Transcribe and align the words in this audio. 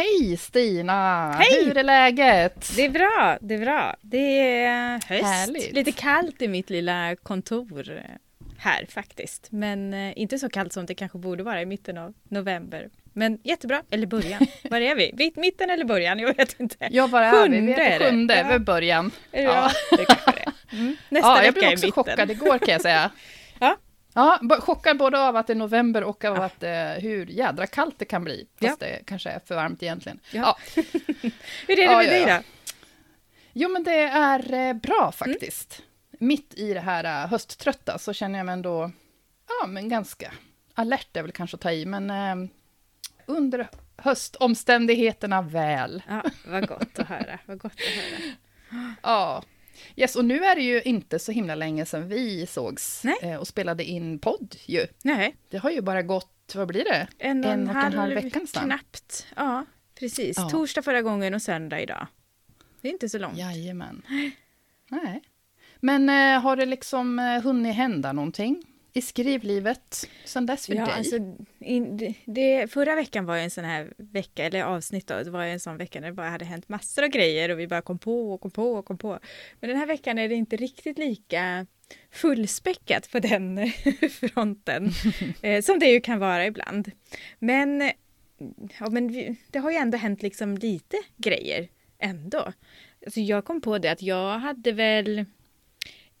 Hej 0.00 0.36
Stina! 0.36 1.32
Hej! 1.38 1.64
Hur 1.64 1.76
är 1.76 1.82
läget? 1.84 2.72
Det 2.76 2.84
är 2.84 2.88
bra, 2.90 3.38
det 3.40 3.54
är 3.54 3.58
bra. 3.58 3.96
Det 4.00 4.38
är 4.64 4.92
höst. 5.08 5.24
Härligt. 5.24 5.72
Lite 5.72 5.92
kallt 5.92 6.42
i 6.42 6.48
mitt 6.48 6.70
lilla 6.70 7.16
kontor 7.22 8.02
här 8.58 8.86
faktiskt. 8.88 9.46
Men 9.52 9.94
eh, 9.94 10.12
inte 10.18 10.38
så 10.38 10.48
kallt 10.48 10.72
som 10.72 10.86
det 10.86 10.94
kanske 10.94 11.18
borde 11.18 11.42
vara 11.42 11.62
i 11.62 11.66
mitten 11.66 11.98
av 11.98 12.14
november. 12.28 12.88
Men 13.12 13.38
jättebra, 13.44 13.82
eller 13.90 14.06
början. 14.06 14.46
Var 14.70 14.80
är 14.80 14.94
vi? 14.94 15.12
Mitt- 15.16 15.36
Mitten 15.36 15.70
eller 15.70 15.84
början? 15.84 16.18
Jag 16.18 16.34
vet 16.34 16.60
inte. 16.60 16.88
Jag 16.90 17.08
var 17.08 17.22
är 17.22 17.48
vi? 17.48 17.60
Vi 17.60 17.66
Sjunde 17.66 17.82
är 17.84 17.98
på 17.98 18.04
sjunde, 18.04 18.36
Ja. 18.36 18.46
vi 18.48 18.54
är 18.54 18.58
början. 18.58 19.10
Ja, 19.30 19.70
det 19.90 20.04
kanske 20.04 20.30
det 20.32 20.40
är. 20.40 20.76
mm. 20.78 20.96
Nästa 21.08 21.28
Ja, 21.28 21.44
jag 21.44 21.54
blev 21.54 21.64
också 21.72 21.86
mitten. 21.86 21.92
chockad 22.04 22.30
igår 22.30 22.58
kan 22.58 22.68
jag 22.72 22.80
säga. 22.82 23.10
Ja. 24.14 24.38
Ja, 24.42 24.60
chockad 24.60 24.98
både 24.98 25.20
av 25.20 25.36
att 25.36 25.46
det 25.46 25.52
är 25.52 25.54
november 25.54 26.04
och 26.04 26.24
av 26.24 26.36
Ja. 26.36 26.44
att 26.44 26.62
eh, 26.62 27.02
hur 27.02 27.26
jädra 27.26 27.66
kallt 27.66 27.98
det 27.98 28.04
kan 28.04 28.24
bli. 28.24 28.46
Fast 28.60 28.80
det 28.80 29.02
kanske 29.06 29.30
är 29.30 29.40
för 29.46 29.54
varmt 29.54 29.82
egentligen. 29.82 30.20
Ja. 30.32 30.58
Ja. 30.74 30.82
Hur 31.66 31.70
är 31.70 31.76
det 31.76 31.82
Ja, 31.82 31.96
med 31.96 32.06
ja, 32.06 32.10
dig 32.10 32.20
ja. 32.20 32.36
då? 32.36 32.42
Jo, 33.52 33.68
men 33.68 33.84
det 33.84 34.00
är 34.02 34.52
eh, 34.52 34.72
bra 34.74 35.00
Mm. 35.00 35.12
faktiskt. 35.12 35.82
Mitt 36.18 36.54
i 36.54 36.74
det 36.74 36.80
här 36.80 37.04
eh, 37.24 37.30
hösttrötta 37.30 37.98
så 37.98 38.12
känner 38.12 38.38
jag 38.38 38.46
mig 38.46 38.52
ändå, 38.52 38.90
ja 39.60 39.66
men 39.66 39.88
ganska 39.88 40.32
alert 40.74 41.16
är 41.16 41.22
väl 41.22 41.32
kanske 41.32 41.54
att 41.54 41.60
ta 41.60 41.72
i, 41.72 41.86
men 41.86 42.10
eh, 42.10 42.50
under 43.26 43.68
höstomständigheterna 43.96 45.42
väl. 45.42 46.02
Ja, 46.08 46.22
vad 46.46 46.68
gott 46.68 46.98
att 46.98 47.08
höra. 47.08 47.38
Vad 47.46 47.58
gott 47.58 47.72
att 47.72 47.80
höra. 47.80 48.34
Ja. 49.02 49.42
Yes, 49.96 50.16
och 50.16 50.24
nu 50.24 50.44
är 50.44 50.56
det 50.56 50.62
ju 50.62 50.82
inte 50.82 51.18
så 51.18 51.32
himla 51.32 51.54
länge 51.54 51.86
sedan 51.86 52.08
vi 52.08 52.46
sågs 52.46 53.04
Nej. 53.04 53.16
eh, 53.22 53.36
och 53.36 53.48
spelade 53.48 53.84
in 53.84 54.18
podd 54.18 54.56
ju. 54.66 54.86
Nej, 55.02 55.36
Det 55.48 55.58
har 55.58 55.70
ju 55.70 55.80
bara 55.80 56.02
gått, 56.02 56.52
vad 56.54 56.68
blir 56.68 56.84
det? 56.84 57.08
en 57.18 57.44
och 57.44 57.50
en, 57.50 57.66
halv, 57.68 58.14
vecka 58.14 58.38
nästan. 58.38 58.64
knappt. 58.64 59.26
Ja, 59.36 59.64
precis. 59.94 60.36
Ja. 60.38 60.48
Torsdag 60.50 60.82
förra 60.82 61.02
gången 61.02 61.34
och 61.34 61.42
söndag 61.42 61.80
idag. 61.80 62.06
Det 62.80 62.88
är 62.88 62.92
inte 62.92 63.08
så 63.08 63.18
långt. 63.18 63.38
Jajamän. 63.38 64.02
Nej. 64.88 65.22
Men 65.80 66.08
eh, 66.08 66.42
har 66.42 66.56
det 66.56 66.66
liksom 66.66 67.18
eh, 67.18 67.42
hunnit 67.42 67.74
hända 67.76 68.12
någonting 68.12 68.64
i 68.92 69.00
skrivlivet 69.00 70.08
sen 70.24 70.46
dess 70.46 70.66
för 70.66 70.74
Ja, 70.74 70.84
dig? 70.86 70.94
alltså, 70.94 71.16
in, 71.58 72.14
det- 72.24 72.72
förra 72.72 72.94
veckan 72.94 73.24
var 73.26 73.36
ju 73.36 73.42
en 73.42 73.50
sån 73.50 73.64
här 73.64 73.92
vecka, 73.96 74.44
eller 74.44 74.62
avsnitt 74.62 75.06
då, 75.06 75.22
det 75.22 75.30
var 75.30 75.44
ju 75.44 75.50
en 75.50 75.60
sån 75.60 75.76
vecka 75.76 76.00
när 76.00 76.08
det 76.08 76.14
bara 76.14 76.28
hade 76.30 76.44
hänt 76.44 76.68
massor 76.68 77.02
av 77.04 77.08
grejer 77.08 77.48
och 77.48 77.58
vi 77.60 77.66
bara 77.68 77.82
kom 77.82 77.98
på 77.98 78.32
och 78.32 78.40
kom 78.40 78.50
på 78.50 78.72
och 78.72 78.84
kom 78.84 78.98
på. 78.98 79.18
Men 79.60 79.70
den 79.70 79.78
här 79.78 79.86
veckan 79.86 80.18
är 80.18 80.28
det 80.28 80.34
inte 80.34 80.56
riktigt 80.56 80.98
lika 80.98 81.66
fullspäckat 82.10 83.10
på 83.12 83.18
den 83.18 83.70
fronten 84.20 84.90
eh, 85.42 85.62
som 85.62 85.78
det 85.78 85.86
ju 85.86 86.00
kan 86.00 86.18
vara 86.18 86.46
ibland. 86.46 86.90
Men, 87.38 87.92
ja, 88.80 88.90
men 88.90 89.08
vi, 89.08 89.36
det 89.50 89.58
har 89.58 89.70
ju 89.70 89.76
ändå 89.76 89.98
hänt 89.98 90.22
liksom 90.22 90.56
lite 90.58 90.96
grejer 91.16 91.68
ändå. 91.98 92.52
Alltså 93.04 93.20
jag 93.20 93.44
kom 93.44 93.60
på 93.60 93.78
det 93.78 93.88
att 93.88 94.02
jag 94.02 94.38
hade 94.38 94.72
väl 94.72 95.24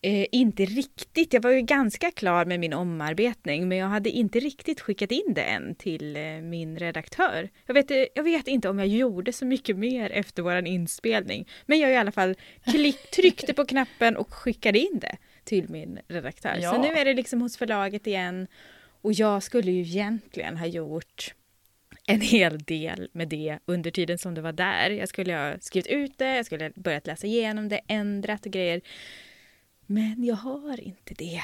Eh, 0.02 0.26
inte 0.32 0.64
riktigt. 0.64 1.32
Jag 1.32 1.42
var 1.42 1.50
ju 1.50 1.60
ganska 1.60 2.10
klar 2.10 2.44
med 2.44 2.60
min 2.60 2.72
omarbetning 2.72 3.68
men 3.68 3.78
jag 3.78 3.86
hade 3.86 4.10
inte 4.10 4.40
riktigt 4.40 4.80
skickat 4.80 5.12
in 5.12 5.34
det 5.34 5.42
än 5.42 5.74
till 5.74 6.16
eh, 6.16 6.22
min 6.22 6.78
redaktör. 6.78 7.48
Jag 7.66 7.74
vet, 7.74 7.90
eh, 7.90 8.04
jag 8.14 8.22
vet 8.22 8.48
inte 8.48 8.68
om 8.68 8.78
jag 8.78 8.88
gjorde 8.88 9.32
så 9.32 9.44
mycket 9.44 9.76
mer 9.76 10.10
efter 10.10 10.42
våran 10.42 10.66
inspelning 10.66 11.48
men 11.66 11.78
jag 11.78 11.90
i 11.90 11.96
alla 11.96 12.12
fall 12.12 12.34
klick, 12.64 13.10
tryckte 13.16 13.54
på 13.54 13.64
knappen 13.64 14.16
och 14.16 14.34
skickade 14.34 14.78
in 14.78 14.98
det 15.00 15.16
till 15.44 15.68
min 15.68 15.98
redaktör. 16.08 16.58
Ja. 16.60 16.72
Så 16.72 16.82
nu 16.82 16.88
är 16.88 17.04
det 17.04 17.14
liksom 17.14 17.40
hos 17.40 17.56
förlaget 17.56 18.06
igen 18.06 18.46
och 19.02 19.12
jag 19.12 19.42
skulle 19.42 19.70
ju 19.70 19.80
egentligen 19.80 20.56
ha 20.56 20.66
gjort 20.66 21.34
en 22.06 22.20
hel 22.20 22.58
del 22.58 23.08
med 23.12 23.28
det 23.28 23.58
under 23.64 23.90
tiden 23.90 24.18
som 24.18 24.34
det 24.34 24.40
var 24.40 24.52
där. 24.52 24.90
Jag 24.90 25.08
skulle 25.08 25.34
ha 25.34 25.54
skrivit 25.60 25.86
ut 25.86 26.18
det, 26.18 26.36
jag 26.36 26.46
skulle 26.46 26.64
ha 26.64 26.70
börjat 26.74 27.06
läsa 27.06 27.26
igenom 27.26 27.68
det, 27.68 27.80
ändrat 27.88 28.46
och 28.46 28.52
grejer. 28.52 28.80
Men 29.90 30.24
jag 30.24 30.34
har 30.34 30.80
inte 30.80 31.14
det. 31.14 31.42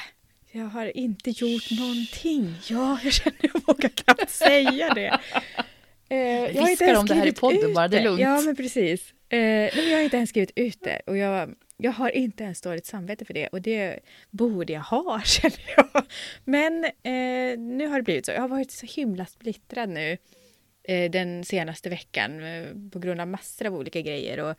Jag 0.51 0.65
har 0.65 0.97
inte 0.97 1.29
gjort 1.29 1.71
någonting. 1.79 2.55
Ja, 2.69 2.99
jag 3.03 3.13
känner 3.13 3.37
jag 3.41 3.61
vågar 3.67 3.89
knappt 3.89 4.29
säga 4.29 4.93
det. 4.93 5.19
Eh, 6.09 6.17
jag 6.17 6.41
har 6.41 6.47
inte 6.47 6.63
Viskar 6.69 6.85
ens 6.85 6.99
om 6.99 7.05
det 7.05 7.13
här 7.13 7.25
i 7.25 7.33
podden 7.33 7.73
bara, 7.73 7.87
det 7.87 7.97
är 7.97 8.03
lugnt. 8.03 8.21
Ja, 8.21 8.41
men 8.41 8.55
precis. 8.55 9.13
Eh, 9.29 9.37
men 9.75 9.89
jag 9.89 9.97
har 9.97 10.03
inte 10.03 10.17
ens 10.17 10.29
skrivit 10.29 10.51
ut 10.55 10.81
det 10.81 11.01
och 11.05 11.17
jag, 11.17 11.55
jag 11.77 11.91
har 11.91 12.09
inte 12.09 12.43
ens 12.43 12.61
dåligt 12.61 12.85
samvete 12.85 13.25
för 13.25 13.33
det 13.33 13.47
och 13.47 13.61
det 13.61 13.99
borde 14.29 14.73
jag 14.73 14.81
ha, 14.81 15.21
känner 15.25 15.73
jag. 15.77 16.05
Men 16.43 16.83
eh, 16.83 17.59
nu 17.59 17.87
har 17.87 17.97
det 17.97 18.03
blivit 18.03 18.25
så. 18.25 18.31
Jag 18.31 18.41
har 18.41 18.47
varit 18.47 18.71
så 18.71 18.85
himla 18.85 19.25
splittrad 19.25 19.89
nu 19.89 20.17
eh, 20.83 21.11
den 21.11 21.43
senaste 21.43 21.89
veckan 21.89 22.43
eh, 22.43 22.65
på 22.91 22.99
grund 22.99 23.21
av 23.21 23.27
massor 23.27 23.67
av 23.67 23.75
olika 23.75 24.01
grejer. 24.01 24.39
Och, 24.39 24.55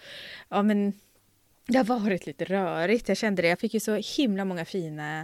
ja, 0.48 0.62
men 0.62 0.93
det 1.69 1.79
har 1.79 1.84
varit 1.84 2.27
lite 2.27 2.45
rörigt. 2.45 3.09
Jag 3.09 3.17
kände 3.17 3.43
det. 3.43 3.49
Jag 3.49 3.61
fick 3.61 3.75
ju 3.75 3.81
så 3.81 3.95
himla 4.17 4.45
många 4.45 4.65
fina 4.65 5.21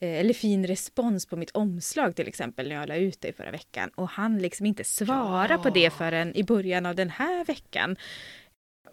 eh, 0.00 0.20
eller 0.20 0.34
fin 0.34 0.66
respons 0.66 1.26
på 1.26 1.36
mitt 1.36 1.50
omslag 1.50 2.16
till 2.16 2.28
exempel 2.28 2.68
när 2.68 2.74
jag 2.74 2.88
la 2.88 2.96
ut 2.96 3.20
det 3.20 3.28
i 3.28 3.32
förra 3.32 3.50
veckan 3.50 3.90
och 3.94 4.08
han 4.08 4.38
liksom 4.38 4.66
inte 4.66 4.84
svara 4.84 5.46
Ja. 5.50 5.58
på 5.58 5.70
det 5.70 5.90
förrän 5.92 6.36
i 6.36 6.42
början 6.44 6.86
av 6.86 6.94
den 6.94 7.10
här 7.10 7.44
veckan. 7.44 7.96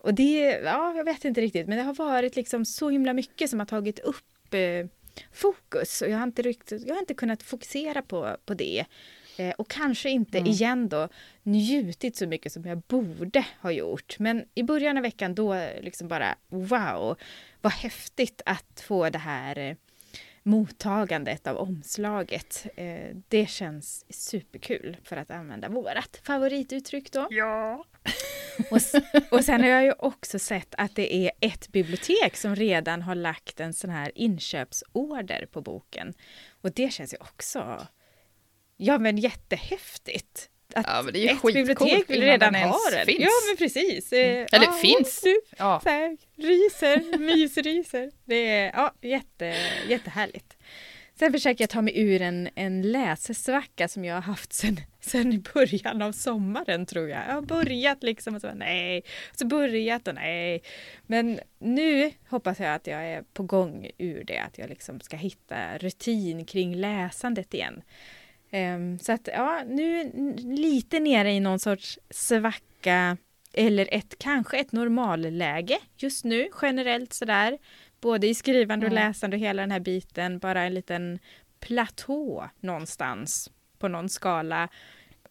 Och 0.03 0.13
det, 0.13 0.61
ja, 0.63 0.93
jag 0.95 1.03
vet 1.05 1.25
inte 1.25 1.41
riktigt, 1.41 1.67
men 1.67 1.77
det 1.77 1.83
har 1.83 1.93
varit 1.93 2.35
liksom 2.35 2.65
så 2.65 2.89
himla 2.89 3.13
mycket 3.13 3.49
som 3.49 3.59
har 3.59 3.65
tagit 3.65 3.99
upp 3.99 4.53
eh, 4.53 4.87
fokus 5.31 6.01
och 6.01 6.09
jag 6.09 6.17
har 6.17 6.23
inte 6.23 6.41
riktigt, 6.41 6.87
jag 6.87 6.95
har 6.95 6.99
inte 6.99 7.13
kunnat 7.13 7.43
fokusera 7.43 8.01
på, 8.01 8.37
på 8.45 8.53
det. 8.53 8.85
Eh, 9.37 9.53
och 9.57 9.69
kanske 9.69 10.09
inte 10.09 10.37
Mm. 10.37 10.51
igen 10.51 10.89
då 10.89 11.07
njutit 11.43 12.15
så 12.15 12.27
mycket 12.27 12.51
som 12.51 12.65
jag 12.65 12.77
borde 12.81 13.45
ha 13.61 13.71
gjort. 13.71 14.19
Men 14.19 14.45
i 14.55 14.63
början 14.63 14.97
av 14.97 15.03
veckan 15.03 15.35
då 15.35 15.69
liksom 15.81 16.07
bara 16.07 16.35
wow, 16.47 17.17
vad 17.61 17.73
häftigt 17.73 18.41
att 18.45 18.83
få 18.87 19.09
det 19.09 19.17
här 19.19 19.57
eh, 19.57 19.75
mottagandet 20.43 21.47
av 21.47 21.57
omslaget. 21.57 22.67
Eh, 22.75 23.15
det 23.27 23.49
känns 23.49 24.05
superkul 24.09 24.97
för 25.03 25.17
att 25.17 25.31
använda 25.31 25.69
vårat 25.69 26.21
favorituttryck 26.23 27.11
då. 27.11 27.27
Ja. 27.29 27.85
Och, 28.71 28.79
och 29.31 29.45
sen 29.45 29.61
har 29.61 29.67
jag 29.67 29.83
ju 29.83 29.93
också 29.99 30.39
sett 30.39 30.75
att 30.77 30.95
det 30.95 31.15
är 31.15 31.31
ett 31.39 31.71
bibliotek 31.71 32.37
som 32.37 32.55
redan 32.55 33.01
har 33.01 33.15
lagt 33.15 33.59
en 33.59 33.73
sån 33.73 33.89
här 33.89 34.11
inköpsorder 34.15 35.45
på 35.51 35.61
boken. 35.61 36.13
Och 36.61 36.71
det 36.71 36.93
känns 36.93 37.13
ju 37.13 37.17
också, 37.17 37.87
ja 38.81 38.97
men 38.97 39.17
jättehäftigt. 39.17 40.47
Att 40.75 40.85
Ja, 40.87 41.01
men 41.01 41.13
det 41.13 41.19
är 41.19 41.23
ju 41.23 41.29
ett 41.29 41.41
bibliotek 41.41 42.09
vill 42.09 42.21
redan 42.21 42.55
ha 42.55 42.79
den. 42.91 43.05
finns. 43.05 43.19
Ja 43.19 43.29
men 43.47 43.57
precis. 43.57 44.13
Eh, 44.13 44.47
Eller 44.51 44.65
ja, 44.65 44.71
finns. 44.71 45.21
Du, 45.21 45.41
Ja. 45.57 45.79
så 45.83 45.89
här, 45.89 46.17
ryser, 46.37 47.17
mysryser. 47.35 48.11
Det 48.25 48.35
är 48.49 48.71
ja, 48.75 48.93
jätte, 49.01 49.55
jättehärligt. 49.89 50.57
Sen 51.19 51.31
försöker 51.31 51.63
jag 51.63 51.69
ta 51.69 51.81
mig 51.81 51.99
ur 51.99 52.21
en, 52.21 52.49
en 52.55 52.81
läsesvacka 52.91 53.87
som 53.87 54.05
jag 54.05 54.15
har 54.15 54.21
haft 54.21 54.53
sen, 54.53 54.77
sen 55.01 55.33
i 55.33 55.37
början 55.53 56.01
av 56.01 56.11
sommaren 56.11 56.85
tror 56.85 57.09
jag. 57.09 57.19
Jag 57.27 57.33
har 57.33 57.41
börjat 57.41 58.03
liksom 58.03 58.35
och 58.35 58.41
så 58.41 58.53
nej, 58.53 59.03
så 59.35 59.45
börjat 59.47 60.07
och 60.07 60.15
nej. 60.15 60.61
Men 61.07 61.39
nu 61.59 62.11
hoppas 62.29 62.59
jag 62.59 62.73
att 62.75 62.87
jag 62.87 63.03
är 63.05 63.23
på 63.33 63.43
gång 63.43 63.89
ur 63.97 64.23
det, 64.23 64.37
att 64.37 64.57
jag 64.57 64.69
liksom 64.69 64.99
ska 64.99 65.17
hitta 65.17 65.77
rutin 65.77 66.45
kring 66.45 66.75
läsandet 66.75 67.53
igen. 67.53 67.81
Ehm, 68.51 68.99
så 68.99 69.11
att 69.11 69.29
ja, 69.33 69.63
nu 69.67 70.11
lite 70.37 70.99
nere 70.99 71.31
i 71.31 71.39
någon 71.39 71.59
sorts 71.59 71.99
svacka 72.09 73.17
eller 73.53 73.87
ett, 73.91 74.15
kanske 74.19 74.57
ett 74.57 74.71
normalläge 74.71 75.77
just 75.97 76.23
nu 76.25 76.49
generellt 76.61 77.13
sådär. 77.13 77.57
Både 78.01 78.27
i 78.27 78.35
skrivande 78.35 78.85
och 78.85 78.91
Mm. 78.91 79.07
läsande 79.07 79.37
och 79.37 79.41
hela 79.41 79.61
den 79.61 79.71
här 79.71 79.79
biten. 79.79 80.39
Bara 80.39 80.61
en 80.63 80.73
liten 80.73 81.19
platå 81.59 82.49
någonstans 82.59 83.51
på 83.79 83.87
någon 83.87 84.09
skala. 84.09 84.67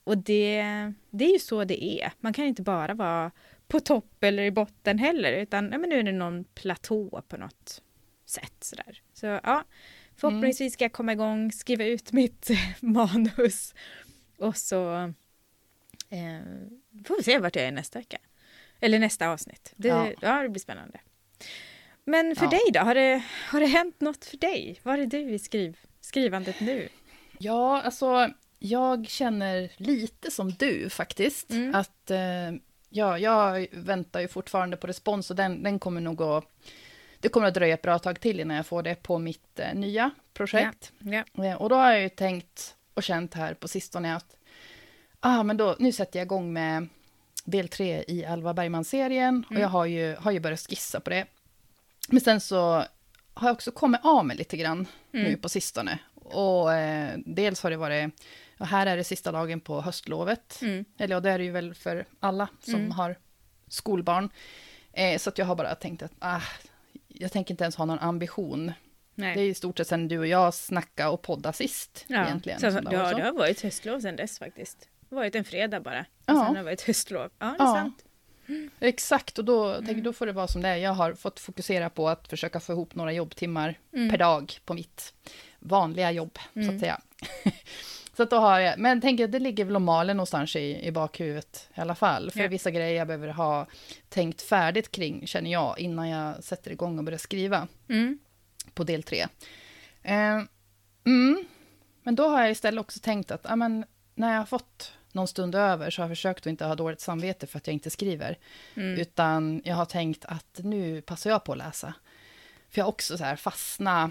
Och 0.05 0.19
det, 0.19 0.63
det 1.11 1.25
är 1.25 1.33
ju 1.33 1.39
så 1.39 1.65
det 1.65 1.85
är. 1.85 2.13
Man 2.21 2.33
kan 2.33 2.45
inte 2.45 2.63
bara 2.63 2.95
vara 2.95 3.31
på 3.69 3.81
topp 3.81 4.25
eller 4.25 4.43
i 4.43 4.51
botten 4.51 4.99
heller 4.99 5.33
utan 5.33 5.69
ja, 5.73 5.79
men 5.79 5.91
nu 5.91 5.99
är 5.99 6.03
det 6.03 6.13
någon 6.13 6.45
platå 6.45 7.23
på 7.29 7.37
något 7.37 7.83
sätt. 8.27 8.55
Sådär. 8.61 9.03
Så 9.13 9.27
ja, 9.27 9.65
förhoppningsvis 10.21 10.73
ska 10.75 10.85
jag 10.85 10.93
komma 10.93 11.13
igång, 11.13 11.53
skriva 11.53 11.85
ut 11.85 12.13
mitt 12.21 12.49
manus 12.81 13.75
och 14.39 14.57
så 14.57 14.95
eh, 16.09 16.41
får 17.07 17.17
vi 17.17 17.23
se 17.23 17.39
vart 17.39 17.57
jag 17.57 17.65
är 17.65 17.73
nästa 17.73 17.99
vecka. 17.99 18.19
Eller 18.81 18.99
nästa 18.99 19.29
avsnitt. 19.29 19.73
Det, 19.77 19.89
Ja. 19.89 20.13
ja. 20.21 20.43
det 20.43 20.49
blir 20.49 20.61
spännande. 20.61 21.01
Men 22.05 22.37
för 22.37 22.45
Ja. 22.45 22.51
dig 22.51 22.61
då? 22.73 22.81
Har 22.81 22.95
det, 22.95 23.23
har 23.49 23.61
det 23.61 23.67
hänt 23.67 24.01
något 24.01 24.25
för 24.25 24.37
dig? 24.37 24.81
Var 24.83 24.99
är 24.99 25.07
du 25.07 25.31
i 25.31 25.39
skriv, 25.39 25.79
skrivandet 26.01 26.61
nu? 26.61 26.89
Ja, 27.39 27.83
alltså 27.83 28.31
jag 28.59 29.09
känner 29.09 29.73
lite 29.77 30.31
som 30.31 30.51
du 30.51 30.91
faktiskt. 30.91 31.51
Mm. 31.51 31.75
Att 31.75 32.11
eh, 32.11 32.19
ja, 32.89 33.19
jag 33.19 33.67
väntar 33.73 34.21
ju 34.21 34.29
fortfarande 34.29 34.77
på 34.77 34.87
respons 34.87 35.31
och 35.31 35.37
den, 35.37 35.63
den 35.63 35.79
kommer 35.79 36.01
nog 36.01 36.23
att... 36.23 36.45
Det 37.21 37.29
kommer 37.29 37.47
att 37.47 37.55
dröja 37.55 37.75
ett 37.75 37.83
bra 37.83 37.99
tag 37.99 38.21
till 38.21 38.41
innan 38.41 38.57
jag 38.57 38.67
får 38.67 38.83
det 38.83 38.95
på 38.95 39.19
mitt 39.19 39.59
eh, 39.59 39.75
nya 39.75 40.11
projekt. 40.35 40.93
Ja. 40.99 41.25
Eh, 41.45 41.55
och 41.55 41.69
då 41.69 41.75
har 41.77 41.93
jag 41.93 42.03
ju 42.03 42.09
tänkt 42.09 42.77
och 42.95 43.03
känt 43.03 43.35
här 43.35 43.55
på 43.55 43.69
sistone 43.69 44.17
att 44.17 44.37
ah, 45.21 45.43
men 45.43 45.57
då, 45.57 45.77
nu 45.79 45.93
sätter 45.93 46.19
jag 46.19 46.27
igång 46.27 46.53
med 46.53 46.89
del 47.45 47.69
tre 47.69 48.05
i 48.09 48.25
Alva 48.25 48.55
Bergman-serien 48.55 49.45
och 49.47 49.51
Mm. 49.53 49.63
jag 49.63 49.69
har 49.69 49.85
ju, 49.87 50.15
har 50.17 50.31
ju 50.31 50.41
börjat 50.41 50.61
skissa 50.61 51.01
på 51.01 51.11
det. 51.11 51.27
Men 52.09 52.21
sen 52.21 52.41
så 52.41 52.85
har 53.35 53.49
jag 53.49 53.53
också 53.55 53.71
kommit 53.73 54.01
av 54.05 54.27
mig 54.27 54.37
lite 54.37 54.57
grann 54.57 54.87
nu 55.11 55.27
Mm. 55.27 55.41
på 55.41 55.49
sistone. 55.49 55.99
Och 56.15 56.75
eh, 56.75 57.19
dels 57.27 57.63
har 57.63 57.71
det 57.71 57.77
varit, 57.77 58.15
och 58.59 58.67
här 58.67 58.87
är 58.87 58.97
det 58.97 59.05
sista 59.05 59.33
dagen 59.33 59.61
på 59.61 59.81
höstlovet. 59.81 60.59
Mm. 60.63 60.85
Eller 60.99 61.15
ja, 61.17 61.21
det 61.21 61.31
är 61.31 61.39
det 61.39 61.45
ju 61.45 61.51
väl 61.51 61.75
för 61.75 62.05
alla 62.21 62.49
som 62.61 62.75
Mm. 62.75 62.91
har 62.91 63.17
skolbarn. 63.69 64.31
Eh, 64.93 65.19
så 65.19 65.29
att 65.31 65.39
jag 65.39 65.47
har 65.47 65.55
bara 65.57 65.75
tänkt 65.75 66.03
att 66.03 66.13
ah, 66.19 66.41
jag 67.21 67.33
tänker 67.33 67.55
inte 67.55 67.65
ens 67.65 67.77
ha 67.77 67.85
någon 67.85 67.99
ambition. 67.99 68.73
Nej. 69.15 69.35
Det 69.37 69.41
är 69.43 69.47
i 69.49 69.55
stort 69.55 69.79
sett 69.79 69.89
sen 69.89 70.09
du 70.09 70.19
och 70.19 70.27
jag 70.27 70.55
snackade 70.55 71.11
och 71.11 71.23
poddade 71.23 71.57
sist 71.57 72.05
ja. 72.09 72.25
egentligen. 72.27 72.61
Så, 72.61 72.71
som 72.73 72.85
det, 72.85 72.97
har, 72.97 73.11
så. 73.11 73.17
det 73.19 73.25
har 73.25 73.33
varit 73.33 73.61
höstlov 73.61 74.01
sedan 74.01 74.17
dess 74.17 74.39
faktiskt. 74.39 74.89
Det 75.09 75.15
har 75.15 75.23
varit 75.23 75.35
en 75.35 75.45
fredag 75.45 75.81
bara. 75.81 76.01
Och 76.01 76.07
Ja. 76.27 76.35
sen 76.35 76.39
har 76.47 76.55
det 76.55 76.63
varit 76.63 76.83
höstlov. 76.83 77.31
Ja, 77.39 77.47
det 77.47 77.65
är 77.65 77.67
Ja. 77.67 77.75
sant. 77.75 78.05
Exakt, 78.81 79.39
och 79.39 79.45
då, 79.45 79.65
Mm. 79.73 79.87
tänker, 79.87 80.03
då 80.03 80.13
får 80.13 80.27
det 80.27 80.33
vara 80.33 80.49
som 80.49 80.63
det 80.63 80.69
är. 80.69 80.77
Jag 80.77 80.93
har 80.93 81.13
fått 81.15 81.41
fokusera 81.41 81.91
på 81.91 82.09
att 82.09 82.29
försöka 82.29 82.61
få 82.61 82.73
ihop 82.73 82.95
några 82.95 83.13
jobbtimmar 83.13 83.79
Mm. 83.93 84.11
per 84.11 84.19
dag 84.19 84.59
på 84.65 84.75
mitt 84.75 85.15
vanliga 85.59 86.11
jobb, 86.13 86.39
så 86.55 86.61
Mm. 86.61 86.75
att 86.75 86.81
säga. 86.81 87.01
så 88.21 88.25
att 88.25 88.31
då 88.31 88.37
har 88.37 88.61
jag, 88.61 88.79
men 88.79 89.01
tänker 89.01 89.25
att 89.25 89.33
det 89.33 89.39
ligger 89.39 89.65
väl 89.65 89.75
och 89.77 89.83
maler 89.83 90.15
någonstans 90.15 90.57
i, 90.57 90.87
i 90.87 90.91
bakhuvudet 90.93 91.69
i 91.75 91.81
alla 91.81 91.95
fall. 91.95 92.31
För 92.31 92.41
Ja. 92.41 92.49
vissa 92.49 92.71
grejer 92.71 92.97
jag 92.99 93.07
behöver 93.07 93.29
ha 93.29 93.67
tänkt 94.09 94.43
färdigt 94.43 94.91
kring, 94.91 95.27
känner 95.27 95.53
jag, 95.53 95.79
innan 95.79 96.09
jag 96.09 96.45
sätter 96.45 96.71
igång 96.71 96.99
och 96.99 97.05
börjar 97.05 97.19
skriva 97.19 97.69
Mm. 97.89 98.19
på 98.75 98.85
del 98.85 99.03
tre. 99.03 99.27
Eh, 100.03 100.41
mm, 101.07 101.45
men 102.03 102.15
då 102.15 102.29
har 102.29 102.41
jag 102.41 102.51
istället 102.51 102.81
också 102.81 103.01
tänkt 103.03 103.31
att 103.31 103.41
ja, 103.49 103.57
men, 103.57 103.85
när 104.15 104.33
jag 104.33 104.39
har 104.39 104.47
fått 104.47 104.93
någon 105.13 105.29
stund 105.29 105.55
över 105.55 105.91
så 105.91 106.03
har 106.03 106.09
jag 106.09 106.17
försökt 106.17 106.41
att 106.41 106.47
inte 106.51 106.65
ha 106.65 106.75
dåligt 106.75 107.01
samvete 107.01 107.47
för 107.47 107.59
att 107.59 107.67
jag 107.67 107.75
inte 107.75 107.91
skriver. 107.91 108.39
Mm. 108.75 109.01
Utan 109.01 109.63
jag 109.65 109.75
har 109.77 109.85
tänkt 109.85 110.25
att 110.25 110.61
nu 110.63 111.03
passar 111.03 111.31
jag 111.31 111.45
på 111.45 111.53
att 111.53 111.59
läsa. 111.59 111.95
För 112.71 112.79
jag 112.79 112.85
har 112.85 112.93
också 112.93 113.19
så 113.19 113.25
här 113.25 113.37
fastnat. 113.37 114.11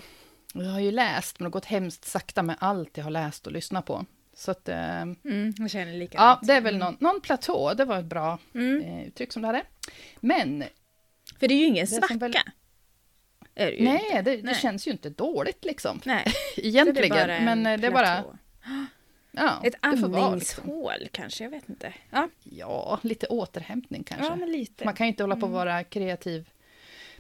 Jag 0.53 0.65
har 0.69 0.79
ju 0.79 0.91
läst, 0.91 1.39
men 1.39 1.43
det 1.43 1.47
har 1.47 1.51
gått 1.51 1.65
hemskt 1.65 2.05
sakta 2.05 2.43
med 2.43 2.55
allt 2.59 2.97
jag 2.97 3.03
har 3.03 3.11
läst 3.11 3.47
och 3.47 3.53
lyssnat 3.53 3.85
på. 3.85 4.05
Så 4.33 4.51
att, 4.51 4.69
eh, 4.69 5.01
Mm. 5.01 5.53
Jag 5.57 5.71
känner 5.71 5.93
likadant. 5.93 6.39
ja, 6.41 6.47
det 6.47 6.53
är 6.53 6.61
väl 6.61 6.77
någon, 6.77 6.97
någon 6.99 7.21
platå. 7.21 7.73
Det 7.73 7.85
var 7.85 7.99
ett 7.99 8.05
bra 8.05 8.39
Mm. 8.53 8.81
eh, 8.81 9.07
uttryck 9.07 9.33
som 9.33 9.41
du 9.41 9.45
hade. 9.45 9.63
Men, 10.19 10.63
För 11.39 11.47
det 11.47 11.53
är 11.53 11.57
ju 11.59 11.65
ingen 11.65 11.87
svacka. 11.87 12.13
väl- 12.17 12.35
Är 13.55 13.65
det 13.65 13.71
ju 13.77 13.83
nej, 13.85 14.03
inte. 14.05 14.21
det, 14.21 14.35
det 14.37 14.43
Nej. 14.43 14.55
känns 14.55 14.87
ju 14.87 14.91
inte 14.91 15.09
dåligt 15.09 15.65
liksom. 15.65 16.01
Nej. 16.05 16.25
Egentligen, 16.57 17.09
det 17.27 17.33
är 17.33 17.41
men 17.45 17.65
eh, 17.65 17.79
det 17.79 17.87
är 17.87 17.91
bara... 17.91 18.23
Ja, 19.31 19.61
Ett 19.63 19.75
liksom. 19.83 20.15
andningshål 20.15 21.07
kanske, 21.11 21.43
jag 21.43 21.51
vet 21.51 21.69
inte. 21.69 21.93
Ja, 22.09 22.29
Ja, 22.43 22.99
lite 23.03 23.27
återhämtning 23.27 24.03
kanske. 24.03 24.27
ja 24.39 24.45
lite. 24.45 24.85
Man 24.85 24.93
kan 24.93 25.05
ju 25.07 25.11
inte 25.11 25.23
hålla 25.23 25.35
på 25.35 25.45
Mm. 25.45 25.49
att 25.57 25.65
vara 25.65 25.83
kreativ 25.83 26.49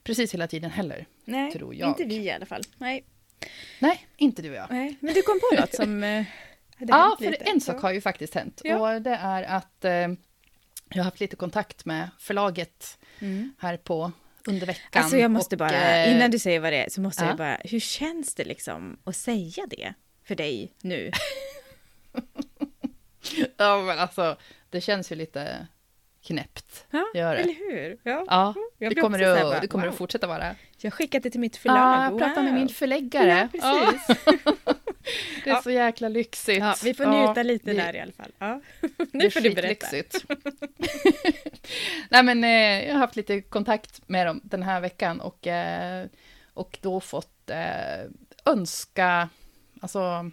precis 0.03 0.33
hela 0.33 0.47
tiden 0.47 0.71
heller. 0.71 1.05
Nej, 1.25 1.53
inte 1.71 2.03
vi 2.03 2.15
i 2.15 2.31
alla 2.31 2.45
fall. 2.45 2.61
Nej. 2.77 3.03
Nej, 3.79 4.07
inte 4.17 4.41
du 4.41 4.49
och 4.49 4.55
jag. 4.55 4.67
Nej. 4.69 4.97
Men 4.99 5.13
du 5.13 5.21
kom 5.21 5.39
på 5.39 5.61
något 5.61 5.75
som 5.75 6.03
eh, 6.03 6.25
Ja, 6.77 7.15
för 7.19 7.31
lite. 7.31 7.43
en 7.43 7.61
sak 7.61 7.81
har 7.81 7.91
ju 7.91 8.01
faktiskt 8.01 8.35
hänt. 8.35 8.61
Ja. 8.63 8.95
Och 8.95 9.01
det 9.01 9.15
är 9.21 9.43
att 9.43 9.85
eh, 9.85 9.91
jag 9.91 10.97
har 10.97 11.03
haft 11.03 11.19
lite 11.19 11.35
kontakt 11.35 11.85
med 11.85 12.09
förlaget 12.19 12.97
Mm. 13.21 13.53
här 13.59 13.77
på 13.77 14.11
under 14.47 14.67
veckan. 14.67 15.03
Alltså 15.03 15.17
jag 15.17 15.31
måste 15.31 15.55
och, 15.55 15.59
bara, 15.59 15.95
eh, 16.03 16.15
innan 16.15 16.31
du 16.31 16.39
säger 16.39 16.59
vad 16.59 16.73
det 16.73 16.83
är, 16.85 16.89
så 16.89 17.01
måste 17.01 17.23
ja. 17.23 17.27
jag 17.29 17.37
bara, 17.37 17.57
hur 17.63 17.79
känns 17.79 18.35
det 18.35 18.43
liksom 18.43 18.99
att 19.03 19.15
säga 19.15 19.65
det 19.69 19.93
för 20.23 20.35
dig 20.35 20.73
nu? 20.81 21.11
Ja, 23.57 23.81
men 23.81 23.99
alltså, 23.99 24.37
det 24.69 24.81
känns 24.81 25.11
ju 25.11 25.15
lite 25.15 25.67
knäppt. 26.23 26.85
Ja, 26.91 27.05
Gör 27.15 27.35
det. 27.35 27.41
eller 27.41 27.53
hur? 27.53 27.97
Ja. 28.03 28.25
Ja, 28.27 28.53
Jag 28.77 28.95
det 28.95 29.01
kommer, 29.01 29.21
att, 29.23 29.41
bara, 29.41 29.59
det 29.59 29.67
kommer 29.67 29.85
wow. 29.85 29.91
att 29.93 29.97
fortsätta 29.97 30.27
vara. 30.27 30.55
Jag 30.81 30.91
har 30.91 30.95
skickat 30.95 31.23
det 31.23 31.29
till 31.29 31.39
mitt 31.39 31.57
förlag. 31.57 31.77
Ja, 31.77 32.03
jag 32.03 32.19
pratar 32.19 32.43
med 32.43 32.51
Wow. 32.51 32.59
min 32.59 32.69
förläggare. 32.69 33.49
Ja, 33.53 33.87
precis. 33.87 34.07
det 35.43 35.49
är 35.49 35.53
Ja. 35.53 35.61
så 35.61 35.71
jäkla 35.71 36.09
lyxigt. 36.09 36.59
Ja, 36.59 36.75
vi 36.83 36.93
får 36.93 37.05
Ja, 37.05 37.25
njuta 37.27 37.43
lite 37.43 37.73
där 37.73 37.95
i 37.95 37.99
alla 37.99 38.11
fall. 38.11 38.31
Ja. 38.37 38.61
Det 38.97 39.07
Nu 39.11 39.25
är 39.25 39.29
får 39.29 39.39
du 39.41 39.49
berätta. 39.53 39.87
Nej 42.09 42.23
men 42.23 42.43
eh, 42.43 42.87
jag 42.87 42.93
har 42.93 42.99
haft 42.99 43.15
lite 43.15 43.41
kontakt 43.41 44.01
med 44.07 44.27
dem 44.27 44.41
den 44.43 44.63
här 44.63 44.81
veckan 44.81 45.21
och, 45.21 45.47
eh, 45.47 46.05
och 46.53 46.77
då 46.81 46.99
fått 46.99 47.49
eh, 47.49 48.05
önska, 48.45 49.29
alltså 49.81 50.31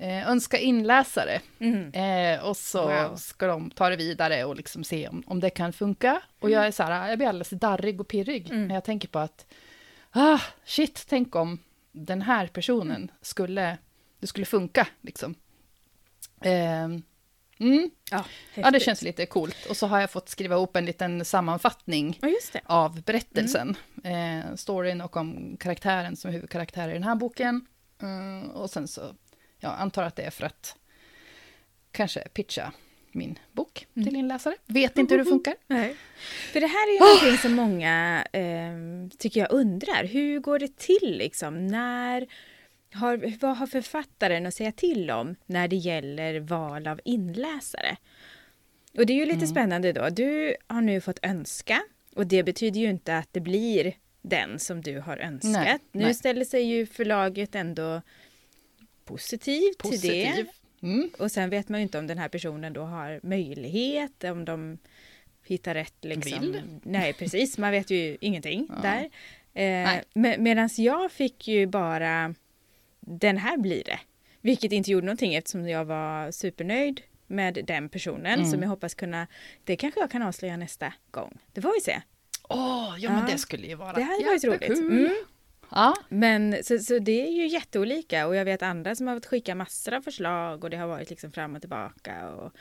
eh, 0.00 0.28
önska 0.28 0.58
inläsare. 0.58 1.40
Mm. 1.58 1.92
Eh, 1.92 2.44
och 2.44 2.56
så 2.56 2.82
Wow. 2.88 3.16
ska 3.16 3.46
de 3.46 3.70
ta 3.70 3.88
det 3.90 3.96
vidare 3.96 4.44
och 4.44 4.56
liksom 4.56 4.84
se 4.84 5.08
om, 5.08 5.22
om 5.26 5.40
det 5.40 5.50
kan 5.50 5.72
funka. 5.72 6.22
Och 6.40 6.50
jag 6.50 6.66
är 6.66 6.70
så 6.70 6.82
här, 6.82 7.08
jag 7.08 7.18
blir 7.18 7.28
alldeles 7.28 7.50
darrig 7.50 8.00
och 8.00 8.08
pirrig 8.08 8.50
Mm. 8.50 8.68
när 8.68 8.74
jag 8.74 8.84
tänker 8.84 9.08
på 9.08 9.18
att, 9.18 9.46
ah, 10.10 10.40
shit, 10.64 11.06
tänk 11.08 11.36
om 11.36 11.58
den 11.92 12.22
här 12.22 12.46
personen 12.46 13.10
skulle, 13.20 13.78
det 14.20 14.26
skulle 14.26 14.46
funka 14.46 14.86
liksom. 15.00 15.34
Eh, 16.40 16.84
mm, 16.84 17.90
Ja, 18.10 18.24
Ja, 18.54 18.70
det 18.70 18.80
känns 18.80 19.02
lite 19.02 19.26
coolt. 19.26 19.66
Och 19.70 19.76
så 19.76 19.86
har 19.86 20.00
jag 20.00 20.10
fått 20.10 20.28
skriva 20.28 20.54
ihop 20.54 20.76
en 20.76 20.84
liten 20.84 21.24
sammanfattning 21.24 22.18
Ja, 22.22 22.60
av 22.64 23.02
berättelsen. 23.02 23.76
Mm. 24.04 24.38
Eh, 24.48 24.54
storyn 24.54 25.00
och 25.00 25.16
om 25.16 25.56
karaktären 25.60 26.16
som 26.16 26.28
är 26.28 26.32
huvudkaraktär 26.32 26.88
i 26.88 26.92
den 26.92 27.02
här 27.02 27.14
boken. 27.14 27.66
Mm, 28.02 28.50
och 28.50 28.70
sen 28.70 28.88
så, 28.88 29.02
ja, 29.60 29.68
antar 29.68 30.02
att 30.02 30.16
det 30.16 30.22
är 30.22 30.30
för 30.30 30.44
att 30.46 30.76
kanske 31.92 32.20
pitcha 32.28 32.72
min 33.12 33.38
bok 33.52 33.86
Mm. 33.96 34.06
till 34.08 34.16
inläsare. 34.16 34.54
Vet 34.66 34.98
inte 34.98 35.14
hur 35.14 35.18
det 35.24 35.30
funkar. 35.30 35.54
Nej. 35.66 35.96
För 36.52 36.60
det 36.60 36.66
här 36.66 36.88
är 36.88 36.92
ju 36.92 36.98
någonting 37.00 37.38
som 37.38 37.52
många 37.52 38.24
ehm, 38.32 39.10
tycker 39.18 39.40
jag 39.40 39.52
undrar. 39.52 40.04
Hur 40.04 40.40
går 40.40 40.58
det 40.58 40.76
till 40.76 41.16
liksom? 41.18 41.66
När 41.66 42.26
har, 42.92 43.38
vad 43.40 43.56
har 43.56 43.66
författaren 43.66 44.46
att 44.46 44.54
säga 44.54 44.72
till 44.72 45.10
om 45.10 45.36
när 45.46 45.68
det 45.68 45.76
gäller 45.76 46.40
val 46.40 46.86
av 46.86 47.00
inläsare? 47.04 47.96
Och 48.96 49.06
det 49.06 49.12
är 49.12 49.16
ju 49.16 49.24
lite 49.26 49.36
Mm. 49.36 49.46
spännande 49.48 49.92
då. 49.92 50.08
Du 50.08 50.56
har 50.66 50.80
nu 50.80 51.00
fått 51.00 51.18
önska 51.22 51.82
och 52.14 52.26
det 52.26 52.42
betyder 52.42 52.80
ju 52.80 52.90
inte 52.90 53.16
att 53.18 53.28
det 53.32 53.40
blir 53.40 53.92
den 54.22 54.58
som 54.58 54.80
du 54.82 55.00
har 55.00 55.16
önskat. 55.16 55.52
Nej, 55.52 55.78
nu 55.92 56.04
nej. 56.04 56.14
ställer 56.14 56.44
sig 56.44 56.62
ju 56.62 56.86
förlaget 56.86 57.54
ändå 57.54 58.02
positivt 59.08 59.78
till 59.78 59.90
det. 59.90 60.26
Positiv. 60.26 60.46
Mm. 60.82 61.10
Och 61.18 61.30
sen 61.32 61.50
vet 61.50 61.68
man 61.68 61.80
ju 61.80 61.82
inte 61.82 61.98
om 61.98 62.06
den 62.06 62.18
här 62.18 62.28
personen 62.28 62.72
då 62.72 62.82
har 62.82 63.20
möjlighet, 63.22 64.24
om 64.24 64.44
de 64.44 64.78
hittar 65.46 65.74
rätt 65.74 65.94
liksom. 66.00 66.40
Vill. 66.40 66.62
Nej, 66.82 67.12
precis. 67.12 67.58
Man 67.58 67.70
vet 67.70 67.90
ju 67.90 68.16
ingenting 68.20 68.68
Ja. 68.68 68.74
där. 68.82 69.10
Eh, 69.54 70.00
med, 70.14 70.40
Medan 70.40 70.68
jag 70.76 71.12
fick 71.12 71.48
ju 71.48 71.66
bara 71.66 72.34
den 73.00 73.36
här 73.36 73.56
blir 73.56 73.84
det. 73.84 73.98
Vilket 74.40 74.72
inte 74.72 74.90
gjorde 74.90 75.06
någonting 75.06 75.34
eftersom 75.34 75.68
jag 75.68 75.84
var 75.84 76.30
supernöjd 76.30 77.00
med 77.26 77.58
den 77.64 77.88
personen 77.88 78.26
Mm. 78.40 78.50
som 78.50 78.62
jag 78.62 78.68
hoppas 78.68 78.94
kunna, 78.94 79.26
det 79.64 79.76
kanske 79.76 80.00
jag 80.00 80.10
kan 80.10 80.22
avslöja 80.22 80.56
nästa 80.56 80.92
gång. 81.10 81.38
Det 81.52 81.60
får 81.62 81.72
vi 81.74 81.80
se. 81.80 82.00
Åh, 82.48 82.96
ja 82.98 83.10
men 83.10 83.20
Ja. 83.20 83.32
det 83.32 83.38
skulle 83.38 83.66
ju 83.66 83.74
vara 83.74 83.92
Det 83.92 84.02
hade 84.02 84.24
varit 84.24 84.44
roligt. 84.44 84.68
Mm. 84.78 85.08
Ja, 85.70 85.94
Men 86.08 86.56
så, 86.64 86.78
så 86.78 86.98
det 86.98 87.26
är 87.26 87.30
ju 87.32 87.46
jätteolika 87.48 88.26
och 88.26 88.36
jag 88.36 88.44
vet 88.44 88.62
andra 88.62 88.94
som 88.94 89.06
har 89.06 89.14
fått 89.16 89.26
skicka 89.26 89.54
massor 89.54 89.94
av 89.94 90.00
förslag 90.02 90.64
och 90.64 90.70
det 90.70 90.76
har 90.76 90.86
varit 90.88 91.10
liksom 91.10 91.32
fram 91.32 91.54
och 91.54 91.60
tillbaka 91.62 92.28
och, 92.30 92.52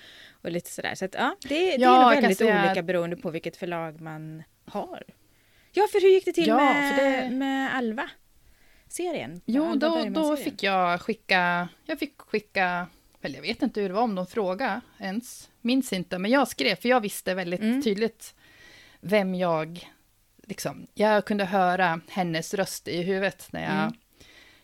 och 0.41 0.51
lite 0.51 0.69
sådär. 0.71 0.95
Så 0.95 1.05
att 1.05 1.13
ja, 1.13 1.35
det, 1.41 1.55
det 1.55 1.75
Ja, 1.81 2.11
är 2.11 2.15
nog 2.15 2.21
väldigt 2.21 2.41
olika 2.41 2.83
beroende 2.83 3.15
på 3.17 3.29
vilket 3.29 3.57
förlag 3.57 4.01
man 4.01 4.43
har. 4.65 5.03
Ja, 5.73 5.87
för 5.91 6.01
hur 6.01 6.09
gick 6.09 6.25
det 6.25 6.33
till 6.33 6.47
Ja, 6.47 6.55
med, 6.57 6.95
det- 6.97 7.35
med 7.35 7.75
Alva? 7.75 8.09
Serien? 8.89 9.41
Jo, 9.45 9.63
Alva 9.71 9.87
då, 9.87 10.09
då 10.09 10.35
fick 10.37 10.63
jag 10.63 11.01
skicka, 11.01 11.69
jag 11.85 11.99
fick 11.99 12.17
skicka, 12.21 12.87
eller 13.21 13.35
jag 13.35 13.41
vet 13.41 13.61
inte 13.61 13.81
hur 13.81 13.87
det 13.89 13.95
var 13.95 14.01
om 14.03 14.15
de 14.15 14.27
frågade 14.27 14.81
ens, 14.99 15.49
minns 15.61 15.93
inte, 15.93 16.17
men 16.19 16.31
jag 16.31 16.47
skrev, 16.47 16.75
för 16.75 16.89
jag 16.89 17.01
visste 17.01 17.33
väldigt 17.33 17.59
Mm. 17.61 17.81
tydligt 17.83 18.35
vem 19.01 19.35
jag, 19.35 19.89
liksom, 20.48 20.88
jag 20.94 21.25
kunde 21.25 21.46
höra 21.46 22.01
hennes 22.10 22.54
röst 22.54 22.88
i 22.88 23.01
huvudet 23.01 23.48
när 23.51 23.62
jag 23.63 23.72
Mm. 23.84 23.94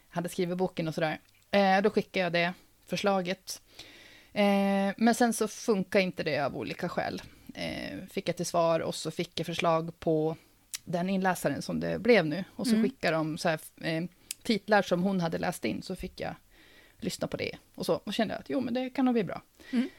hade 0.09 0.29
skrivit 0.29 0.57
boken 0.57 0.87
och 0.87 0.93
sådär. 0.95 1.19
Eh, 1.51 1.81
då 1.81 1.89
skickade 1.89 2.23
jag 2.23 2.33
det 2.33 2.53
förslaget. 2.85 3.61
Eh, 4.33 4.93
men 4.97 5.15
sen 5.15 5.33
så 5.33 5.47
funkar 5.47 5.99
inte 5.99 6.23
det 6.23 6.39
av 6.39 6.57
olika 6.57 6.89
skäl. 6.89 7.21
Eh, 7.53 7.99
fick 8.11 8.29
jag 8.29 8.37
till 8.37 8.45
svar 8.45 8.79
och 8.79 8.95
så 8.95 9.11
fick 9.11 9.39
jag 9.39 9.45
förslag 9.45 9.99
på 9.99 10.35
den 10.85 11.09
inläsaren 11.09 11.61
som 11.61 11.79
det 11.79 11.99
blev 11.99 12.25
nu. 12.25 12.43
Och 12.55 12.67
så 12.67 12.73
Mm. 12.75 12.83
skickade 12.89 13.17
de 13.17 13.37
så 13.37 13.49
här, 13.49 13.59
eh, 13.81 14.03
titlar 14.43 14.81
som 14.81 15.03
hon 15.03 15.19
hade 15.21 15.37
läst 15.37 15.65
in, 15.65 15.81
så 15.81 15.95
fick 15.95 16.19
jag 16.19 16.35
lyssna 16.99 17.27
på 17.27 17.37
det. 17.37 17.57
Och 17.75 17.85
så 17.85 17.93
och 17.95 18.13
kände 18.13 18.33
jag 18.33 18.39
att 18.41 18.49
jo, 18.49 18.61
men 18.61 18.73
det 18.73 18.89
kan 18.89 19.05
nog 19.05 19.13
bli 19.13 19.23
bra. 19.23 19.41
Mm. 19.71 19.89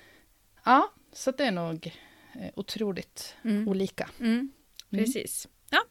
Ja, 0.65 0.93
så 1.13 1.31
det 1.31 1.45
är 1.45 1.51
nog 1.53 1.93
eh, 2.41 2.51
otroligt 2.55 3.35
Mm. 3.45 3.69
olika. 3.69 4.09
Mm. 4.21 4.53
Precis. 4.91 5.49
Ja, 5.75 5.85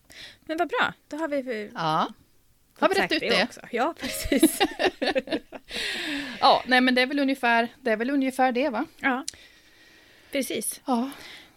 men 0.46 0.58
vad 0.58 0.68
bra. 0.68 0.94
Då 1.08 1.18
har 1.18 1.28
vi 1.28 1.38
eh, 1.64 1.72
Ja. 1.74 2.14
Har 2.80 2.90
vi 2.90 2.96
rätt 2.96 3.12
ut 3.12 3.20
det? 3.20 3.44
också. 3.44 3.60
Ja, 3.72 3.94
precis. 4.00 4.60
Ja, 6.40 6.64
nej 6.68 6.82
men 6.82 6.96
det 6.96 7.02
är 7.02 7.06
väl 7.06 7.20
ungefär 7.20 7.68
det, 7.82 7.92
är 7.92 7.98
väl 7.98 8.10
ungefär 8.10 8.52
det 8.52 8.70
va? 8.70 8.86
ja, 9.00 9.26
precis. 10.32 10.82
Ja. 10.86 11.10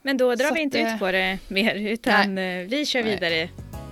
Men 0.02 0.16
då 0.16 0.34
drar 0.34 0.48
Så 0.48 0.54
vi 0.54 0.60
inte 0.60 0.80
eh, 0.80 0.94
ut 0.94 0.98
på 1.00 1.12
det 1.12 1.38
mer, 1.48 1.74
utan 1.74 2.38
eh, 2.38 2.66
vi 2.66 2.86
kör 2.86 3.02
Nej. 3.02 3.14
vidare 3.14 3.48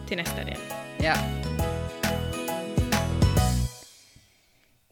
till 0.08 0.16
nästa 0.16 0.44
del. 0.44 0.58
ja. 0.98 1.43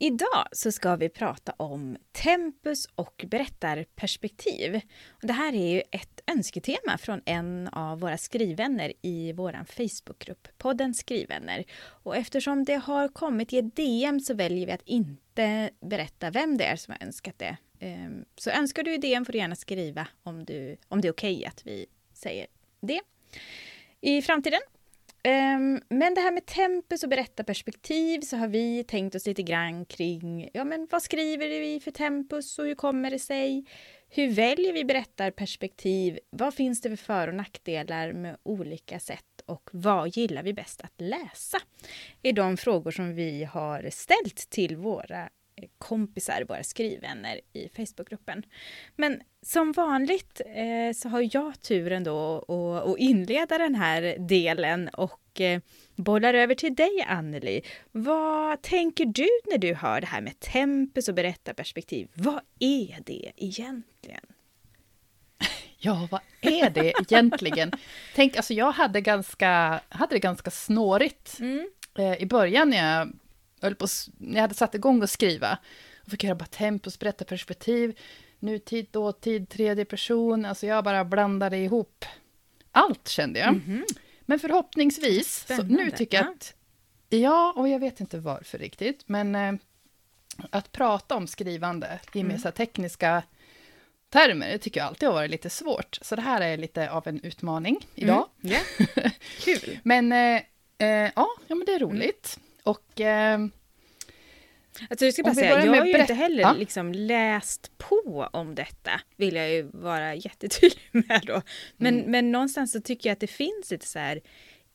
Idag 0.05 0.47
så 0.53 0.73
ska 0.73 0.97
vi 0.97 1.09
prata 1.09 1.53
om 1.57 1.97
tempus 2.13 2.89
och 2.95 3.25
berättarperspektiv. 3.29 4.81
Det 5.21 5.33
här 5.33 5.53
är 5.55 5.75
ju 5.75 5.83
ett 5.91 6.21
önsketema 6.27 6.99
från 6.99 7.21
en 7.25 7.69
av 7.69 8.01
våra 8.01 8.19
skrivvänner 8.19 8.93
i 9.03 9.33
vår 9.33 9.65
Facebookgrupp, 9.67 10.49
podden 10.59 10.95
Skrivvänner. 10.95 11.65
Och 11.81 12.17
eftersom 12.17 12.65
det 12.65 12.75
har 12.75 13.09
kommit 13.09 13.53
i 13.53 13.59
ett 13.59 13.77
DM 13.77 14.21
så 14.21 14.35
väljer 14.35 14.67
vi 14.67 14.73
att 14.73 14.83
inte 14.85 15.71
berätta 15.81 16.31
vem 16.31 16.57
det 16.59 16.65
är 16.65 16.77
som 16.77 16.95
har 16.99 17.07
önskat 17.07 17.39
det. 17.39 17.57
Ehm, 17.81 18.25
så 18.37 18.51
önskar 18.51 18.83
du 18.83 18.95
i 18.95 18.99
DM 18.99 19.25
får 19.25 19.33
du 19.33 19.39
gärna 19.39 19.57
skriva 19.57 20.09
om, 20.23 20.45
du, 20.45 20.77
om 20.89 21.01
det 21.01 21.09
är 21.09 21.13
okej 21.13 21.47
att 21.47 21.67
vi 21.67 21.87
säger 22.13 22.47
det 22.81 23.01
i 24.01 24.23
framtiden. 24.23 24.61
Ehm, 25.25 25.81
men 25.89 26.15
det 26.15 26.21
här 26.21 26.33
med 26.33 26.47
tempus 26.47 27.03
och 27.03 27.09
berättarperspektiv 27.09 28.21
så 28.21 28.37
har 28.37 28.49
vi 28.49 28.85
tänkt 28.85 29.15
oss 29.15 29.27
lite 29.27 29.43
grann 29.43 29.85
kring 29.85 30.51
ja, 30.55 30.65
men 30.65 30.89
vad 30.91 31.03
skriver 31.03 31.49
vi 31.49 31.81
för 31.81 31.91
tempus 31.91 32.59
och 32.59 32.65
hur 32.65 32.75
kommer 32.75 33.11
det 33.11 33.19
sig? 33.19 33.65
Hur 34.09 34.31
väljer 34.31 34.73
vi 34.73 34.85
berättarperspektiv? 34.85 36.19
Vad 36.31 36.55
finns 36.55 36.81
det 36.81 36.89
för 36.89 36.97
för 36.97 37.29
och 37.29 37.35
nackdelar 37.35 38.13
med 38.13 38.37
olika 38.43 39.01
sätt 39.01 39.43
och 39.47 39.71
vad 39.73 40.17
gillar 40.17 40.43
vi 40.43 40.53
bäst 40.53 40.81
att 40.81 41.01
läsa? 41.01 41.59
är 42.29 42.33
de 42.33 42.57
frågor 42.57 42.91
som 42.91 43.15
vi 43.15 43.45
har 43.45 43.91
ställt 43.91 44.51
till 44.51 44.77
våra 44.77 45.29
kompisar, 45.79 46.45
våra 46.49 46.63
skrivvänner 46.63 47.41
i 47.53 47.69
Facebookgruppen. 47.69 48.43
Men 48.97 49.23
som 49.43 49.73
vanligt 49.73 50.41
eh, 50.47 50.95
så 50.95 51.09
har 51.09 51.37
jag 51.37 51.61
turen 51.61 52.05
då 52.05 52.45
att 52.87 52.99
inleda 52.99 53.59
den 53.59 53.75
här 53.75 54.17
delen 54.19 54.89
och 54.89 55.41
eh, 55.41 55.61
bollar 55.97 56.35
över 56.35 56.55
till 56.55 56.75
dig 56.75 57.05
Anneli. 57.09 57.63
Vad 57.93 58.63
tänker 58.63 59.05
du 59.05 59.29
när 59.51 59.59
du 59.59 59.75
hör 59.75 60.01
det 60.01 60.07
här 60.07 60.21
med 60.21 60.41
tempus 60.41 61.09
och 61.09 61.15
berättarperspektiv? 61.15 62.09
Vad 62.15 62.41
är 62.59 62.99
det 63.05 63.33
egentligen? 63.37 64.27
Ja, 65.85 66.09
vad 66.11 66.21
är 66.41 66.71
det 66.71 66.93
egentligen? 67.01 67.73
Tänk, 68.15 68.37
alltså 68.37 68.55
jag 68.55 68.73
hade, 68.73 69.01
ganska, 69.01 69.81
hade 69.89 70.15
det 70.15 70.19
ganska 70.19 70.51
snårigt 70.51 71.39
eh, 71.99 72.23
i 72.23 72.27
början 72.27 72.71
när 72.71 72.99
jag, 72.99 73.13
höll 73.63 73.75
på, 73.75 73.87
jag 74.19 74.41
hade 74.41 74.55
satt 74.55 74.75
igång 74.75 75.03
att 75.03 75.11
skriva. 75.11 75.59
Och 76.05 76.11
fick 76.11 76.25
göra 76.25 76.35
bara 76.35 76.47
tempus, 76.47 76.99
berättarperspektiv, 76.99 77.99
nutid, 78.39 78.87
dåtid, 78.91 79.49
tredje 79.49 79.85
person. 79.85 80.45
Alltså 80.45 80.67
jag 80.67 80.85
bara 80.85 81.05
blandade 81.05 81.57
ihop 81.57 82.05
allt 82.73 83.09
kände 83.09 83.41
jag. 83.41 83.61
Men 84.21 84.39
förhoppningsvis, 84.39 85.47
så 85.57 85.63
nu 85.63 85.91
tycker 85.91 86.17
jag 86.17 86.27
ja. 86.27 86.31
att... 86.31 86.55
Ja, 87.09 87.53
och 87.57 87.69
jag 87.69 87.79
vet 87.79 88.01
inte 88.01 88.19
varför 88.19 88.59
riktigt, 88.59 89.03
men 89.07 89.35
eh, 89.35 89.53
att 90.51 90.73
prata 90.73 91.15
om 91.15 91.27
skrivande 91.27 92.01
i 92.13 92.25
mer 92.25 92.37
så 92.37 92.45
här 92.45 92.53
tekniska 92.53 93.23
termer, 94.09 94.49
det 94.49 94.59
tycker 94.59 94.81
jag 94.81 94.87
alltid 94.87 95.09
har 95.09 95.15
varit 95.15 95.31
lite 95.31 95.51
svårt. 95.51 95.99
Så 96.03 96.17
det 96.17 96.23
här 96.23 96.41
är 96.41 96.57
lite 96.57 96.91
av 96.91 97.09
en 97.09 97.21
utmaning 97.21 97.87
idag. 97.95 98.29
Ja, 98.41 98.59
kul. 99.39 99.79
Men 99.83 100.13
eh, 100.13 100.43
eh, 100.79 101.11
ja, 101.17 101.29
ja, 101.47 101.55
men 101.55 101.63
det 101.67 101.73
är 101.73 101.79
roligt. 101.79 102.39
Och 102.63 103.01
eh, 103.01 103.39
Alltså 104.91 105.05
jag 105.05 105.15
ska 105.15 105.23
bara 105.23 105.35
säga, 105.35 105.65
jag 105.65 105.75
har 105.75 105.87
ju 105.87 105.99
inte 106.01 106.15
heller 106.15 106.43
Ja. 106.43 106.53
liksom 106.53 106.93
läst 106.93 107.79
på 107.79 108.29
om 108.33 108.55
detta, 108.55 108.91
vill 109.17 109.35
jag 109.37 109.51
ju 109.51 109.63
vara 109.73 110.15
jättetydlig 110.27 110.83
med 110.93 111.23
då. 111.27 111.43
Men, 111.77 111.95
Mm. 111.99 112.11
men 112.11 112.33
någonstans 112.33 112.73
så 112.73 112.81
tycker 112.81 113.09
jag 113.09 113.13
att 113.13 113.21
det 113.21 113.27
finns 113.27 113.71
lite 113.71 113.87
så 113.87 113.99
här 113.99 114.21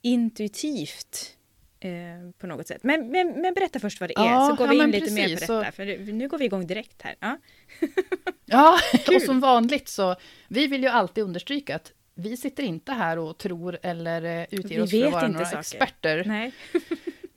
intuitivt 0.02 1.38
eh, 1.80 1.92
på 2.38 2.48
något 2.48 2.68
sätt. 2.68 2.84
Men, 2.84 3.08
men, 3.12 3.42
men 3.42 3.54
berätta 3.54 3.80
först 3.80 4.00
vad 4.00 4.10
det 4.10 4.18
är, 4.18 4.26
Ja, 4.26 4.48
så 4.50 4.56
går 4.56 4.68
ja, 4.68 4.72
vi 4.72 4.76
in 4.78 4.82
men 4.82 4.92
lite 4.92 5.12
mer 5.14 5.24
på 5.24 5.30
precis, 5.30 5.48
detta. 5.48 5.66
så- 5.66 5.72
För 5.72 6.12
nu 6.14 6.28
går 6.28 6.38
vi 6.38 6.46
igång 6.46 6.68
direkt 6.68 7.02
här. 7.02 7.16
Ja. 7.20 7.38
ja, 8.46 8.80
och 9.16 9.22
som 9.22 9.40
vanligt 9.40 9.88
så, 9.90 10.16
vi 10.48 10.68
vill 10.68 10.82
ju 10.84 10.90
alltid 10.90 11.24
understryka 11.24 11.76
att 11.76 11.92
vi 12.16 12.38
sitter 12.38 12.64
inte 12.64 12.92
här 12.92 13.20
och 13.20 13.38
tror 13.38 13.80
eller 13.84 14.22
eh, 14.42 14.46
utger 14.52 14.70
Vi 14.70 14.82
oss 14.82 14.92
för 14.92 15.06
att 15.08 15.14
vara 15.14 15.28
några 15.28 15.46
saker. 15.46 15.60
experter. 15.60 16.52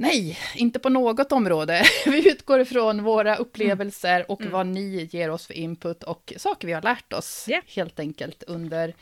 Nej. 0.00 0.38
Inte 0.56 0.78
på 0.78 0.88
något 0.88 1.32
område. 1.32 1.82
Vi 2.06 2.30
utgår 2.30 2.60
ifrån 2.60 3.02
våra 3.02 3.36
upplevelser 3.36 4.30
och 4.30 4.40
Mm. 4.40 4.52
vad 4.52 4.66
ni 4.66 5.08
ger 5.12 5.30
oss 5.30 5.46
för 5.46 5.54
input 5.54 6.02
och 6.02 6.32
saker 6.36 6.66
vi 6.66 6.72
har 6.72 6.82
lärt 6.82 7.12
oss 7.12 7.44
Ja. 7.48 7.60
helt 7.66 8.00
enkelt 8.00 8.42
under 8.42 8.94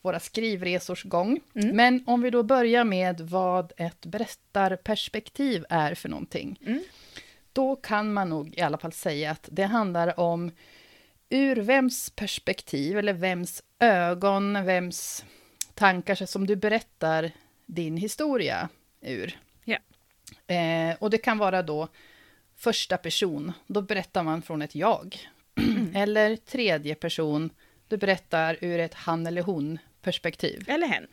våra 0.00 0.20
skrivresors 0.20 1.04
gång. 1.04 1.40
Mm. 1.54 1.76
Men 1.76 2.04
om 2.06 2.22
vi 2.22 2.30
då 2.30 2.42
börjar 2.42 2.84
med 2.84 3.20
vad 3.20 3.72
ett 3.76 4.06
berättarperspektiv 4.06 5.64
är 5.68 5.94
för 5.94 6.08
någonting. 6.08 6.58
Mm. 6.66 6.82
Då 7.52 7.76
kan 7.76 8.12
man 8.12 8.28
nog 8.28 8.54
i 8.58 8.60
alla 8.60 8.78
fall 8.78 8.92
säga 8.92 9.30
att 9.30 9.48
det 9.52 9.64
handlar 9.64 10.20
om 10.20 10.50
ur 11.28 11.56
vems 11.56 12.10
perspektiv 12.10 12.98
eller 12.98 13.12
vems 13.12 13.62
ögon, 13.78 14.64
vems 14.64 15.24
tankar 15.74 16.26
som 16.26 16.46
du 16.46 16.56
berättar 16.56 17.30
din 17.66 17.96
historia 17.96 18.68
ur. 19.00 19.38
Eh, 20.50 20.96
och 20.98 21.10
det 21.10 21.18
kan 21.18 21.38
vara 21.38 21.62
då 21.62 21.88
första 22.56 22.96
person, 22.96 23.52
då 23.66 23.82
berättar 23.82 24.22
man 24.22 24.42
från 24.42 24.62
ett 24.62 24.74
jag. 24.74 25.18
eller 25.94 26.36
tredje 26.36 26.94
person, 26.94 27.50
du 27.88 27.96
berättar 27.96 28.56
ur 28.60 28.78
ett 28.80 28.94
han 28.94 29.26
eller 29.26 29.42
hon 29.42 29.78
perspektiv. 30.02 30.64
Eller 30.68 30.86
hen. 30.86 31.06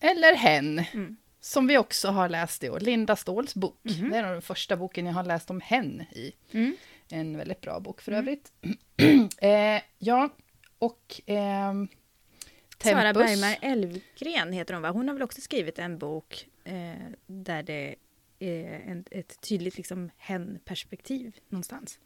Eller 0.00 0.34
hen, 0.34 0.84
Mm. 0.92 1.16
som 1.40 1.66
vi 1.66 1.78
också 1.78 2.08
har 2.08 2.28
läst 2.28 2.64
i 2.64 2.70
år, 2.70 2.80
Linda 2.80 3.16
Ståhls 3.16 3.54
bok. 3.54 3.78
Mhm. 3.82 4.10
Det 4.10 4.16
är 4.16 4.22
den 4.22 4.42
första 4.42 4.76
boken 4.76 5.06
jag 5.06 5.12
har 5.12 5.24
läst 5.24 5.50
om 5.50 5.60
hen 5.60 6.00
i. 6.00 6.32
Mm. 6.52 6.76
En 7.10 7.36
väldigt 7.36 7.60
bra 7.60 7.80
bok 7.80 8.00
för 8.00 8.12
Mm. 8.12 8.24
övrigt. 8.24 8.52
eh, 9.40 9.82
ja, 9.98 10.28
och 10.78 11.20
Sara 11.28 13.02
Tempus. 13.02 13.14
Bergmar 13.14 13.56
Elvgren 13.62 14.52
heter 14.52 14.74
hon 14.74 14.82
va? 14.82 14.90
Hon 14.90 15.08
har 15.08 15.14
väl 15.14 15.22
också 15.22 15.40
skrivit 15.40 15.78
en 15.78 15.98
bok 15.98 16.46
eh, 16.64 16.92
där 17.26 17.62
det 17.62 17.94
en, 18.38 19.04
ett 19.10 19.40
tydligt 19.40 19.76
liksom 19.76 20.10
hen-perspektiv 20.16 21.36
någonstans. 21.48 21.98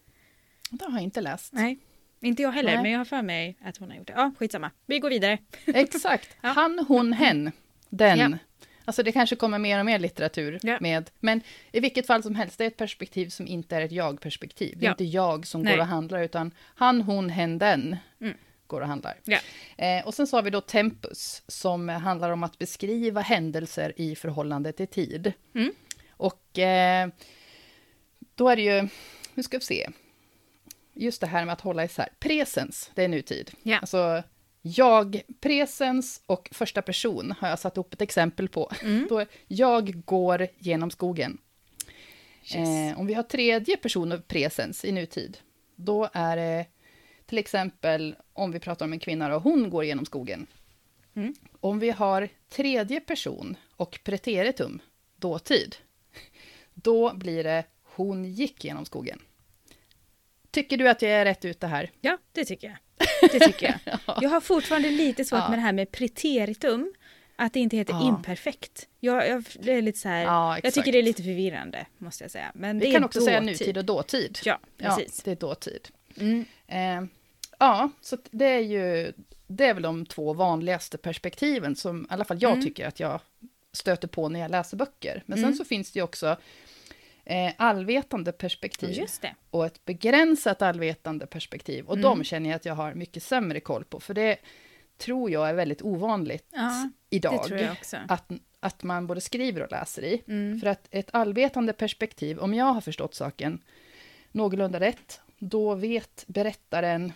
Det 0.70 0.84
har 0.84 0.92
jag 0.92 1.02
inte 1.02 1.20
läst. 1.20 1.52
Nej, 1.52 1.78
inte 2.20 2.42
jag 2.42 2.52
heller, 2.52 2.72
Nej. 2.74 2.82
men 2.82 2.90
jag 2.92 2.98
har 2.98 3.04
för 3.04 3.22
mig 3.22 3.56
att 3.64 3.76
hon 3.76 3.90
har 3.90 3.96
gjort 3.96 4.06
det. 4.06 4.12
Ja, 4.16 4.32
skitsamma. 4.38 4.70
Vi 4.86 4.98
går 4.98 5.10
vidare. 5.10 5.38
Exakt. 5.66 6.36
Ja. 6.40 6.48
Han, 6.48 6.84
hon, 6.88 7.12
hen. 7.12 7.52
Den. 7.88 8.18
Ja. 8.18 8.38
Alltså 8.84 9.02
det 9.02 9.12
kanske 9.12 9.36
kommer 9.36 9.58
mer 9.58 9.78
och 9.78 9.86
mer 9.86 9.98
litteratur 9.98 10.58
Ja. 10.62 10.78
med. 10.80 11.10
Men 11.20 11.40
i 11.72 11.80
vilket 11.80 12.06
fall 12.06 12.22
som 12.22 12.34
helst, 12.34 12.58
det 12.58 12.64
är 12.64 12.68
ett 12.68 12.76
perspektiv 12.76 13.28
som 13.28 13.46
inte 13.46 13.76
är 13.76 13.80
ett 13.80 13.92
jag-perspektiv. 13.92 14.78
Det 14.80 14.86
är 14.86 14.90
inte 14.90 15.04
jag 15.04 15.46
som 15.46 15.62
Nej. 15.62 15.72
går 15.74 15.80
och 15.80 15.86
handlar, 15.86 16.22
utan 16.22 16.54
han, 16.74 17.00
hon, 17.02 17.28
hen, 17.30 17.58
den 17.58 17.96
Mm. 18.20 18.34
går 18.66 18.80
och 18.80 18.86
handlar. 18.88 19.14
Ja. 19.24 19.38
Eh, 19.78 20.06
och 20.06 20.14
sen 20.14 20.26
så 20.26 20.36
har 20.36 20.42
vi 20.42 20.50
då 20.50 20.60
tempus, 20.60 21.42
som 21.46 21.88
handlar 21.88 22.30
om 22.30 22.42
att 22.42 22.58
beskriva 22.58 23.20
händelser 23.20 23.92
i 23.96 24.14
förhållande 24.16 24.72
till 24.72 24.86
tid. 24.88 25.32
Mm. 25.54 25.72
Och 26.20 26.58
eh, 26.58 27.08
då 28.34 28.48
är 28.48 28.56
det 28.56 28.62
ju, 28.62 28.88
nu 29.34 29.42
ska 29.42 29.58
vi 29.58 29.64
se, 29.64 29.90
just 30.94 31.20
det 31.20 31.26
här 31.26 31.44
med 31.44 31.52
att 31.52 31.60
hålla 31.60 31.84
isär. 31.84 32.08
Presens, 32.18 32.90
det 32.94 33.04
är 33.04 33.08
nutid. 33.08 33.50
Ja. 33.62 33.78
Alltså, 33.78 34.22
jag, 34.62 35.20
presens 35.40 36.22
och 36.26 36.48
första 36.52 36.82
person 36.82 37.34
har 37.38 37.48
jag 37.48 37.58
satt 37.58 37.78
upp 37.78 37.94
ett 37.94 38.00
exempel 38.00 38.48
på. 38.48 38.70
Mm. 38.82 39.06
Då, 39.08 39.26
jag 39.46 40.04
går 40.04 40.46
genom 40.58 40.90
skogen. 40.90 41.38
Yes. 42.42 42.54
Eh, 42.54 43.00
om 43.00 43.06
vi 43.06 43.14
har 43.14 43.22
tredje 43.22 43.76
person 43.76 44.12
och 44.12 44.28
presens 44.28 44.84
i 44.84 44.92
nutid, 44.92 45.38
då 45.76 46.08
är 46.12 46.36
det 46.36 46.66
till 47.26 47.38
exempel 47.38 48.16
om 48.32 48.52
vi 48.52 48.60
pratar 48.60 48.86
om 48.86 48.92
en 48.92 49.00
kvinna 49.00 49.36
och 49.36 49.42
hon 49.42 49.70
går 49.70 49.84
genom 49.84 50.06
skogen. 50.06 50.46
Mm. 51.14 51.34
Om 51.60 51.78
vi 51.78 51.90
har 51.90 52.28
tredje 52.48 53.00
person 53.00 53.56
och 53.76 54.00
preteritum, 54.04 54.80
dåtid, 55.16 55.76
då 56.82 57.14
blir 57.14 57.44
det 57.44 57.64
hon 57.82 58.24
gick 58.24 58.64
genom 58.64 58.84
skogen. 58.84 59.18
Tycker 60.50 60.76
du 60.76 60.88
att 60.88 61.02
jag 61.02 61.10
är 61.12 61.24
rätt 61.24 61.44
ute 61.44 61.66
här? 61.66 61.90
Ja, 62.00 62.18
det 62.32 62.44
tycker 62.44 62.66
jag. 62.68 62.76
Det 63.32 63.40
tycker 63.40 63.80
jag. 63.84 63.98
Jag 64.22 64.30
har 64.30 64.40
fortfarande 64.40 64.90
lite 64.90 65.24
svårt 65.24 65.38
Ja. 65.40 65.48
med 65.48 65.58
det 65.58 65.62
här 65.62 65.72
med 65.72 65.92
preteritum. 65.92 66.92
Att 67.36 67.52
det 67.52 67.60
inte 67.60 67.76
heter 67.76 67.92
Ja. 67.92 68.08
imperfekt. 68.08 68.88
Jag, 69.00 69.28
jag, 69.28 69.44
är 69.68 69.82
lite 69.82 69.98
så 69.98 70.08
här, 70.08 70.22
Ja, 70.22 70.58
jag 70.62 70.74
tycker 70.74 70.92
det 70.92 70.98
är 70.98 71.02
lite 71.02 71.22
förvirrande, 71.22 71.86
måste 71.98 72.24
jag 72.24 72.30
säga. 72.30 72.52
Men 72.54 72.78
det 72.78 72.86
Vi 72.86 72.92
kan 72.92 73.04
också 73.04 73.20
säga 73.20 73.40
dåtid. 73.40 73.60
nutid 73.60 73.78
och 73.78 73.84
dåtid. 73.84 74.38
Ja, 74.44 74.58
Ja, 74.76 74.96
precis. 74.96 75.22
det 75.22 75.30
är 75.30 75.36
dåtid. 75.36 75.88
Mm. 76.16 76.44
Eh, 76.66 77.10
ja, 77.58 77.90
så 78.00 78.16
det 78.30 78.44
är 78.46 78.60
ju, 78.60 79.12
det 79.46 79.66
är 79.66 79.74
väl 79.74 79.82
de 79.82 80.06
två 80.06 80.32
vanligaste 80.32 80.98
perspektiven 80.98 81.76
som 81.76 82.02
i 82.02 82.06
alla 82.08 82.24
fall 82.24 82.38
jag 82.42 82.52
Mm. 82.52 82.64
tycker 82.64 82.86
att 82.86 83.00
jag 83.00 83.20
stöter 83.72 84.08
på 84.08 84.28
när 84.28 84.40
jag 84.40 84.50
läser 84.50 84.76
böcker. 84.76 85.22
Men 85.26 85.38
sen 85.38 85.44
Mm. 85.44 85.56
så 85.56 85.64
finns 85.64 85.92
det 85.92 85.98
ju 85.98 86.02
också 86.02 86.36
eh, 87.24 87.52
allvetande 87.56 88.32
perspektiv 88.32 89.06
och 89.50 89.66
ett 89.66 89.84
begränsat 89.84 90.62
allvetande 90.62 91.26
perspektiv. 91.26 91.84
Och 91.86 91.96
Mm. 91.96 92.02
de 92.02 92.24
känner 92.24 92.50
jag 92.50 92.56
att 92.56 92.64
jag 92.64 92.74
har 92.74 92.94
mycket 92.94 93.22
sämre 93.22 93.60
koll 93.60 93.84
på, 93.84 94.00
för 94.00 94.14
det 94.14 94.36
tror 94.98 95.30
jag 95.30 95.48
är 95.48 95.54
väldigt 95.54 95.82
ovanligt 95.82 96.46
Ja, 96.52 96.90
idag. 97.10 97.32
Att, 98.08 98.30
att 98.60 98.82
man 98.82 99.06
både 99.06 99.20
skriver 99.20 99.62
och 99.62 99.70
läser 99.70 100.04
i. 100.04 100.22
Mm. 100.26 100.60
För 100.60 100.66
att 100.66 100.88
ett 100.90 101.08
allvetande 101.12 101.72
perspektiv, 101.72 102.38
om 102.38 102.54
jag 102.54 102.64
har 102.64 102.80
förstått 102.80 103.14
saken 103.14 103.60
någorlunda 104.32 104.80
rätt, 104.80 105.20
då 105.38 105.74
vet 105.74 106.24
berättaren 106.26 107.12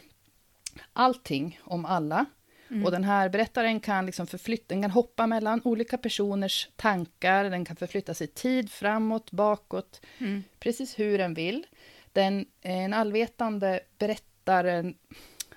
allting 0.92 1.60
om 1.62 1.84
alla. 1.84 2.26
Mm. 2.70 2.84
Och 2.84 2.90
den 2.90 3.04
här 3.04 3.28
berättaren 3.28 3.80
kan 3.80 4.06
liksom 4.06 4.26
förflytta, 4.26 4.64
den 4.68 4.82
kan 4.82 4.90
hoppa 4.90 5.26
mellan 5.26 5.60
olika 5.64 5.98
personers 5.98 6.68
tankar, 6.76 7.44
den 7.44 7.64
kan 7.64 7.76
förflytta 7.76 8.14
sig 8.14 8.26
tid 8.26 8.70
framåt, 8.72 9.30
bakåt, 9.30 10.00
Mm. 10.18 10.44
precis 10.58 10.98
hur 10.98 11.18
den 11.18 11.34
vill. 11.34 11.66
Den, 12.12 12.46
en 12.60 12.94
allvetande 12.94 13.80
berättaren, 13.98 14.94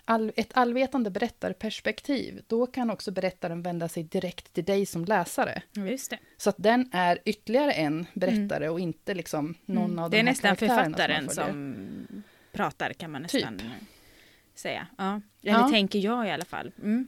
all, 0.05 0.31
ett 0.35 0.49
allvetande 0.53 1.09
berättarperspektiv, 1.09 2.41
då 2.47 2.67
kan 2.67 2.89
också 2.89 3.11
berättaren 3.11 3.61
vända 3.61 3.87
sig 3.87 4.03
direkt 4.03 4.53
till 4.53 4.63
dig 4.63 4.85
som 4.85 5.05
läsare. 5.05 5.61
Just 5.73 6.09
det. 6.09 6.17
Så 6.37 6.49
att 6.49 6.55
den 6.57 6.89
är 6.93 7.19
ytterligare 7.25 7.71
en 7.71 8.05
berättare 8.13 8.69
och 8.69 8.79
inte 8.79 9.13
liksom 9.13 9.55
någon 9.65 9.85
Mm. 9.91 9.99
av 9.99 10.09
det 10.09 10.17
de 10.17 10.19
är 10.21 10.23
här 10.23 10.31
nästan 10.31 10.55
karaktärerna 10.55 10.85
författaren 10.85 11.25
man 11.25 11.35
följer. 11.35 11.51
som 11.53 12.23
pratar, 12.51 12.93
kan 12.93 13.11
man 13.11 13.25
Typ. 13.25 13.45
Säga. 14.59 14.87
Ja. 14.97 15.21
Eller 15.43 15.59
Ja. 15.59 15.69
tänker 15.69 15.99
jag 15.99 16.27
i 16.27 16.31
alla 16.31 16.45
fall. 16.45 16.71
Mm. 16.77 17.07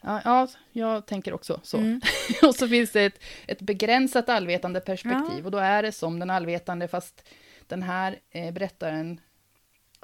Ja, 0.00 0.20
ja, 0.24 0.48
jag 0.72 1.06
tänker 1.06 1.32
också 1.32 1.60
så. 1.62 1.76
Mm. 1.76 2.00
och 2.42 2.54
så 2.54 2.68
finns 2.68 2.92
det 2.92 3.04
ett, 3.04 3.20
ett 3.46 3.60
begränsat 3.60 4.28
allvetande 4.28 4.80
perspektiv 4.80 5.38
Ja. 5.38 5.44
och 5.44 5.50
då 5.50 5.58
är 5.58 5.82
det 5.82 5.92
som 5.92 6.18
den 6.18 6.30
allvetande 6.30 6.88
fast 6.88 7.28
den 7.66 7.82
här 7.82 8.18
eh, 8.30 8.52
berättaren 8.52 9.20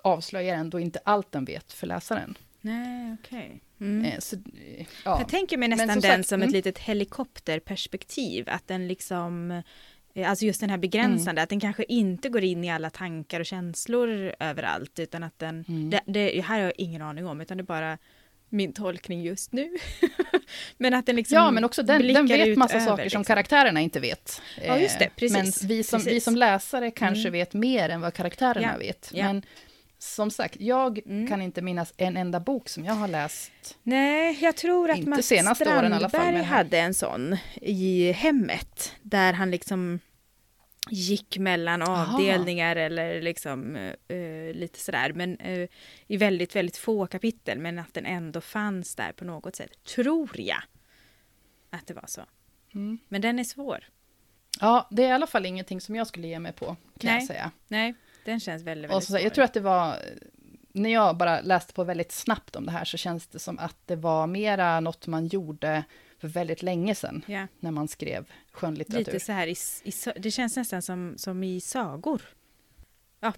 avslöjar 0.02 0.54
ändå 0.54 0.80
inte 0.80 1.00
allt 1.04 1.32
den 1.32 1.44
vet 1.44 1.72
för 1.72 1.86
läsaren. 1.86 2.34
Nej, 2.60 3.16
okej. 3.20 3.60
Mm. 3.80 4.04
Eh, 4.04 4.18
så, 4.18 4.36
eh, 4.36 4.86
ja. 5.04 5.18
Jag 5.18 5.28
tänker 5.28 5.56
mig 5.56 5.68
nästan 5.68 5.88
som 5.88 6.00
den 6.00 6.18
sagt, 6.18 6.28
som 6.28 6.42
ett 6.42 6.46
mm. 6.46 6.52
litet 6.52 6.78
helikopterperspektiv. 6.78 8.48
Att 8.48 8.68
den 8.68 8.88
liksom, 8.88 9.62
alltså 10.24 10.44
just 10.44 10.60
den 10.60 10.70
här 10.70 10.78
begränsande, 10.78 11.30
Mm. 11.40 11.42
att 11.42 11.48
den 11.50 11.60
kanske 11.60 11.84
inte 11.88 12.28
går 12.28 12.44
in 12.44 12.64
i 12.64 12.70
alla 12.70 12.90
tankar 12.90 13.40
och 13.40 13.46
känslor 13.46 14.34
överallt. 14.40 14.98
Utan 14.98 15.22
att 15.22 15.38
den, 15.38 15.64
Mm. 15.68 15.90
det, 15.90 16.00
det 16.06 16.40
här 16.40 16.56
har 16.58 16.64
jag 16.64 16.72
ingen 16.76 17.02
aning 17.02 17.26
om, 17.26 17.40
utan 17.40 17.56
det 17.56 17.60
är 17.62 17.64
bara 17.64 17.98
min 18.48 18.72
tolkning 18.72 19.22
just 19.22 19.52
nu. 19.52 19.76
men 20.78 20.94
att 20.94 21.06
den 21.06 21.16
liksom 21.16 21.34
Ja, 21.36 21.50
men 21.50 21.64
också 21.64 21.82
den, 21.82 22.14
den 22.14 22.26
vet 22.26 22.58
massa 22.58 22.74
över, 22.74 22.86
saker 22.86 22.96
som 22.96 23.04
liksom. 23.04 23.24
karaktärerna 23.24 23.80
inte 23.80 24.00
vet. 24.00 24.42
Ja, 24.66 24.78
just 24.78 24.98
det, 24.98 25.04
Eh, 25.04 25.10
precis, 25.16 25.62
Men 25.62 25.68
vi 25.68 25.82
som, 25.82 25.98
vi 26.00 26.04
precis. 26.04 26.24
som 26.24 26.36
läsare 26.36 26.90
kanske 26.90 27.20
Mm. 27.28 27.32
vet 27.32 27.54
mer 27.54 27.88
än 27.88 28.00
vad 28.00 28.14
karaktärerna 28.14 28.68
Ja, 28.72 28.78
vet. 28.78 29.10
ja. 29.14 29.24
Men 29.24 29.42
som 29.98 30.30
sagt, 30.30 30.56
jag 30.60 30.98
Mm. 31.06 31.28
kan 31.28 31.42
inte 31.42 31.62
minnas 31.62 31.92
en 31.96 32.16
enda 32.16 32.40
bok 32.40 32.68
som 32.68 32.84
jag 32.84 32.94
har 32.94 33.08
läst. 33.08 33.52
Nej, 33.82 34.38
jag 34.40 34.56
tror 34.56 34.90
att 34.90 34.98
Mats 35.06 35.28
fall, 35.28 35.54
Strandberg 35.56 36.34
här. 36.36 36.42
hade 36.42 36.78
en 36.78 36.94
sån 36.94 37.36
i 37.62 38.12
hemmet. 38.12 38.92
Där 39.02 39.32
han 39.32 39.50
liksom 39.50 40.00
gick 40.92 41.38
mellan 41.38 41.82
Aha. 41.82 42.14
avdelningar 42.14 42.76
eller 42.76 43.22
liksom 43.22 43.76
eh, 44.08 44.54
lite 44.54 44.78
sådär. 44.80 45.12
Men 45.12 45.36
eh, 45.36 45.68
i 46.06 46.16
väldigt, 46.16 46.56
väldigt 46.56 46.76
få 46.76 47.06
kapitel. 47.06 47.58
Men 47.58 47.78
att 47.78 47.94
den 47.94 48.06
ändå 48.06 48.40
fanns 48.40 48.94
där 48.94 49.12
på 49.12 49.24
något 49.24 49.56
sätt. 49.56 49.84
Tror 49.84 50.40
jag 50.40 50.62
att 51.70 51.86
det 51.86 51.94
var 51.94 52.06
så. 52.06 52.22
Mm. 52.74 52.98
Men 53.08 53.20
den 53.20 53.38
är 53.38 53.44
svår. 53.44 53.84
Ja, 54.60 54.88
det 54.90 55.04
är 55.04 55.08
i 55.08 55.12
alla 55.12 55.26
fall 55.26 55.46
ingenting 55.46 55.80
som 55.80 55.96
jag 55.96 56.06
skulle 56.06 56.28
ge 56.28 56.38
mig 56.38 56.52
på, 56.52 56.66
kan 56.66 56.76
Nej. 57.02 57.14
jag 57.14 57.26
säga. 57.26 57.50
Nej, 57.68 57.94
den 58.24 58.40
känns 58.40 58.62
väldigt, 58.62 58.90
Och 58.90 58.94
väldigt 58.94 59.06
så, 59.06 59.12
svår. 59.12 59.20
jag 59.20 59.34
tror 59.34 59.44
att 59.44 59.54
det 59.54 59.60
var, 59.60 59.96
när 60.72 60.90
jag 60.90 61.16
bara 61.16 61.40
läste 61.40 61.72
på 61.72 61.84
väldigt 61.84 62.12
snabbt 62.12 62.56
om 62.56 62.66
det 62.66 62.72
här, 62.72 62.84
så 62.84 62.96
känns 62.96 63.26
det 63.26 63.38
som 63.38 63.58
att 63.58 63.76
det 63.86 63.96
var 63.96 64.26
mera 64.26 64.80
något 64.80 65.06
man 65.06 65.26
gjorde 65.26 65.84
för 66.20 66.28
väldigt 66.28 66.62
länge 66.62 66.94
sedan, 66.94 67.22
Ja, 67.26 67.46
när 67.60 67.70
man 67.70 67.88
skrev 67.88 68.24
skönlitteratur. 68.52 69.12
lite 69.12 69.24
så 69.24 69.32
här 69.32 69.46
i, 69.46 69.54
i, 69.84 69.92
det 70.20 70.30
känns 70.30 70.56
nästan 70.56 70.82
som, 70.82 71.14
som 71.16 71.44
i 71.44 71.60
sagor. 71.60 72.22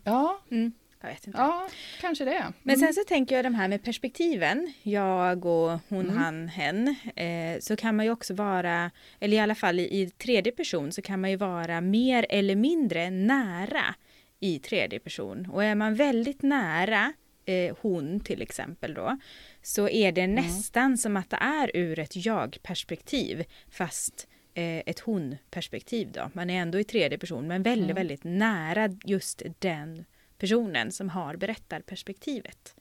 Ja, 0.04 0.38
Mm, 0.50 0.72
jag 1.00 1.08
vet 1.08 1.26
inte. 1.26 1.38
ja, 1.38 1.68
kanske 2.00 2.24
det. 2.24 2.52
Men 2.62 2.74
Mm. 2.76 2.86
sen 2.86 2.94
så 2.94 3.08
tänker 3.08 3.36
jag 3.36 3.44
de 3.44 3.54
här 3.54 3.68
med 3.68 3.82
perspektiven, 3.84 4.72
jag 4.82 5.44
och 5.46 5.78
hon, 5.88 6.04
Mm. 6.10 6.16
han, 6.16 6.48
hen, 6.48 6.96
eh, 7.16 7.58
så 7.60 7.76
kan 7.76 7.96
man 7.96 8.04
ju 8.06 8.12
också 8.12 8.34
vara, 8.34 8.90
eller 9.20 9.36
i 9.36 9.40
alla 9.40 9.54
fall 9.54 9.80
i, 9.80 10.00
i 10.00 10.10
tredje 10.10 10.52
person, 10.52 10.92
så 10.92 11.02
kan 11.02 11.20
man 11.20 11.30
ju 11.30 11.36
vara 11.36 11.80
mer 11.80 12.26
eller 12.28 12.56
mindre 12.56 13.10
nära 13.10 13.94
i 14.40 14.58
tredje 14.58 14.98
person. 14.98 15.48
Och 15.52 15.64
är 15.64 15.74
man 15.74 15.94
väldigt 15.94 16.42
nära 16.42 17.12
eh, 17.44 17.76
hon 17.80 18.20
till 18.20 18.42
exempel 18.42 18.94
då, 18.94 19.18
så 19.62 19.88
är 19.88 20.12
det 20.12 20.26
nästan 20.26 20.98
som 20.98 21.16
att 21.16 21.30
det 21.30 21.36
är 21.36 21.70
ur 21.76 21.98
ett 21.98 22.26
jag-perspektiv, 22.26 23.44
fast 23.70 24.28
eh, 24.54 24.78
ett 24.78 25.00
hon-perspektiv 25.00 26.12
då. 26.12 26.30
Man 26.32 26.50
är 26.50 26.62
ändå 26.62 26.80
i 26.80 26.84
tredje 26.84 27.18
person, 27.18 27.46
men 27.48 27.62
väldigt, 27.62 27.84
Mm. 27.84 27.96
väldigt 27.96 28.24
nära 28.24 28.88
just 29.04 29.42
den 29.58 30.04
personen 30.38 30.92
som 30.92 31.08
har 31.08 31.36
berättarperspektivet. 31.36 32.74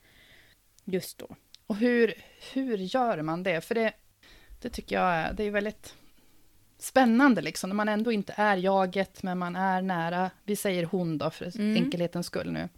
Just 0.86 1.18
då. 1.18 1.36
Och 1.68 1.76
hur, 1.76 2.14
hur 2.54 2.78
gör 2.78 3.22
man 3.22 3.44
det? 3.44 3.62
För 3.62 3.76
det, 3.76 3.94
det 4.62 4.70
tycker 4.70 4.96
jag 4.96 5.14
är, 5.14 5.34
det 5.34 5.44
är 5.44 5.52
väldigt 5.52 5.96
spännande, 6.78 7.42
liksom, 7.42 7.70
när 7.70 7.76
man 7.76 7.90
ändå 7.90 8.12
inte 8.12 8.34
är 8.38 8.58
jaget, 8.58 9.24
men 9.24 9.38
man 9.38 9.56
är 9.56 9.82
nära, 9.82 10.32
vi 10.44 10.56
säger 10.56 10.84
hon 10.84 11.18
då, 11.18 11.30
för 11.30 11.60
Mm. 11.60 11.76
enkelhetens 11.84 12.26
skull 12.26 12.52
nu. 12.52 12.70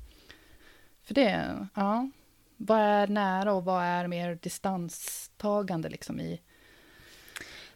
För 1.04 1.14
det, 1.14 1.68
ja, 1.76 2.10
vad 2.58 2.80
är 2.80 3.08
nära 3.08 3.54
och 3.54 3.66
vad 3.66 3.84
är 3.84 4.08
mer 4.08 4.36
distanstagande 4.42 5.90
liksom 5.90 6.20
i... 6.20 6.42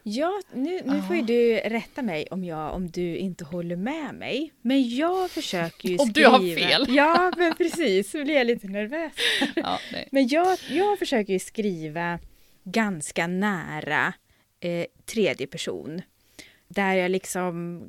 Ja, 0.04 0.42
nu, 0.54 0.82
nu 0.86 1.02
får 1.02 1.16
ju 1.16 1.22
du 1.22 1.56
rätta 1.56 2.02
mig 2.02 2.28
om, 2.32 2.44
jag, 2.44 2.74
om 2.74 2.92
du 2.92 3.18
inte 3.18 3.46
håller 3.46 3.76
med 3.76 4.16
mig. 4.16 4.54
Men 4.62 4.96
jag 4.96 5.32
försöker 5.32 5.90
ju 5.90 5.98
Om 6.00 6.10
skriva... 6.10 6.30
du 6.30 6.36
har 6.36 6.56
fel. 6.56 6.86
Ja, 6.90 7.32
men 7.38 7.56
precis. 7.56 8.12
Så 8.12 8.24
blir 8.24 8.36
jag 8.36 8.48
lite 8.48 8.68
nervös. 8.68 9.14
Ja, 9.56 9.80
nej. 9.92 10.08
Men 10.12 10.28
jag, 10.28 10.58
jag 10.70 11.00
försöker 11.00 11.34
ju 11.34 11.40
skriva 11.40 12.20
ganska 12.64 13.28
nära 13.28 14.14
eh, 14.60 14.86
tredje 15.06 15.48
person. 15.48 16.02
Där 16.68 16.94
jag 16.94 17.12
liksom 17.12 17.82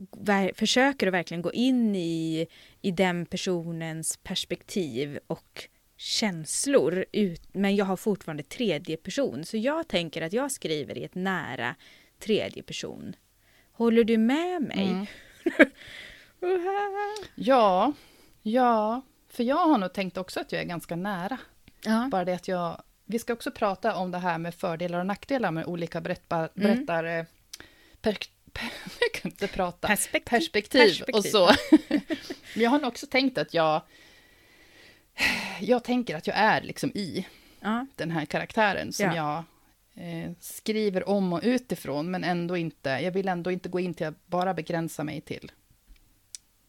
försöker 0.54 1.06
att 1.06 1.12
verkligen 1.12 1.42
gå 1.42 1.52
in 1.52 1.96
i, 1.96 2.46
i 2.80 2.90
den 2.90 3.26
personens 3.26 4.16
perspektiv 4.16 5.18
och 5.26 5.68
känslor. 5.96 7.04
Ut, 7.12 7.42
men 7.52 7.76
jag 7.76 7.84
har 7.84 7.96
fortfarande 7.96 8.42
tredje 8.42 8.96
person. 8.96 9.44
Så 9.44 9.56
jag 9.56 9.88
tänker 9.88 10.22
att 10.22 10.32
jag 10.32 10.52
skriver 10.52 10.98
i 10.98 11.04
ett 11.04 11.14
nära 11.14 11.74
tredje 12.18 12.62
person. 12.62 13.16
Håller 13.72 14.04
du 14.04 14.18
med 14.18 14.62
mig? 14.62 14.88
Mm. 14.88 15.06
Ja, 17.34 17.92
ja, 18.42 19.02
för 19.28 19.44
jag 19.44 19.66
har 19.66 19.78
nog 19.78 19.92
tänkt 19.92 20.16
också 20.16 20.40
att 20.40 20.52
jag 20.52 20.62
är 20.62 20.66
ganska 20.66 20.96
nära. 20.96 21.38
Ja. 21.84 22.08
Bara 22.10 22.24
det 22.24 22.34
att 22.34 22.48
jag... 22.48 22.82
Vi 23.04 23.18
ska 23.18 23.32
också 23.32 23.50
prata 23.50 23.96
om 23.96 24.10
det 24.10 24.18
här 24.18 24.38
med 24.38 24.54
fördelar 24.54 24.98
och 24.98 25.06
nackdelar 25.06 25.50
med 25.50 25.66
olika 25.66 26.00
berättar... 26.00 26.38
Mm. 26.38 26.50
berättar 26.54 27.02
per, 27.02 27.26
per, 28.12 28.18
jag 29.00 29.12
kan 29.12 29.30
inte 29.30 29.48
prata. 29.48 29.88
Perspektiv. 29.88 30.30
Perspektiv, 30.30 30.78
Perspektiv. 30.88 31.14
och 31.14 31.24
så. 31.24 31.46
Men 32.54 32.62
jag 32.62 32.70
har 32.70 32.78
nog 32.78 32.88
också 32.88 33.06
tänkt 33.06 33.38
att 33.38 33.54
jag... 33.54 33.82
Jag 35.60 35.84
tänker 35.84 36.16
att 36.16 36.26
jag 36.26 36.36
är 36.36 36.62
liksom 36.62 36.90
i 36.94 37.26
Ja. 37.60 37.86
den 37.96 38.10
här 38.10 38.24
karaktären 38.26 38.92
som 38.92 39.06
Ja. 39.06 39.44
jag 39.94 40.04
eh, 40.24 40.30
skriver 40.40 41.08
om 41.08 41.32
och 41.32 41.40
utifrån, 41.42 42.10
men 42.10 42.24
ändå 42.24 42.56
inte... 42.56 42.88
Jag 42.90 43.10
vill 43.12 43.28
ändå 43.28 43.50
inte 43.50 43.68
gå 43.68 43.80
in 43.80 43.94
till 43.94 44.06
att 44.06 44.26
bara 44.26 44.54
begränsa 44.54 45.04
mig 45.04 45.20
till, 45.20 45.52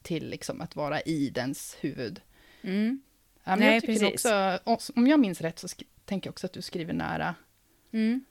till 0.02 0.30
liksom 0.30 0.62
att 0.62 0.75
vara 0.75 1.02
i 1.02 1.30
dens 1.30 1.78
huvud. 1.80 2.21
Mm. 2.62 3.02
Ja, 3.43 3.56
Nej, 3.56 3.82
precis. 3.82 4.25
också, 4.63 4.93
om 4.95 5.08
jag 5.08 5.19
minns 5.19 5.41
rätt 5.41 5.60
så 5.60 5.67
tänker 6.06 6.28
jag 6.28 6.32
också 6.34 6.47
att 6.47 6.54
du 6.54 6.62
skriver 6.62 6.93
nära. 6.93 7.36
Mm. 7.91 8.25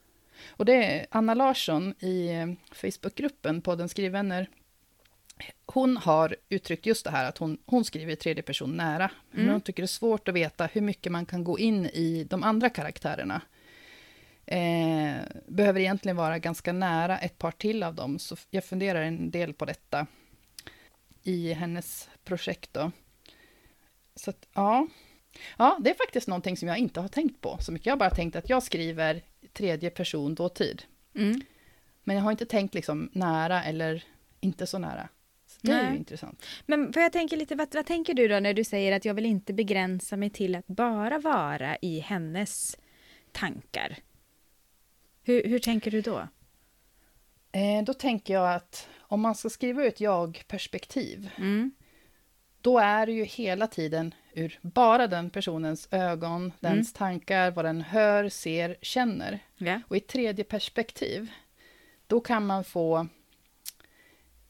Och 0.48 0.64
det 0.64 0.84
är 0.84 1.06
Anna 1.10 1.34
Larsson 1.34 1.94
i 2.00 2.28
eh, 2.28 2.46
Facebookgruppen 2.74 3.62
Podden 3.62 3.88
Skrivvänner. 3.88 4.48
Hon 5.66 5.96
har 5.96 6.36
uttryckt 6.48 6.86
just 6.86 7.04
det 7.04 7.10
här 7.10 7.28
att 7.28 7.38
hon, 7.38 7.58
hon 7.66 7.84
skriver 7.84 8.12
i 8.12 8.16
tredje 8.16 8.42
person 8.42 8.76
nära. 8.76 9.10
Men 9.30 9.40
Mm. 9.40 9.52
hon 9.52 9.60
tycker 9.60 9.82
det 9.82 9.84
är 9.84 9.86
svårt 9.86 10.28
att 10.28 10.34
veta 10.34 10.66
hur 10.66 10.80
mycket 10.80 11.12
man 11.12 11.26
kan 11.26 11.44
gå 11.44 11.58
in 11.58 11.86
i 11.86 12.26
de 12.30 12.42
andra 12.42 12.70
karaktärerna. 12.70 13.40
eh, 14.50 15.16
behöver 15.46 15.80
egentligen 15.80 16.16
vara 16.16 16.38
ganska 16.38 16.72
nära 16.72 17.18
ett 17.18 17.38
par 17.38 17.50
till 17.50 17.82
av 17.82 17.94
dem, 17.94 18.18
så 18.18 18.36
jag 18.50 18.64
funderar 18.64 19.02
en 19.02 19.30
del 19.30 19.54
på 19.54 19.64
detta 19.64 20.06
i 21.22 21.52
hennes 21.52 22.08
projekt. 22.24 22.72
Då. 22.72 22.90
Så 24.14 24.30
att, 24.30 24.48
ja. 24.54 24.86
ja, 25.58 25.78
det 25.80 25.90
är 25.90 25.94
faktiskt 25.94 26.28
någonting 26.28 26.56
som 26.56 26.68
jag 26.68 26.78
inte 26.78 27.00
har 27.00 27.08
tänkt 27.08 27.40
på 27.40 27.58
så 27.60 27.72
mycket. 27.72 27.86
Jag 27.86 27.92
har 27.92 27.98
bara 27.98 28.10
tänkt 28.10 28.36
att 28.36 28.48
jag 28.50 28.62
skriver 28.62 29.22
tredje 29.58 29.90
person 29.90 30.34
dåtid. 30.34 30.82
Mm. 31.14 31.40
Men 32.04 32.16
jag 32.16 32.22
har 32.22 32.30
inte 32.30 32.46
tänkt 32.46 32.74
liksom 32.74 33.10
nära 33.12 33.64
eller 33.64 34.04
inte 34.40 34.66
så 34.66 34.78
nära. 34.78 35.08
Så 35.46 35.58
det 35.62 35.72
är 35.72 35.82
Nej. 35.82 35.92
ju 35.92 35.98
intressant. 35.98 36.46
Men 36.66 36.92
för 36.92 37.00
jag 37.00 37.12
tänker 37.12 37.36
lite, 37.36 37.54
vad, 37.54 37.74
vad 37.74 37.86
tänker 37.86 38.14
du 38.14 38.28
då 38.28 38.40
när 38.40 38.54
du 38.54 38.64
säger 38.64 38.92
att 38.96 39.04
jag 39.04 39.14
vill 39.14 39.26
inte 39.26 39.52
begränsa 39.52 40.16
mig 40.16 40.30
till 40.30 40.54
att 40.54 40.66
bara 40.66 41.18
vara 41.18 41.76
i 41.76 41.98
hennes 42.00 42.76
tankar? 43.32 43.96
Hur, 45.22 45.44
hur 45.44 45.58
tänker 45.58 45.90
du 45.90 46.00
då? 46.00 46.28
Eh, 47.52 47.84
då 47.86 47.94
tänker 47.94 48.34
jag 48.34 48.54
att 48.54 48.88
om 48.98 49.20
man 49.20 49.34
ska 49.34 49.50
skriva 49.50 49.84
ut 49.84 50.00
jag-perspektiv, 50.00 51.30
Mm. 51.36 51.70
då 52.60 52.78
är 52.78 53.06
det 53.06 53.12
ju 53.12 53.24
hela 53.24 53.66
tiden 53.66 54.14
ur 54.38 54.58
bara 54.62 55.06
den 55.06 55.30
personens 55.30 55.88
ögon, 55.90 56.40
Mm. 56.42 56.52
dens 56.60 56.92
tankar, 56.92 57.50
vad 57.50 57.64
den 57.64 57.80
hör, 57.80 58.28
ser, 58.28 58.76
känner. 58.82 59.38
Ja. 59.56 59.80
Och 59.88 59.96
i 59.96 60.00
tredje 60.00 60.44
perspektiv, 60.44 61.30
då 62.06 62.20
kan 62.20 62.46
man 62.46 62.64
få... 62.64 63.06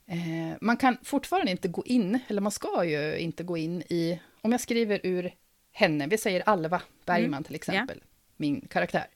Eh, 0.07 0.57
man 0.61 0.77
kan 0.77 0.96
fortfarande 1.03 1.51
inte 1.51 1.68
gå 1.68 1.85
in, 1.87 2.18
eller 2.29 2.40
man 2.40 2.53
ska 2.53 2.85
ju 2.85 3.18
inte 3.18 3.42
gå 3.44 3.57
in 3.57 3.83
i... 3.83 4.20
Om 4.40 4.53
jag 4.53 4.61
skriver 4.61 5.01
ur 5.03 5.35
henne, 5.72 6.07
vi 6.07 6.18
säger 6.18 6.40
Alva 6.48 6.83
Bergman 7.05 7.29
Mm. 7.35 7.44
till 7.44 7.55
exempel, 7.55 8.03
min 8.37 8.61
karaktär. 8.61 9.07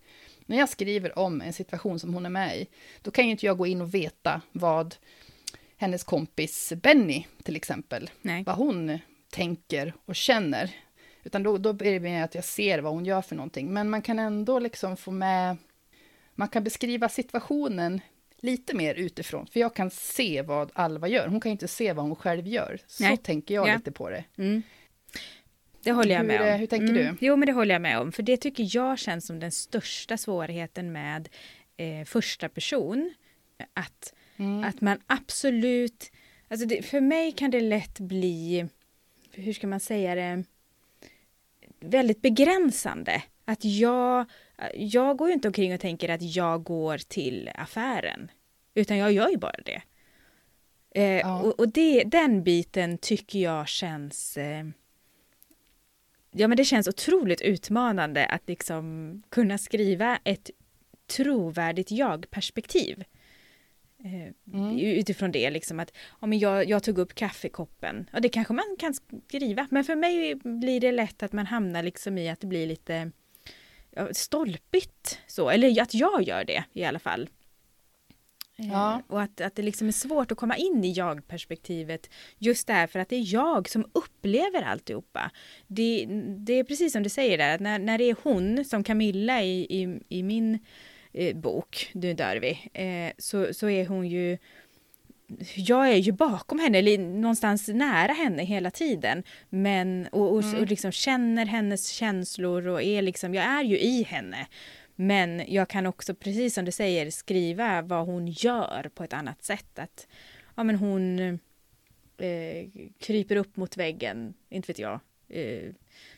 När 0.47 0.59
jag 0.59 0.69
skriver 0.69 1.19
om 1.19 1.41
en 1.41 1.53
situation 1.53 1.99
som 1.99 2.15
hon 2.15 2.27
är 2.27 2.31
med 2.31 2.57
i, 2.59 2.67
då 3.03 3.11
kan 3.11 3.25
ju 3.25 3.31
inte 3.31 3.47
jag 3.47 3.59
gå 3.59 3.67
in 3.67 3.81
och 3.81 3.95
veta 3.95 4.41
vad 4.53 4.95
hennes 5.77 6.05
kompis 6.05 6.73
Benny, 6.83 7.27
till 7.43 7.57
exempel, 7.57 8.11
Nej. 8.23 8.43
vad 8.45 8.57
hon 8.57 8.99
tänker 9.33 9.95
och 10.05 10.17
känner. 10.17 10.71
Utan 11.25 11.43
då, 11.43 11.59
då 11.59 11.73
blir 11.73 11.93
det 11.93 12.01
mer 12.01 12.23
att 12.25 12.35
jag 12.35 12.45
ser 12.45 12.79
vad 12.79 12.93
hon 12.93 13.05
gör 13.05 13.23
för 13.23 13.37
någonting. 13.37 13.73
Men 13.73 13.91
man 13.91 14.03
kan 14.03 14.19
ändå 14.19 14.59
liksom 14.59 14.97
få 14.97 15.11
med... 15.11 15.57
Man 16.35 16.49
kan 16.49 16.65
beskriva 16.65 17.09
situationen 17.09 18.01
lite 18.41 18.77
mer 18.77 18.95
utifrån. 18.95 19.47
För 19.47 19.61
jag 19.61 19.75
kan 19.75 19.91
se 19.91 20.43
vad 20.43 20.71
Alva 20.75 21.09
gör. 21.09 21.27
Hon 21.27 21.41
kan 21.41 21.53
inte 21.53 21.69
se 21.69 21.93
vad 21.93 22.05
hon 22.05 22.17
själv 22.17 22.47
gör. 22.47 22.79
Så 22.87 23.03
Nej. 23.03 23.17
tänker 23.17 23.55
jag 23.55 23.69
Ja. 23.69 23.75
lite 23.77 23.93
på 23.93 24.11
det. 24.11 24.25
Mm. 24.37 24.63
Det 25.83 25.93
håller 25.93 26.11
jag 26.15 26.21
Hur, 26.21 26.27
med 26.27 26.55
om. 26.55 26.61
hur 26.61 26.67
tänker 26.67 26.89
mm. 26.89 27.17
du? 27.21 27.27
Jo, 27.27 27.37
men 27.37 27.47
det 27.47 27.53
håller 27.53 27.75
jag 27.75 27.83
med 27.83 27.99
om. 28.01 28.13
För 28.13 28.23
det 28.23 28.37
tycker 28.37 28.77
jag 28.77 28.99
känns 28.99 29.27
som 29.27 29.41
den 29.41 29.53
största 29.53 30.17
svårigheten 30.17 30.93
med 30.93 31.29
eh, 31.77 32.05
första 32.05 32.49
person. 32.49 33.15
Att, 33.75 34.15
Mm. 34.37 34.65
att 34.65 34.81
man 34.81 34.99
absolut... 35.07 36.13
Alltså 36.49 36.67
det, 36.67 36.83
för 36.83 37.01
mig 37.01 37.33
kan 37.33 37.51
det 37.51 37.61
lätt 37.61 37.99
bli, 37.99 38.67
hur 39.33 39.53
ska 39.53 39.67
man 39.67 39.81
säga 39.81 40.15
det, 40.15 40.45
väldigt 41.81 42.23
begränsande. 42.23 43.23
Att 43.45 43.65
jag, 43.65 44.27
jag 44.75 45.17
går 45.17 45.29
ju 45.29 45.35
inte 45.35 45.49
omkring 45.49 45.75
och 45.75 45.81
tänker 45.81 46.09
att 46.09 46.23
jag 46.23 46.65
går 46.65 46.99
till 46.99 47.51
affären. 47.55 48.31
Utan 48.75 48.99
jag 48.99 49.13
gör 49.13 49.29
ju 49.29 49.37
bara 49.37 49.57
det. 49.65 49.83
Eh, 50.95 51.21
Ja. 51.21 51.41
Och, 51.41 51.61
och 51.61 51.69
det, 51.69 52.05
den 52.05 52.43
biten 52.43 52.99
tycker 52.99 53.39
jag 53.39 53.69
känns... 53.69 54.37
Eh, 54.37 54.67
ja, 56.31 56.49
men 56.49 56.57
det 56.57 56.65
känns 56.65 56.89
otroligt 56.89 57.41
utmanande 57.41 58.27
att 58.27 58.49
liksom 58.49 59.23
kunna 59.29 59.59
skriva 59.59 60.19
ett 60.25 60.51
trovärdigt 61.07 61.91
jag-perspektiv. 61.91 63.05
Eh, 64.05 64.33
Mm. 64.53 64.79
Utifrån 64.79 65.33
det, 65.33 65.51
liksom 65.51 65.81
att 65.81 65.93
ja, 66.21 66.27
men 66.27 66.39
jag, 66.39 66.69
jag 66.69 66.83
tog 66.83 66.99
upp 66.99 67.15
kaffekoppen. 67.15 68.11
Ja, 68.13 68.21
det 68.21 68.29
kanske 68.29 68.53
man 68.53 68.77
kan 68.79 68.95
skriva, 68.95 69.67
men 69.71 69.85
för 69.85 69.97
mig 69.97 70.35
blir 70.35 70.81
det 70.81 70.93
lätt 70.93 71.23
att 71.23 71.33
man 71.33 71.47
hamnar 71.47 71.83
liksom 71.83 72.19
i 72.19 72.29
att 72.29 72.41
det 72.41 72.47
blir 72.47 72.67
lite 72.67 73.11
ja, 73.91 74.09
stolpigt. 74.13 75.19
Så. 75.27 75.51
Eller 75.51 75.83
att 75.83 75.95
jag 75.95 76.23
gör 76.23 76.45
det 76.45 76.65
i 76.73 76.85
alla 76.85 76.99
fall. 76.99 77.23
Eh, 78.57 78.67
Ja. 78.69 79.03
Och 79.07 79.23
att, 79.23 79.41
att 79.41 79.55
det 79.55 79.63
liksom 79.63 79.89
är 79.89 79.93
svårt 79.93 80.33
att 80.33 80.39
komma 80.39 80.57
in 80.57 80.85
i 80.85 80.93
jag-perspektivet 80.93 82.11
just 82.39 82.67
därför 82.67 82.99
att 82.99 83.09
det 83.09 83.17
är 83.17 83.33
jag 83.35 83.69
som 83.69 83.87
upplever 83.93 84.63
alltihopa. 84.63 85.31
Det, 85.67 86.07
det 86.39 86.53
är 86.53 86.65
precis 86.65 86.93
som 86.93 87.03
du 87.03 87.09
säger 87.09 87.39
där, 87.39 87.59
när, 87.59 87.79
när 87.79 87.99
det 87.99 88.05
är 88.05 88.17
hon, 88.23 88.65
som 88.65 88.85
Camilla 88.85 89.43
i, 89.43 89.83
i, 89.83 90.01
i 90.09 90.23
min 90.23 90.59
eh, 91.13 91.37
bok, 91.37 91.91
Nu 91.93 92.15
dör 92.15 92.37
vi, 92.37 92.71
eh, 92.73 93.13
så, 93.19 93.55
så 93.55 93.69
är 93.69 93.87
hon 93.87 94.09
ju 94.09 94.39
jag 95.57 95.89
är 95.89 95.97
ju 95.97 96.13
bakom 96.13 96.59
henne, 96.59 96.79
eller 96.79 96.99
någonstans 96.99 97.69
nära 97.69 98.13
henne 98.13 98.43
hela 98.45 98.71
tiden. 98.71 99.23
Men, 99.49 100.09
och, 100.13 100.33
och, 100.33 100.45
och 100.61 100.67
liksom 100.67 100.93
känner 100.93 101.47
hennes 101.47 101.89
känslor 101.89 102.67
och 102.67 102.83
är 102.83 103.03
liksom, 103.03 103.35
jag 103.35 103.45
är 103.45 103.63
ju 103.63 103.79
i 103.79 104.03
henne. 104.03 104.47
Men 104.97 105.43
jag 105.49 105.69
kan 105.69 105.87
också, 105.87 106.15
precis 106.15 106.55
som 106.55 106.65
du 106.65 106.73
säger, 106.73 107.11
skriva 107.11 107.83
vad 107.83 108.07
hon 108.07 108.27
gör 108.27 108.91
på 108.95 109.05
ett 109.05 109.13
annat 109.13 109.45
sätt. 109.45 109.79
Att 109.79 110.07
ja, 110.55 110.63
men 110.65 110.77
hon 110.77 111.19
eh, 112.19 112.69
kryper 113.01 113.37
upp 113.37 113.57
mot 113.57 113.77
väggen, 113.77 114.35
inte 114.49 114.67
vet 114.67 114.79
jag 114.79 115.01
eh, 115.29 115.71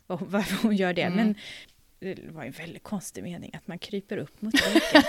var- 0.07 0.19
varför 0.27 0.63
hon 0.67 0.77
gör 0.77 0.93
det. 0.93 1.03
Mm. 1.03 1.17
Men 1.17 1.35
det 2.05 2.33
var 2.33 2.45
en 2.45 2.53
väldigt 2.53 2.83
konstig 2.83 3.23
mening 3.25 3.51
att 3.55 3.67
man 3.67 3.79
kryper 3.79 4.17
upp 4.17 4.43
mot 4.43 4.55
väggen. 4.55 5.03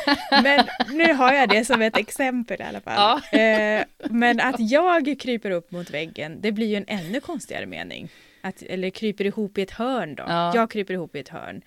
Men 0.43 0.65
nu 0.97 1.13
har 1.13 1.33
jag 1.33 1.49
det 1.49 1.65
som 1.65 1.81
ett 1.81 1.97
exempel 1.97 2.61
i 2.61 2.63
alla 2.63 2.81
fall. 2.81 3.21
Eh, 3.31 3.83
men 4.09 4.39
att 4.39 4.55
jag 4.59 5.15
kryper 5.19 5.51
upp 5.51 5.71
mot 5.71 5.89
väggen, 5.89 6.41
det 6.41 6.51
blir 6.51 6.67
ju 6.67 6.75
en 6.75 6.85
ännu 6.87 7.19
konstigare 7.19 7.65
mening. 7.65 8.09
Att, 8.41 8.61
eller 8.61 8.89
kryper 8.89 9.25
ihop 9.25 9.57
i 9.57 9.61
ett 9.61 9.71
hörn 9.71 10.15
då. 10.15 10.23
Ja. 10.27 10.55
Jag 10.55 10.71
kryper 10.71 10.93
ihop 10.93 11.15
i 11.15 11.19
ett 11.19 11.29
hörn. 11.29 11.61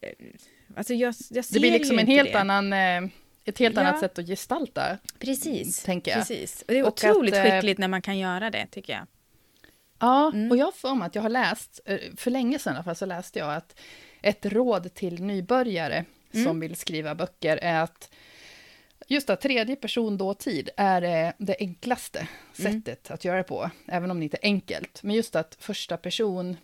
Eh, 0.00 0.08
Alltså 0.76 0.94
jag, 0.94 1.14
jag 1.30 1.44
ser 1.44 1.54
Det 1.54 1.60
blir 1.60 1.70
liksom 1.72 1.98
en 1.98 2.06
helt 2.06 2.32
det. 2.32 2.40
annan, 2.40 2.72
eh, 2.72 3.10
ett 3.44 3.58
helt 3.58 3.74
Ja. 3.76 3.80
annat 3.80 4.00
sätt 4.00 4.18
att 4.18 4.26
gestalta. 4.26 4.98
Precis. 5.18 5.82
tänker 5.82 6.10
jag. 6.10 6.18
Precis. 6.20 6.62
Och 6.62 6.72
det 6.72 6.78
är 6.78 6.82
Och 6.82 6.88
otroligt 6.88 7.34
att, 7.34 7.46
eh, 7.46 7.52
skickligt 7.52 7.78
när 7.78 7.88
man 7.88 8.02
kan 8.02 8.18
göra 8.18 8.50
det, 8.50 8.66
tycker 8.70 8.92
jag. 8.92 9.06
Ja, 10.00 10.30
Mm. 10.34 10.50
och 10.50 10.56
jag 10.56 10.64
har 10.64 10.72
för 10.72 10.94
mig 10.94 11.06
att 11.06 11.14
jag 11.14 11.22
har 11.22 11.28
läst, 11.28 11.80
för 12.16 12.30
länge 12.30 12.58
sedan 12.58 12.72
i 12.72 12.76
alla 12.76 12.84
fall, 12.84 12.96
så 12.96 13.06
läste 13.06 13.38
jag 13.38 13.54
att 13.54 13.80
ett 14.22 14.46
råd 14.46 14.94
till 14.94 15.22
nybörjare 15.22 16.04
Mm. 16.32 16.44
som 16.46 16.60
vill 16.60 16.76
skriva 16.76 17.14
böcker 17.14 17.56
är 17.56 17.80
att 17.82 18.10
just 19.06 19.30
att 19.30 19.40
tredje 19.40 19.76
person 19.76 20.16
dåtid 20.16 20.70
är 20.76 21.02
eh, 21.26 21.32
det 21.38 21.56
enklaste 21.60 22.28
Mm. 22.58 22.72
sättet 22.82 23.10
att 23.10 23.24
göra 23.24 23.36
det 23.36 23.42
på, 23.42 23.70
även 23.86 24.10
om 24.10 24.18
det 24.20 24.24
inte 24.24 24.36
är 24.36 24.46
enkelt. 24.46 25.02
Men 25.02 25.16
just 25.16 25.36
att 25.36 25.56
första 25.60 25.96
person 25.96 26.56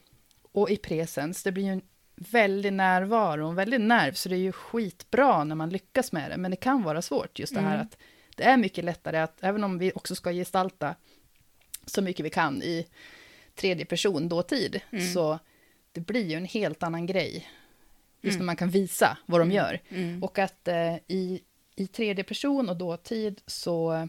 och 0.52 0.70
i 0.70 0.76
presens, 0.76 1.42
det 1.42 1.52
blir 1.52 1.64
ju 1.64 1.70
en 1.72 1.82
väldig 2.16 2.72
närvaro, 2.72 3.48
en 3.48 3.54
väldig 3.54 3.80
nerv, 3.80 4.12
så 4.12 4.28
det 4.28 4.36
är 4.36 4.38
ju 4.38 4.52
skitbra 4.52 5.44
när 5.44 5.54
man 5.54 5.70
lyckas 5.70 6.12
med 6.12 6.30
det, 6.30 6.36
men 6.36 6.50
det 6.50 6.56
kan 6.56 6.82
vara 6.82 7.02
svårt, 7.02 7.38
just 7.38 7.54
det 7.54 7.60
här 7.60 7.74
Mm. 7.74 7.86
att 7.86 7.96
det 8.36 8.44
är 8.44 8.56
mycket 8.56 8.84
lättare 8.84 9.18
att, 9.18 9.44
även 9.44 9.64
om 9.64 9.78
vi 9.78 9.92
också 9.94 10.14
ska 10.14 10.30
gestalta 10.32 10.94
så 11.86 12.02
mycket 12.02 12.26
vi 12.26 12.30
kan 12.30 12.62
i 12.62 12.86
tredje 13.54 13.84
person 13.84 14.28
dåtid, 14.28 14.80
Mm. 14.92 15.12
så 15.14 15.38
det 15.94 16.00
blir 16.00 16.26
ju 16.30 16.36
en 16.36 16.44
helt 16.44 16.82
annan 16.82 17.06
grej. 17.06 17.48
Just 18.20 18.34
Mm. 18.34 18.38
när 18.38 18.46
man 18.46 18.56
kan 18.56 18.68
visa 18.70 19.18
vad 19.26 19.40
de 19.40 19.50
gör. 19.50 19.80
Mm. 19.88 20.22
Och 20.22 20.38
att 20.38 20.68
eh, 20.68 20.94
i, 21.06 21.40
i 21.76 21.86
tredje 21.86 22.24
person 22.24 22.68
och 22.68 22.76
dåtid 22.76 23.40
så 23.46 24.08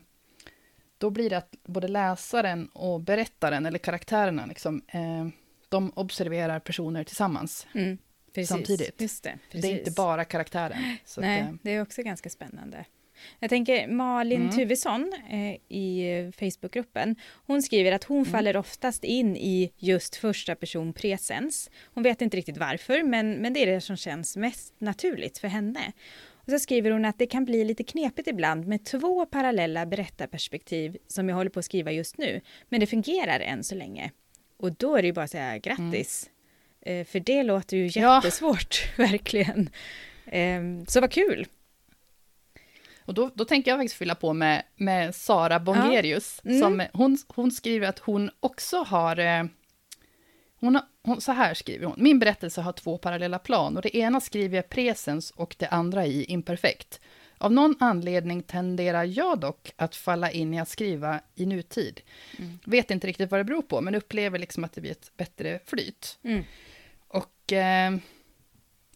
då 0.97 1.09
blir 1.09 1.29
det 1.29 1.37
att 1.37 1.55
både 1.63 1.87
läsaren 1.87 2.67
och 2.67 3.01
berättaren, 3.01 3.65
eller 3.65 3.79
karaktärerna, 3.79 4.45
liksom, 4.45 4.81
eh, 4.87 5.27
de 5.69 5.91
observerar 5.95 6.59
personer 6.59 7.03
tillsammans. 7.03 7.67
Mm. 7.73 7.97
Precis. 8.33 8.49
Samtidigt. 8.49 9.01
Just 9.01 9.23
det. 9.23 9.37
Precis. 9.51 9.61
Det 9.61 9.75
är 9.75 9.79
inte 9.79 9.91
bara 9.91 10.25
karaktären. 10.25 10.97
Så 11.05 11.21
Nej, 11.21 11.41
att, 11.41 11.47
eh, 11.49 11.55
det 11.61 11.71
är 11.71 11.81
också 11.81 12.03
ganska 12.03 12.29
spännande. 12.29 12.85
Jag 13.39 13.49
tänker 13.49 13.88
Malin 13.88 14.41
Mm. 14.41 14.56
Tuvesson 14.56 15.13
eh, 15.30 15.78
i 15.78 16.32
Facebookgruppen. 16.39 17.15
Hon 17.47 17.62
skriver 17.62 17.91
att 17.91 18.04
hon 18.04 18.17
Mm. 18.17 18.32
faller 18.32 18.58
oftast 18.58 19.04
in 19.04 19.38
i 19.38 19.71
just 19.78 20.15
första 20.15 20.56
person 20.56 20.93
presens. 20.93 21.69
Hon 21.93 22.04
vet 22.04 22.21
inte 22.21 22.38
riktigt 22.38 22.58
varför, 22.58 23.04
men, 23.04 23.32
men 23.32 23.54
det 23.54 23.60
är 23.60 23.65
det 23.67 23.82
som 23.82 23.97
känns 23.97 24.38
mest 24.38 24.73
naturligt 24.78 25.38
för 25.38 25.47
henne. 25.47 25.91
Och 26.45 26.51
så 26.51 26.60
skriver 26.60 26.91
hon 26.91 27.06
att 27.06 27.19
det 27.19 27.28
kan 27.28 27.45
bli 27.45 27.63
lite 27.65 27.84
knepigt 27.84 28.28
ibland 28.28 28.67
med 28.67 28.86
två 28.86 29.25
parallella 29.25 29.86
berättarperspektiv 29.86 30.97
som 31.08 31.30
jag 31.30 31.36
håller 31.36 31.49
på 31.49 31.60
att 31.60 31.65
skriva 31.65 31.91
just 31.91 32.17
nu. 32.17 32.41
Men 32.69 32.80
det 32.80 32.88
fungerar 32.88 33.39
än 33.39 33.63
så 33.63 33.75
länge. 33.75 34.12
Och 34.58 34.71
då 34.73 34.95
är 34.95 35.01
det 35.01 35.06
ju 35.08 35.13
bara 35.13 35.25
att 35.25 35.32
säga 35.32 35.58
grattis. 35.58 36.30
Eh, 36.82 37.06
för 37.06 37.19
det 37.19 37.43
låter 37.43 37.78
ju 37.78 37.89
Ja. 38.01 38.15
jättesvårt, 38.15 38.91
verkligen. 38.97 39.69
Eh, 40.25 40.62
så 40.88 41.01
vad 41.01 41.12
kul! 41.12 41.47
Och 43.05 43.13
då, 43.13 43.31
då 43.33 43.45
tänker 43.45 43.71
jag 43.71 43.79
faktiskt 43.79 43.97
fylla 43.97 44.15
på 44.15 44.33
med, 44.33 44.63
med 44.75 45.15
Sara 45.15 45.59
Bongerius. 45.59 46.41
Mm. 46.45 46.59
Som, 46.59 46.83
hon, 46.93 47.17
hon 47.27 47.51
skriver 47.51 47.87
att 47.87 47.99
hon 47.99 48.31
också 48.39 48.77
har... 48.77 49.19
Eh, 49.19 49.43
hon, 50.59 50.75
har, 50.75 50.83
hon, 51.03 51.21
så 51.21 51.31
här 51.31 51.53
skriver 51.53 51.85
hon. 51.85 51.95
Min 51.97 52.19
berättelse 52.19 52.61
har 52.61 52.73
två 52.73 52.97
parallella 52.97 53.39
plan 53.39 53.75
och 53.75 53.81
det 53.81 53.97
ena 53.97 54.21
skriver 54.21 54.55
jag 54.55 54.69
presens 54.69 55.31
och 55.31 55.55
det 55.59 55.67
andra 55.67 56.05
i 56.05 56.23
imperfekt. 56.23 56.99
Av 57.37 57.51
någon 57.51 57.75
anledning 57.79 58.43
tenderar 58.43 59.03
jag 59.03 59.39
dock 59.39 59.71
att 59.75 59.95
falla 59.95 60.31
in 60.31 60.53
i 60.53 60.59
att 60.59 60.69
skriva 60.69 61.19
i 61.35 61.45
nutid. 61.45 62.01
Mm. 62.37 62.59
Vet 62.65 62.91
inte 62.91 63.07
riktigt 63.07 63.31
vad 63.31 63.39
det 63.39 63.43
beror 63.43 63.61
på, 63.61 63.81
men 63.81 63.95
upplever 63.95 64.39
liksom 64.39 64.63
att 64.63 64.73
det 64.73 64.81
blir 64.81 64.91
ett 64.91 65.11
bättre 65.17 65.59
flyt. 65.65 66.19
Mm. 66.23 66.43
Och 67.07 67.53
eh, 67.53 67.97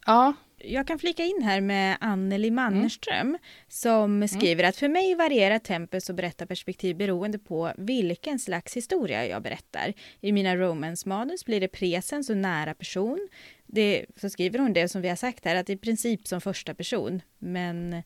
ja, 0.06 0.34
jag 0.64 0.86
kan 0.86 0.98
flika 0.98 1.24
in 1.24 1.42
här 1.42 1.60
med 1.60 1.96
Anneli 2.00 2.48
mm. 2.48 2.54
Mannerström 2.54 3.28
mm. 3.28 3.38
som 3.68 4.28
skriver 4.28 4.64
att 4.64 4.76
för 4.76 4.88
mig 4.88 5.14
varierar 5.14 5.58
tempus 5.58 6.08
och 6.08 6.14
berättarperspektiv 6.14 6.96
beroende 6.96 7.38
på 7.38 7.72
vilken 7.76 8.38
slags 8.38 8.76
historia 8.76 9.26
jag 9.26 9.42
berättar. 9.42 9.94
I 10.20 10.32
mina 10.32 10.56
romance-manus 10.56 11.44
blir 11.44 11.60
det 11.60 11.68
presens 11.68 12.30
och 12.30 12.36
nära 12.36 12.74
person. 12.74 13.28
Det, 13.66 14.06
så 14.16 14.30
skriver 14.30 14.58
hon 14.58 14.72
det 14.72 14.88
som 14.88 15.02
vi 15.02 15.08
har 15.08 15.16
sagt 15.16 15.44
här, 15.44 15.56
att 15.56 15.70
i 15.70 15.76
princip 15.76 16.26
som 16.26 16.40
första 16.40 16.74
person. 16.74 17.22
Men 17.38 18.02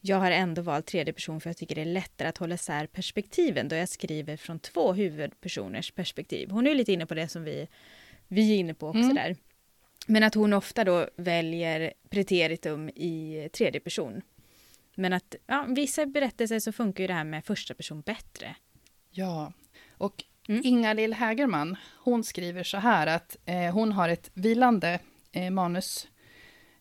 jag 0.00 0.16
har 0.16 0.30
ändå 0.30 0.62
valt 0.62 0.86
tredje 0.86 1.12
person 1.12 1.40
för 1.40 1.50
jag 1.50 1.56
tycker 1.56 1.74
det 1.74 1.80
är 1.80 1.84
lättare 1.84 2.28
att 2.28 2.38
hålla 2.38 2.54
isär 2.54 2.86
perspektiven 2.86 3.68
då 3.68 3.76
jag 3.76 3.88
skriver 3.88 4.36
från 4.36 4.58
två 4.58 4.92
huvudpersoners 4.92 5.90
perspektiv. 5.90 6.50
Hon 6.50 6.66
är 6.66 6.74
lite 6.74 6.92
inne 6.92 7.06
på 7.06 7.14
det 7.14 7.28
som 7.28 7.44
vi, 7.44 7.68
vi 8.28 8.52
är 8.52 8.56
inne 8.56 8.74
på 8.74 8.88
också 8.88 8.98
mm. 8.98 9.14
där. 9.14 9.36
Men 10.06 10.22
att 10.22 10.34
hon 10.34 10.52
ofta 10.52 10.84
då 10.84 11.08
väljer 11.16 11.92
preteritum 12.10 12.88
i 12.88 13.48
tredje 13.52 13.80
person. 13.80 14.22
Men 14.94 15.12
att 15.12 15.34
ja, 15.46 15.66
vissa 15.68 16.06
berättelser 16.06 16.60
så 16.60 16.72
funkar 16.72 17.04
ju 17.04 17.08
det 17.08 17.14
här 17.14 17.24
med 17.24 17.44
första 17.44 17.74
person 17.74 18.00
bättre. 18.00 18.56
Ja, 19.10 19.52
och 19.90 20.24
mm. 20.48 20.60
Inga-Lill 20.64 21.14
Hägerman, 21.14 21.76
hon 22.04 22.24
skriver 22.24 22.62
så 22.62 22.76
här 22.76 23.06
att 23.06 23.36
eh, 23.44 23.74
hon 23.74 23.92
har 23.92 24.08
ett 24.08 24.30
vilande 24.34 24.98
eh, 25.32 25.50
manus. 25.50 26.08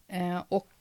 Eh, 0.08 0.43
och 0.49 0.71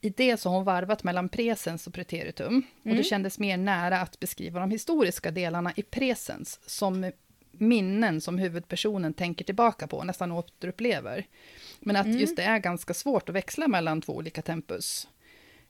i 0.00 0.10
det 0.10 0.36
så 0.36 0.48
har 0.48 0.56
hon 0.56 0.64
varvat 0.64 1.04
mellan 1.04 1.28
presens 1.28 1.86
och 1.86 1.94
preteritum. 1.94 2.48
Mm. 2.48 2.62
Och 2.62 2.84
det 2.84 2.90
mm. 2.90 3.04
kändes 3.04 3.38
mer 3.38 3.56
nära 3.56 4.00
att 4.00 4.20
beskriva 4.20 4.60
de 4.60 4.70
historiska 4.70 5.30
delarna 5.30 5.72
i 5.76 5.82
presens, 5.82 6.60
som 6.66 7.12
minnen 7.52 8.20
som 8.20 8.38
huvudpersonen 8.38 9.14
tänker 9.14 9.44
tillbaka 9.44 9.86
på, 9.86 10.04
nästan 10.04 10.32
återupplever. 10.32 11.26
Men 11.80 11.96
att 11.96 12.06
mm. 12.06 12.18
just 12.18 12.36
det 12.36 12.42
är 12.42 12.58
ganska 12.58 12.94
svårt 12.94 13.28
att 13.28 13.34
växla 13.34 13.68
mellan 13.68 14.00
två 14.00 14.12
olika 14.12 14.42
tempus. 14.42 15.08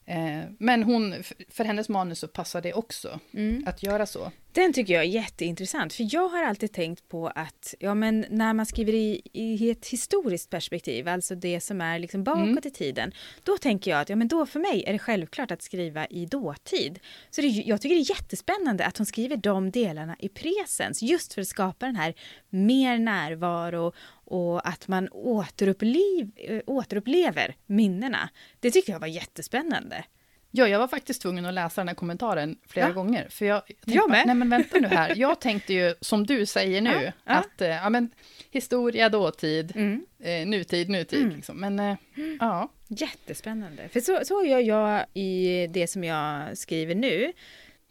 Eh, 0.06 0.42
men 0.58 0.82
hon, 0.82 1.14
för 1.48 1.64
hennes 1.64 1.88
manus 1.88 2.18
så 2.18 2.28
passar 2.28 2.60
det 2.60 2.72
också 2.72 3.20
mm. 3.32 3.64
att 3.66 3.82
göra 3.82 4.06
så. 4.06 4.32
Den 4.52 4.72
tycker 4.72 4.94
jag 4.94 5.02
är 5.02 5.08
jätteintressant, 5.08 5.92
för 5.92 6.14
jag 6.14 6.28
har 6.28 6.44
alltid 6.44 6.72
tänkt 6.72 7.08
på 7.08 7.28
att 7.28 7.74
ja, 7.78 7.94
men 7.94 8.26
när 8.30 8.54
man 8.54 8.66
skriver 8.66 8.92
i, 8.92 9.22
i 9.32 9.70
ett 9.70 9.86
historiskt 9.86 10.50
perspektiv, 10.50 11.08
alltså 11.08 11.34
det 11.34 11.60
som 11.60 11.80
är 11.80 11.98
liksom 11.98 12.24
bakåt 12.24 12.42
mm. 12.42 12.58
i 12.64 12.70
tiden, 12.70 13.12
då 13.42 13.58
tänker 13.58 13.90
jag 13.90 14.00
att 14.00 14.08
ja, 14.08 14.16
men 14.16 14.28
då 14.28 14.46
för 14.46 14.60
mig 14.60 14.84
är 14.86 14.92
det 14.92 14.98
självklart 14.98 15.50
att 15.50 15.62
skriva 15.62 16.06
i 16.06 16.26
dåtid. 16.26 16.98
Så 17.30 17.40
det, 17.40 17.46
jag 17.46 17.80
tycker 17.80 17.94
det 17.94 18.00
är 18.00 18.10
jättespännande 18.10 18.86
att 18.86 18.98
hon 18.98 19.06
skriver 19.06 19.36
de 19.36 19.70
delarna 19.70 20.16
i 20.18 20.28
presens, 20.28 21.02
just 21.02 21.34
för 21.34 21.40
att 21.40 21.48
skapa 21.48 21.86
den 21.86 21.96
här 21.96 22.14
mer 22.50 22.98
närvaro 22.98 23.92
och 24.32 24.68
att 24.68 24.88
man 24.88 25.08
återupplev, 25.12 26.30
återupplever 26.66 27.56
minnena. 27.66 28.28
Det 28.60 28.70
tycker 28.70 28.92
jag 28.92 29.00
var 29.00 29.06
jättespännande. 29.06 30.04
Ja, 30.50 30.68
jag 30.68 30.78
var 30.78 30.88
faktiskt 30.88 31.22
tvungen 31.22 31.46
att 31.46 31.54
läsa 31.54 31.80
den 31.80 31.88
här 31.88 31.94
kommentaren 31.94 32.56
flera 32.66 32.88
ja. 32.88 32.92
gånger. 32.92 33.28
För 33.28 33.46
jag, 33.46 33.62
jag, 33.66 33.96
jag 33.96 34.10
med. 34.10 34.26
nej 34.26 34.34
men 34.34 34.50
vänta 34.50 34.78
nu 34.78 34.88
här. 34.88 35.16
Jag 35.16 35.40
tänkte 35.40 35.72
ju, 35.74 35.94
som 36.00 36.26
du 36.26 36.46
säger 36.46 36.80
nu, 36.80 36.90
ja, 36.90 37.12
ja. 37.24 37.34
att 37.34 37.60
eh, 37.60 37.68
ja, 37.68 37.90
men, 37.90 38.10
historia, 38.50 39.08
dåtid, 39.08 39.76
mm. 39.76 40.06
eh, 40.20 40.46
nutid, 40.46 40.88
nutid. 40.88 41.22
Mm. 41.22 41.36
Liksom. 41.36 41.60
Men 41.60 41.80
eh, 41.80 41.96
ja. 42.40 42.72
Jättespännande. 42.88 43.88
För 43.88 44.00
så, 44.00 44.20
så 44.24 44.44
gör 44.44 44.58
jag 44.58 45.06
i 45.14 45.66
det 45.66 45.86
som 45.86 46.04
jag 46.04 46.58
skriver 46.58 46.94
nu. 46.94 47.32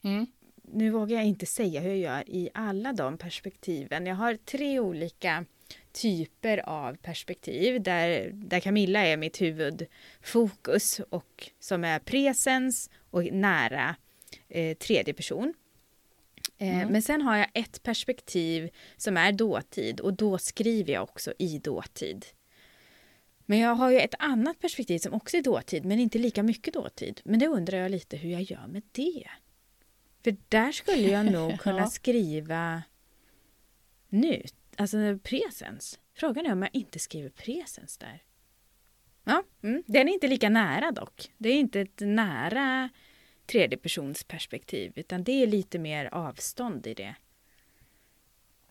Mm. 0.03 0.27
Nu 0.73 0.89
vågar 0.89 1.17
jag 1.17 1.25
inte 1.25 1.45
säga 1.45 1.81
hur 1.81 1.89
jag 1.89 1.97
gör 1.97 2.29
i 2.29 2.49
alla 2.53 2.93
de 2.93 3.17
perspektiven. 3.17 4.05
Jag 4.05 4.15
har 4.15 4.35
tre 4.35 4.79
olika 4.79 5.45
typer 5.93 6.69
av 6.69 6.95
perspektiv 6.95 7.81
där, 7.83 8.31
där 8.33 8.59
Camilla 8.59 8.99
är 8.99 9.17
mitt 9.17 9.41
huvudfokus 9.41 11.01
och 11.09 11.51
som 11.59 11.83
är 11.83 11.99
presens 11.99 12.89
och 13.09 13.23
nära 13.23 13.95
eh, 14.49 14.77
tredje 14.77 15.13
person. 15.13 15.53
Eh, 16.57 16.75
mm. 16.75 16.91
Men 16.91 17.01
sen 17.01 17.21
har 17.21 17.37
jag 17.37 17.47
ett 17.53 17.83
perspektiv 17.83 18.69
som 18.97 19.17
är 19.17 19.31
dåtid 19.31 19.99
och 19.99 20.13
då 20.13 20.37
skriver 20.37 20.93
jag 20.93 21.03
också 21.03 21.33
i 21.39 21.57
dåtid. 21.57 22.25
Men 23.45 23.59
jag 23.59 23.75
har 23.75 23.91
ju 23.91 23.99
ett 23.99 24.15
annat 24.19 24.59
perspektiv 24.59 24.99
som 24.99 25.13
också 25.13 25.37
är 25.37 25.41
dåtid 25.41 25.85
men 25.85 25.99
inte 25.99 26.17
lika 26.17 26.43
mycket 26.43 26.73
dåtid. 26.73 27.21
Men 27.23 27.39
det 27.39 27.47
undrar 27.47 27.77
jag 27.77 27.91
lite 27.91 28.17
hur 28.17 28.29
jag 28.31 28.41
gör 28.41 28.67
med 28.67 28.81
det. 28.91 29.27
För 30.23 30.37
där 30.49 30.71
skulle 30.71 31.07
jag 31.07 31.31
nog 31.31 31.59
kunna 31.59 31.87
skriva 31.87 32.83
nu 34.09 34.43
Alltså 34.81 34.97
presens. 35.23 35.99
Frågan 36.13 36.45
är 36.45 36.51
om 36.51 36.61
jag 36.61 36.69
inte 36.73 36.99
skriver 36.99 37.29
presens 37.29 37.97
där. 37.97 38.23
Ja, 39.23 39.43
mm. 39.63 39.83
den 39.87 40.09
är 40.09 40.13
inte 40.13 40.27
lika 40.27 40.49
nära 40.49 40.91
dock. 40.91 41.31
Det 41.37 41.49
är 41.49 41.59
inte 41.59 41.81
ett 41.81 41.99
nära 41.99 42.89
tredjepersonsperspektiv 43.45 44.91
utan 44.95 45.23
det 45.23 45.43
är 45.43 45.47
lite 45.47 45.79
mer 45.79 46.05
avstånd 46.05 46.87
i 46.87 46.93
det. 46.93 47.15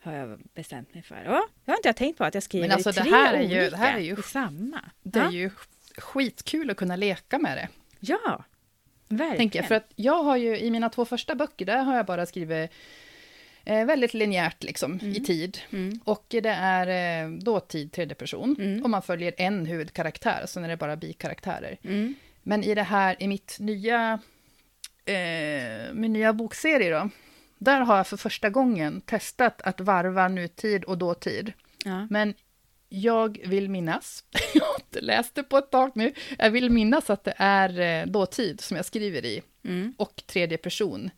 Har 0.02 0.12
jag 0.12 0.40
bestämt 0.54 0.94
mig 0.94 1.02
för. 1.02 1.22
Ja, 1.24 1.48
jag 1.64 1.72
har 1.72 1.78
inte 1.78 1.92
tänkt 1.92 2.18
på 2.18 2.24
att 2.24 2.34
jag 2.34 2.42
skriver 2.42 2.68
Men 2.68 2.74
alltså, 2.74 2.90
i 2.90 2.92
tre 2.92 3.02
det 3.02 3.10
här 3.10 3.34
är 3.34 3.42
ju, 3.42 3.70
det 3.70 3.76
här 3.76 3.96
är 3.96 4.00
ju, 4.00 4.16
samma. 4.16 4.90
Det 5.02 5.18
ja. 5.18 5.26
är 5.26 5.30
ju 5.30 5.50
skitkul 5.98 6.70
att 6.70 6.76
kunna 6.76 6.96
leka 6.96 7.38
med 7.38 7.56
det. 7.56 7.68
Ja, 8.00 8.44
verkligen. 9.08 9.36
Tänker 9.36 9.58
jag, 9.58 9.68
för 9.68 9.74
att 9.74 9.92
jag 9.96 10.22
har 10.22 10.36
ju 10.36 10.58
i 10.58 10.70
mina 10.70 10.88
två 10.88 11.04
första 11.04 11.34
böcker, 11.34 11.64
där 11.64 11.82
har 11.82 11.96
jag 11.96 12.06
bara 12.06 12.26
skrivit 12.26 12.70
Eh, 13.64 13.86
väldigt 13.86 14.14
linjärt 14.14 14.62
liksom, 14.62 14.92
mm. 14.92 15.10
i 15.10 15.20
tid. 15.20 15.58
Mm. 15.70 16.00
Och 16.04 16.24
det 16.28 16.48
är 16.48 17.24
eh, 17.24 17.30
dåtid, 17.30 17.92
tredje 17.92 18.14
person. 18.14 18.56
Mm. 18.58 18.82
Och 18.82 18.90
man 18.90 19.02
följer 19.02 19.34
en 19.36 19.66
huvudkaraktär, 19.66 20.44
sen 20.46 20.64
är 20.64 20.68
det 20.68 20.76
bara 20.76 20.96
bikaraktärer. 20.96 21.78
Mm. 21.82 22.14
Men 22.42 22.64
i 22.64 22.74
det 22.74 22.82
här, 22.82 23.16
i 23.22 23.28
mitt 23.28 23.56
nya, 23.60 24.18
eh, 25.04 25.92
min 25.92 26.12
nya 26.12 26.32
bokserie 26.32 26.90
då, 26.90 27.10
där 27.58 27.80
har 27.80 27.96
jag 27.96 28.06
för 28.06 28.16
första 28.16 28.50
gången 28.50 29.00
testat 29.00 29.62
att 29.62 29.80
varva 29.80 30.28
nutid 30.28 30.84
och 30.84 30.98
dåtid. 30.98 31.52
Ja. 31.84 32.06
Men 32.10 32.34
jag 32.88 33.40
vill 33.44 33.70
minnas, 33.70 34.24
jag 34.54 34.64
har 34.64 34.74
inte 34.74 35.00
läst 35.00 35.34
det 35.34 35.42
på 35.42 35.58
ett 35.58 35.70
tag 35.70 35.92
nu, 35.94 36.12
jag 36.38 36.50
vill 36.50 36.70
minnas 36.70 37.10
att 37.10 37.24
det 37.24 37.34
är 37.36 37.80
eh, 37.80 38.06
dåtid 38.06 38.60
som 38.60 38.76
jag 38.76 38.86
skriver 38.86 39.24
i, 39.24 39.42
mm. 39.64 39.94
och 39.98 40.22
tredje 40.26 40.58
person. 40.58 41.10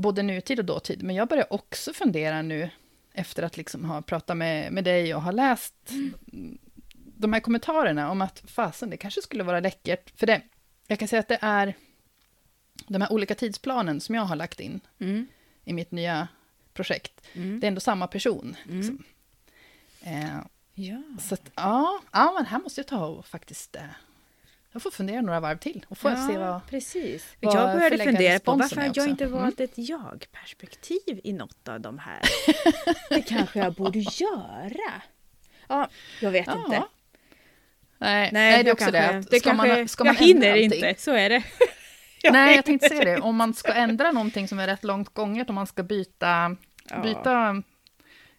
Både 0.00 0.22
nutid 0.22 0.58
och 0.58 0.64
dåtid. 0.64 1.02
Men 1.02 1.16
jag 1.16 1.28
börjar 1.28 1.52
också 1.52 1.92
fundera 1.92 2.42
nu, 2.42 2.70
efter 3.12 3.42
att 3.42 3.56
liksom 3.56 3.84
ha 3.84 4.02
pratat 4.02 4.36
med, 4.36 4.72
med 4.72 4.84
dig 4.84 5.14
och 5.14 5.22
ha 5.22 5.30
läst 5.30 5.74
mm. 5.90 6.58
de 6.94 7.32
här 7.32 7.40
kommentarerna, 7.40 8.10
om 8.10 8.22
att 8.22 8.42
fasen, 8.46 8.90
det 8.90 8.96
kanske 8.96 9.22
skulle 9.22 9.42
vara 9.42 9.60
läckert. 9.60 10.18
För 10.18 10.26
det, 10.26 10.42
jag 10.86 10.98
kan 10.98 11.08
säga 11.08 11.20
att 11.20 11.28
det 11.28 11.38
är 11.40 11.74
de 12.88 13.02
här 13.02 13.12
olika 13.12 13.34
tidsplanen 13.34 14.00
som 14.00 14.14
jag 14.14 14.22
har 14.22 14.36
lagt 14.36 14.60
in 14.60 14.80
mm. 14.98 15.26
i 15.64 15.72
mitt 15.72 15.90
nya 15.90 16.28
projekt. 16.72 17.20
Mm. 17.32 17.60
Det 17.60 17.66
är 17.66 17.68
ändå 17.68 17.80
samma 17.80 18.06
person. 18.06 18.56
Mm. 18.64 18.78
Liksom. 18.78 19.04
Eh, 20.02 20.38
ja. 20.74 21.02
Så 21.20 21.34
att, 21.34 21.50
ja, 21.54 22.00
ja, 22.12 22.32
men 22.36 22.46
här 22.46 22.58
måste 22.58 22.80
jag 22.80 22.86
ta 22.86 23.06
och 23.06 23.26
faktiskt 23.26 23.76
eh, 23.76 23.82
jag 24.72 24.82
får 24.82 24.90
fundera 24.90 25.20
några 25.20 25.40
varv 25.40 25.58
till 25.58 25.86
och 25.88 25.98
får 25.98 26.10
ja, 26.10 26.26
se 26.26 26.38
vad 26.38 26.66
precis. 26.66 27.36
Vad 27.40 27.54
jag 27.54 27.76
började 27.76 27.98
fundera 27.98 28.38
på 28.38 28.54
varför 28.54 28.76
har 28.76 28.92
jag 28.94 29.08
inte 29.08 29.24
mm. 29.24 29.38
valt 29.38 29.60
ett 29.60 29.72
jag-perspektiv 29.74 31.20
i 31.24 31.32
något 31.32 31.68
av 31.68 31.80
de 31.80 31.98
här. 31.98 32.20
det 33.08 33.22
kanske 33.22 33.58
jag 33.58 33.74
borde 33.74 33.98
göra. 33.98 35.02
Ja, 35.68 35.88
jag 36.20 36.30
vet 36.30 36.46
ja. 36.46 36.64
inte. 36.64 36.82
Nej, 37.98 38.30
nej, 38.32 38.64
det 38.64 38.70
är 38.70 38.72
också 38.72 38.90
kanske, 38.90 39.12
det. 39.12 39.22
Ska 39.22 39.30
det 39.30 39.40
kanske, 39.40 39.76
man, 39.76 39.88
ska 39.88 40.04
man 40.04 40.14
jag 40.14 40.22
hinner 40.22 40.56
inte, 40.56 40.94
så 40.98 41.12
är 41.12 41.28
det. 41.28 41.42
jag 42.22 42.32
nej, 42.32 42.56
jag 42.56 42.64
tänkte 42.64 42.88
säga 42.88 43.04
det. 43.04 43.20
Om 43.20 43.36
man 43.36 43.54
ska 43.54 43.72
ändra 43.72 44.12
någonting 44.12 44.48
som 44.48 44.58
är 44.58 44.66
rätt 44.66 44.84
långt 44.84 45.14
gånget, 45.14 45.48
om 45.48 45.54
man 45.54 45.66
ska 45.66 45.82
byta, 45.82 46.56
ja. 46.90 47.02
byta 47.02 47.62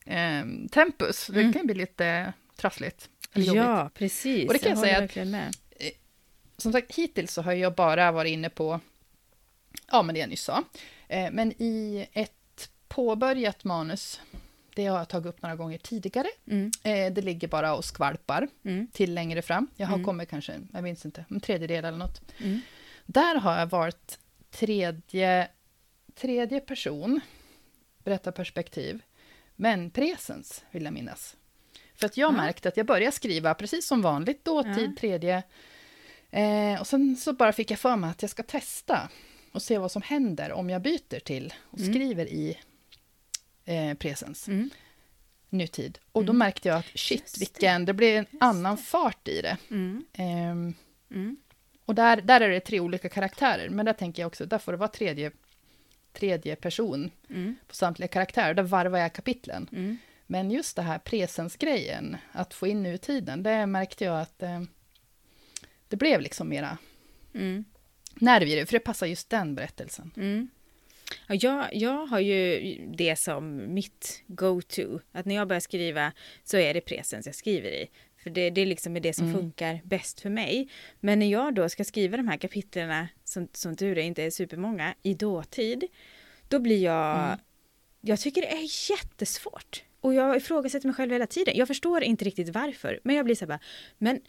eh, 0.05 0.69
tempus, 0.71 1.27
det 1.27 1.41
mm. 1.41 1.53
kan 1.53 1.65
bli 1.65 1.75
lite 1.75 2.33
trassligt. 2.57 3.09
Ja, 3.33 3.89
precis. 3.93 4.47
Och 4.47 4.53
det 4.53 4.59
kan 4.59 4.69
jag, 4.69 4.77
jag 4.77 4.85
säga 4.85 5.03
att 5.03 5.11
som 6.61 6.71
sagt, 6.71 6.95
hittills 6.95 7.33
så 7.33 7.41
har 7.41 7.53
jag 7.53 7.75
bara 7.75 8.11
varit 8.11 8.31
inne 8.31 8.49
på, 8.49 8.79
ja 9.91 10.01
men 10.01 10.13
det 10.15 10.19
jag 10.19 10.29
nyss 10.29 10.43
sa. 10.43 10.63
Eh, 11.07 11.31
men 11.31 11.51
i 11.51 12.07
ett 12.13 12.69
påbörjat 12.87 13.63
manus, 13.63 14.21
det 14.75 14.85
har 14.85 14.97
jag 14.97 15.09
tagit 15.09 15.25
upp 15.25 15.41
några 15.41 15.55
gånger 15.55 15.77
tidigare. 15.77 16.27
Mm. 16.47 16.71
Eh, 16.83 17.13
det 17.13 17.21
ligger 17.21 17.47
bara 17.47 17.75
och 17.75 17.85
skvalpar 17.85 18.47
mm. 18.63 18.87
till 18.87 19.13
längre 19.13 19.41
fram. 19.41 19.67
Jag 19.75 19.87
har 19.87 19.93
mm. 19.93 20.05
kommit 20.05 20.29
kanske, 20.29 20.53
jag 20.73 20.83
minns 20.83 21.05
inte, 21.05 21.25
en 21.29 21.39
tredjedel 21.39 21.85
eller 21.85 21.97
något. 21.97 22.21
Mm. 22.37 22.61
Där 23.05 23.35
har 23.35 23.59
jag 23.59 23.67
varit 23.67 24.19
tredje, 24.51 25.47
tredje 26.15 26.59
person, 26.59 27.21
berättarperspektiv, 28.03 29.01
men 29.55 29.91
presens 29.91 30.63
vill 30.71 30.83
jag 30.83 30.93
minnas. 30.93 31.35
För 31.95 32.05
att 32.05 32.17
jag 32.17 32.33
märkte 32.33 32.69
att 32.69 32.77
jag 32.77 32.85
började 32.85 33.11
skriva 33.11 33.53
precis 33.53 33.87
som 33.87 34.01
vanligt, 34.01 34.45
dåtid, 34.45 34.97
tredje. 34.97 35.43
Eh, 36.31 36.79
och 36.79 36.87
sen 36.87 37.17
så 37.17 37.33
bara 37.33 37.53
fick 37.53 37.71
jag 37.71 37.79
för 37.79 37.95
mig 37.95 38.09
att 38.09 38.21
jag 38.21 38.31
ska 38.31 38.43
testa 38.43 39.09
och 39.51 39.61
se 39.61 39.77
vad 39.77 39.91
som 39.91 40.01
händer 40.01 40.51
om 40.51 40.69
jag 40.69 40.81
byter 40.81 41.19
till 41.19 41.53
och 41.61 41.79
mm. 41.79 41.93
skriver 41.93 42.25
i 42.25 42.57
eh, 43.65 43.93
presens. 43.93 44.47
Mm. 44.47 44.69
Nutid. 45.49 45.99
Och 46.11 46.25
då 46.25 46.31
mm. 46.31 46.37
märkte 46.37 46.67
jag 46.67 46.77
att 46.77 46.99
shit, 46.99 47.35
vilken, 47.39 47.85
det 47.85 47.93
blev 47.93 48.17
en 48.17 48.25
Just 48.31 48.43
annan 48.43 48.75
det. 48.75 48.81
fart 48.81 49.27
i 49.27 49.41
det. 49.41 49.57
Eh, 50.13 50.55
och 51.85 51.95
där, 51.95 52.21
där 52.21 52.41
är 52.41 52.49
det 52.49 52.59
tre 52.59 52.79
olika 52.79 53.09
karaktärer, 53.09 53.69
men 53.69 53.85
där 53.85 53.93
tänker 53.93 54.21
jag 54.21 54.27
också, 54.27 54.45
där 54.45 54.57
får 54.57 54.71
det 54.71 54.77
vara 54.77 54.89
tredje, 54.89 55.31
tredje 56.13 56.55
person 56.55 57.11
på 57.67 57.75
samtliga 57.75 58.07
karaktärer, 58.07 58.53
där 58.53 58.63
varvar 58.63 58.99
jag 58.99 59.13
kapitlen. 59.13 59.99
Men 60.27 60.51
just 60.51 60.75
det 60.75 60.81
här 60.81 60.99
presensgrejen, 60.99 62.17
att 62.31 62.53
få 62.53 62.67
in 62.67 62.83
nutiden, 62.83 63.43
det 63.43 63.65
märkte 63.65 64.05
jag 64.05 64.21
att 64.21 64.43
eh, 64.43 64.61
det 65.91 65.97
blev 65.97 66.21
liksom 66.21 66.49
mera 66.49 66.77
mm. 67.33 67.65
nerv 68.15 68.47
i 68.47 68.55
det, 68.55 68.65
för 68.65 68.73
det 68.73 68.79
passar 68.79 69.07
just 69.07 69.29
den 69.29 69.55
berättelsen. 69.55 70.11
Mm. 70.17 70.49
Ja, 71.27 71.35
jag, 71.35 71.75
jag 71.75 72.05
har 72.05 72.19
ju 72.19 72.77
det 72.97 73.15
som 73.15 73.73
mitt 73.73 74.23
go-to, 74.27 74.99
att 75.11 75.25
när 75.25 75.35
jag 75.35 75.47
börjar 75.47 75.59
skriva 75.59 76.11
så 76.43 76.57
är 76.57 76.73
det 76.73 76.81
presens 76.81 77.25
jag 77.25 77.35
skriver 77.35 77.69
i. 77.69 77.87
För 78.23 78.29
det, 78.29 78.49
det 78.49 78.65
liksom 78.65 78.95
är 78.95 78.99
det 78.99 79.13
som 79.13 79.25
mm. 79.25 79.39
funkar 79.39 79.81
bäst 79.83 80.21
för 80.21 80.29
mig. 80.29 80.69
Men 80.99 81.19
när 81.19 81.31
jag 81.31 81.55
då 81.55 81.69
ska 81.69 81.83
skriva 81.83 82.17
de 82.17 82.27
här 82.27 82.37
kapitlerna, 82.37 83.07
som, 83.23 83.47
som 83.53 83.75
tur 83.75 83.97
är 83.97 84.01
inte 84.01 84.23
är 84.23 84.29
supermånga, 84.29 84.93
i 85.03 85.13
dåtid, 85.13 85.83
då 86.47 86.59
blir 86.59 86.83
jag... 86.83 87.25
Mm. 87.25 87.39
Jag 88.01 88.19
tycker 88.19 88.41
det 88.41 88.51
är 88.51 88.91
jättesvårt. 88.91 89.83
Och 90.01 90.13
jag 90.13 90.37
ifrågasätter 90.37 90.87
mig 90.87 90.95
själv 90.95 91.11
hela 91.11 91.27
tiden. 91.27 91.57
Jag 91.57 91.67
förstår 91.67 92.03
inte 92.03 92.25
riktigt 92.25 92.49
varför, 92.49 92.99
men 93.03 93.15
jag 93.15 93.25
blir 93.25 93.35
så 93.35 93.45
här 93.45 93.47
bara, 93.47 93.59
men 93.97 94.21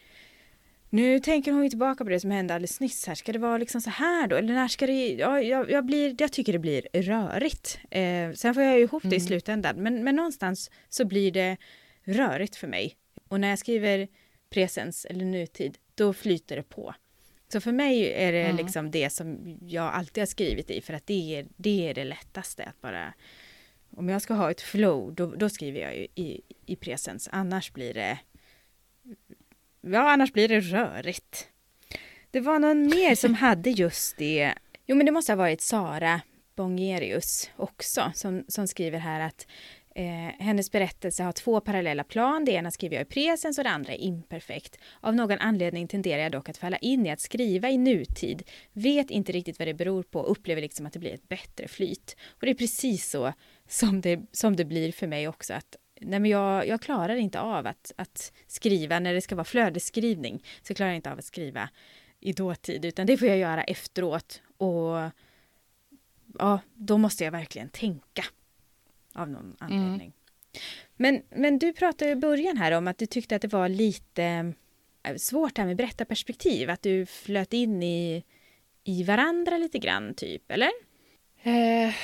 nu 0.93 1.21
tänker 1.21 1.53
hon 1.53 1.63
ju 1.63 1.69
tillbaka 1.69 2.05
på 2.05 2.11
det 2.11 2.21
som 2.21 2.31
hände 2.31 2.55
alldeles 2.55 2.81
nyss 2.81 3.07
här. 3.07 3.15
Ska 3.15 3.33
det 3.33 3.39
vara 3.39 3.59
liksom 3.59 3.81
så 3.81 3.91
här 3.91 4.27
då? 4.27 4.37
Eller 4.37 4.55
när 4.55 4.69
ska 4.69 4.87
det... 4.87 5.15
Ja, 5.15 5.41
jag, 5.41 5.71
jag, 5.71 5.87
blir, 5.87 6.17
jag 6.19 6.33
tycker 6.33 6.53
det 6.53 6.59
blir 6.59 6.89
rörigt. 6.93 7.79
Eh, 7.91 8.33
sen 8.33 8.55
får 8.55 8.63
jag 8.63 8.79
ju 8.79 8.83
ihop 8.83 9.03
det 9.03 9.09
mm. 9.09 9.17
i 9.17 9.21
slutändan. 9.21 9.77
Men, 9.77 10.05
men 10.05 10.17
någonstans 10.17 10.71
så 10.89 11.05
blir 11.05 11.33
det 11.33 11.57
rörigt 12.05 12.57
för 12.57 12.67
mig. 12.67 12.97
Och 13.29 13.41
när 13.41 13.49
jag 13.49 13.59
skriver 13.59 14.09
presens 14.51 15.05
eller 15.05 15.25
nutid, 15.25 15.79
då 15.95 16.13
flyter 16.13 16.57
det 16.57 16.63
på. 16.63 16.95
Så 17.53 17.61
för 17.61 17.73
mig 17.73 18.13
är 18.13 18.33
det 18.33 18.45
mm. 18.45 18.57
liksom 18.57 18.91
det 18.91 19.11
som 19.11 19.59
jag 19.67 19.95
alltid 19.95 20.21
har 20.21 20.27
skrivit 20.27 20.71
i, 20.71 20.81
för 20.81 20.95
att 20.95 21.07
det 21.07 21.37
är 21.37 21.47
det, 21.57 21.89
är 21.89 21.95
det 21.95 22.05
lättaste. 22.05 22.65
att 22.65 22.81
bara... 22.81 23.15
Om 23.97 24.09
jag 24.09 24.23
ska 24.23 24.35
ha 24.35 24.51
ett 24.51 24.61
flow, 24.61 25.15
då, 25.15 25.27
då 25.27 25.49
skriver 25.49 25.81
jag 25.81 25.97
ju 25.97 26.07
i, 26.15 26.41
i 26.67 26.77
presens. 26.77 27.29
Annars 27.33 27.73
blir 27.73 27.95
det... 27.95 28.19
Ja, 29.83 30.13
annars 30.13 30.33
blir 30.33 30.49
det 30.49 30.61
rörigt. 30.61 31.49
Det 32.31 32.41
var 32.41 32.59
någon 32.59 32.87
mer 32.87 33.15
som 33.15 33.35
hade 33.45 33.71
just 33.71 34.17
det. 34.17 34.55
Jo, 34.87 34.97
men 34.97 35.07
det 35.07 35.13
måste 35.13 35.33
ha 35.33 35.37
varit 35.37 35.61
Sara 35.61 36.21
Bongerius 36.57 37.51
också, 37.57 38.13
som, 38.15 38.45
som 38.49 38.67
skriver 38.69 38.99
här 38.99 39.21
att 39.21 39.47
Eh, 39.95 40.45
hennes 40.45 40.71
berättelse 40.71 41.23
har 41.23 41.33
två 41.33 41.61
parallella 41.61 42.05
plan. 42.05 42.45
Det 42.45 42.53
ena 42.53 42.71
skriver 42.71 42.97
jag 42.97 43.03
i 43.03 43.09
presens 43.09 43.59
och 43.59 43.65
det 43.65 43.71
andra 43.71 43.93
är 43.93 43.99
imperfekt. 43.99 44.79
Av 45.01 45.15
någon 45.15 45.39
anledning 45.39 45.89
tenderar 45.89 46.23
jag 46.23 46.33
dock 46.33 46.49
att 46.49 46.57
falla 46.57 46.77
in 46.77 47.07
i 47.07 47.11
att 47.11 47.21
skriva 47.21 47.71
i 47.71 47.79
nutid. 47.79 48.43
Vet 48.73 49.11
inte 49.11 49.33
riktigt 49.33 49.59
vad 49.59 49.69
det 49.69 49.75
beror 49.75 50.03
på. 50.03 50.23
Upplever 50.23 50.63
liksom 50.63 50.87
att 50.87 50.93
det 50.93 50.99
blir 50.99 51.15
ett 51.15 51.29
bättre 51.29 51.69
flyt. 51.69 52.17
Och 52.29 52.47
det 52.47 52.51
är 52.51 52.55
precis 52.55 53.11
så 53.11 53.33
som 53.69 54.01
det, 54.01 54.21
som 54.33 54.57
det 54.57 54.65
blir 54.65 54.93
för 54.93 55.07
mig 55.07 55.29
också. 55.29 55.55
Att, 55.55 55.77
nej 56.05 56.21
men 56.21 56.31
jag, 56.31 56.69
jag 56.69 56.81
klarar 56.81 57.17
inte 57.17 57.41
av 57.41 57.67
att, 57.67 57.93
att 57.97 58.33
skriva 58.47 58.99
när 58.99 59.15
det 59.15 59.21
ska 59.21 59.35
vara 59.35 59.45
flödesskrivning. 59.45 60.45
Så 60.63 60.75
klarar 60.75 60.91
jag 60.91 60.97
inte 60.97 61.13
av 61.13 61.19
att 61.19 61.25
skriva 61.25 61.69
i 62.21 62.33
dåtid. 62.33 62.85
Utan 62.85 63.07
det 63.07 63.17
får 63.17 63.29
jag 63.29 63.39
göra 63.39 63.65
efteråt. 63.65 64.43
Och 64.57 65.11
ja, 66.39 66.61
då 66.75 66.99
måste 66.99 67.25
jag 67.25 67.33
verkligen 67.33 67.69
tänka 67.69 68.25
av 69.13 69.29
någon 69.29 69.45
mm. 69.45 69.57
anledning. 69.59 70.13
Mm. 70.13 70.13
Men, 70.97 71.23
men 71.31 71.59
du 71.59 71.73
pratade 71.73 72.11
i 72.11 72.17
början 72.17 72.57
här 72.57 72.73
om 72.73 72.89
att 72.89 72.99
du 72.99 73.07
tyckte 73.07 73.37
att 73.37 73.43
det 73.43 73.53
var 73.53 73.69
lite 73.69 74.55
eh, 75.03 75.17
svårt 75.17 75.59
här 75.59 75.67
med 75.67 75.77
berättarperspektiv, 75.77 76.71
att 76.71 76.83
du 76.83 77.07
flöt 77.07 77.53
in 77.53 77.83
i, 77.83 78.25
i 78.85 79.05
varandra 79.05 79.59
lite 79.59 79.79
grann, 79.79 80.15
typ, 80.15 80.51
eller? 80.51 80.71
Eh, 81.43 81.95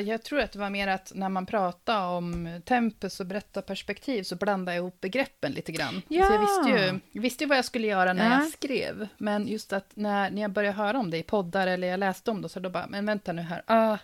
jag 0.00 0.22
tror 0.22 0.40
att 0.40 0.52
det 0.52 0.58
var 0.58 0.70
mer 0.70 0.88
att 0.88 1.12
när 1.14 1.28
man 1.28 1.46
pratade 1.46 2.06
om 2.06 2.60
tempus 2.64 3.20
och 3.20 3.26
berättarperspektiv 3.26 4.22
så 4.22 4.36
blandade 4.36 4.76
jag 4.76 4.82
ihop 4.82 5.00
begreppen 5.00 5.52
lite 5.52 5.72
grann. 5.72 6.02
Ja. 6.08 6.26
Så 6.26 6.32
jag 6.32 6.40
visste 6.40 6.70
ju 6.70 7.00
jag 7.12 7.22
visste 7.22 7.46
vad 7.46 7.58
jag 7.58 7.64
skulle 7.64 7.86
göra 7.86 8.12
när 8.12 8.30
ja. 8.30 8.42
jag 8.42 8.48
skrev, 8.52 9.08
men 9.18 9.48
just 9.48 9.72
att 9.72 9.90
när, 9.94 10.30
när 10.30 10.42
jag 10.42 10.50
började 10.50 10.76
höra 10.76 10.98
om 10.98 11.10
det 11.10 11.18
i 11.18 11.22
poddar 11.22 11.66
eller 11.66 11.88
jag 11.88 12.00
läste 12.00 12.30
om 12.30 12.42
det, 12.42 12.48
så 12.48 12.60
då 12.60 12.70
bara, 12.70 12.86
men 12.86 13.06
vänta 13.06 13.32
nu 13.32 13.42
här, 13.42 13.62
ah, 13.66 13.98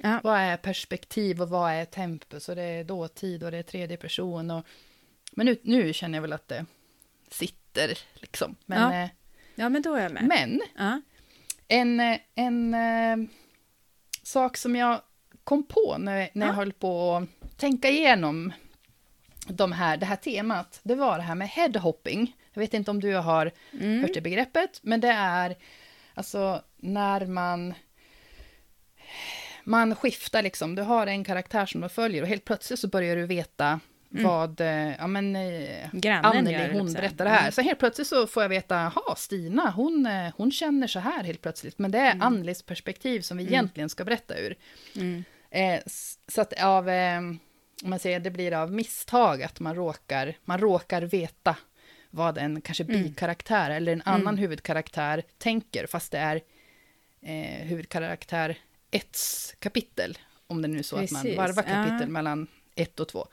Ja. 0.00 0.20
Vad 0.22 0.38
är 0.38 0.56
perspektiv 0.56 1.42
och 1.42 1.48
vad 1.48 1.72
är 1.72 1.84
tempus? 1.84 2.48
Och 2.48 2.56
det 2.56 2.62
är 2.62 2.84
dåtid 2.84 3.44
och 3.44 3.50
det 3.50 3.58
är 3.58 3.62
tredje 3.62 3.96
person. 3.96 4.50
Och, 4.50 4.66
men 5.32 5.46
nu, 5.46 5.58
nu 5.62 5.92
känner 5.92 6.18
jag 6.18 6.22
väl 6.22 6.32
att 6.32 6.48
det 6.48 6.66
sitter, 7.30 7.98
liksom. 8.14 8.56
Men, 8.66 8.92
ja. 8.92 9.02
Eh, 9.02 9.10
ja, 9.54 9.68
men 9.68 9.82
då 9.82 9.94
är 9.94 10.02
jag 10.02 10.12
med. 10.12 10.24
Men, 10.24 10.60
en, 11.68 12.00
eh, 12.00 12.18
en 12.34 12.74
eh, 12.74 13.28
sak 14.22 14.56
som 14.56 14.76
jag 14.76 15.00
kom 15.48 15.62
på 15.62 15.96
när, 15.98 16.30
när 16.32 16.46
jag 16.46 16.54
höll 16.54 16.72
på 16.72 17.16
att 17.16 17.58
tänka 17.58 17.88
igenom 17.88 18.52
de 19.48 19.72
här, 19.72 19.96
det 19.96 20.06
här 20.06 20.16
temat, 20.16 20.80
det 20.82 20.94
var 20.94 21.16
det 21.16 21.22
här 21.22 21.34
med 21.34 21.48
headhopping. 21.48 22.36
Jag 22.52 22.60
vet 22.60 22.74
inte 22.74 22.90
om 22.90 23.00
du 23.00 23.14
har 23.14 23.52
mm. 23.72 24.00
hört 24.00 24.14
det 24.14 24.20
begreppet, 24.20 24.80
men 24.82 25.00
det 25.00 25.08
är 25.08 25.56
alltså 26.14 26.62
när 26.76 27.26
man 27.26 27.74
man 29.64 29.94
skiftar 29.94 30.42
liksom, 30.42 30.74
du 30.74 30.82
har 30.82 31.06
en 31.06 31.24
karaktär 31.24 31.66
som 31.66 31.80
du 31.80 31.88
följer 31.88 32.22
och 32.22 32.28
helt 32.28 32.44
plötsligt 32.44 32.78
så 32.78 32.88
börjar 32.88 33.16
du 33.16 33.26
veta 33.26 33.80
mm. 34.12 34.24
vad, 34.24 34.60
eh, 34.60 34.96
ja 34.98 35.06
men, 35.06 35.36
eh, 35.36 35.88
Anneli, 36.22 36.78
hon 36.78 36.92
berättar 36.92 37.24
det 37.24 37.30
här. 37.30 37.40
Mm. 37.40 37.52
Så 37.52 37.62
helt 37.62 37.78
plötsligt 37.78 38.08
så 38.08 38.26
får 38.26 38.42
jag 38.42 38.50
veta, 38.50 38.92
ja 38.94 39.14
Stina, 39.16 39.70
hon, 39.70 40.06
eh, 40.06 40.32
hon 40.36 40.52
känner 40.52 40.86
så 40.86 40.98
här 40.98 41.24
helt 41.24 41.42
plötsligt. 41.42 41.78
Men 41.78 41.90
det 41.90 41.98
är 41.98 42.12
mm. 42.12 42.22
Annelies 42.22 42.62
perspektiv 42.62 43.20
som 43.20 43.36
vi 43.36 43.42
mm. 43.42 43.54
egentligen 43.54 43.88
ska 43.88 44.04
berätta 44.04 44.38
ur. 44.38 44.56
Mm. 45.50 45.74
Eh, 45.74 45.82
så 46.28 46.40
att 46.40 46.62
av, 46.62 46.88
eh, 46.88 47.18
om 47.18 47.40
man 47.90 47.98
säger 47.98 48.20
det 48.20 48.30
blir 48.30 48.52
av 48.52 48.72
misstag 48.72 49.42
att 49.42 49.60
man 49.60 49.74
råkar, 49.74 50.36
man 50.44 50.58
råkar 50.58 51.02
veta 51.02 51.56
vad 52.10 52.38
en 52.38 52.60
kanske 52.60 52.84
mm. 52.84 53.02
bikaraktär 53.02 53.70
eller 53.70 53.92
en 53.92 54.02
annan 54.04 54.20
mm. 54.20 54.38
huvudkaraktär 54.38 55.22
tänker, 55.38 55.86
fast 55.86 56.12
det 56.12 56.18
är 56.18 56.40
eh, 57.22 57.66
huvudkaraktär 57.66 58.58
ett 58.90 59.18
kapitel, 59.58 60.18
om 60.46 60.62
det 60.62 60.68
nu 60.68 60.78
är 60.78 60.82
så 60.82 60.96
Precis, 60.96 61.18
att 61.18 61.24
man 61.24 61.36
varvar 61.36 61.62
kapitel 61.62 62.00
ja. 62.00 62.06
mellan 62.06 62.46
ett 62.74 63.00
och 63.00 63.08
två. 63.08 63.28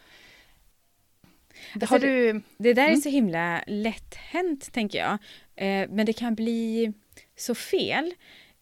Alltså, 1.81 1.97
du... 1.97 2.41
det, 2.57 2.73
där 2.73 2.83
mm. 2.83 2.97
är 2.97 3.01
så 3.01 3.09
himla 3.09 3.63
lätt 3.67 4.15
hänt, 4.15 4.71
tänker 4.71 4.99
jag. 4.99 5.13
Eh, 5.55 5.89
men 5.89 6.05
det 6.05 6.13
kan 6.13 6.35
bli 6.35 6.93
så 7.35 7.55
fel. 7.55 8.13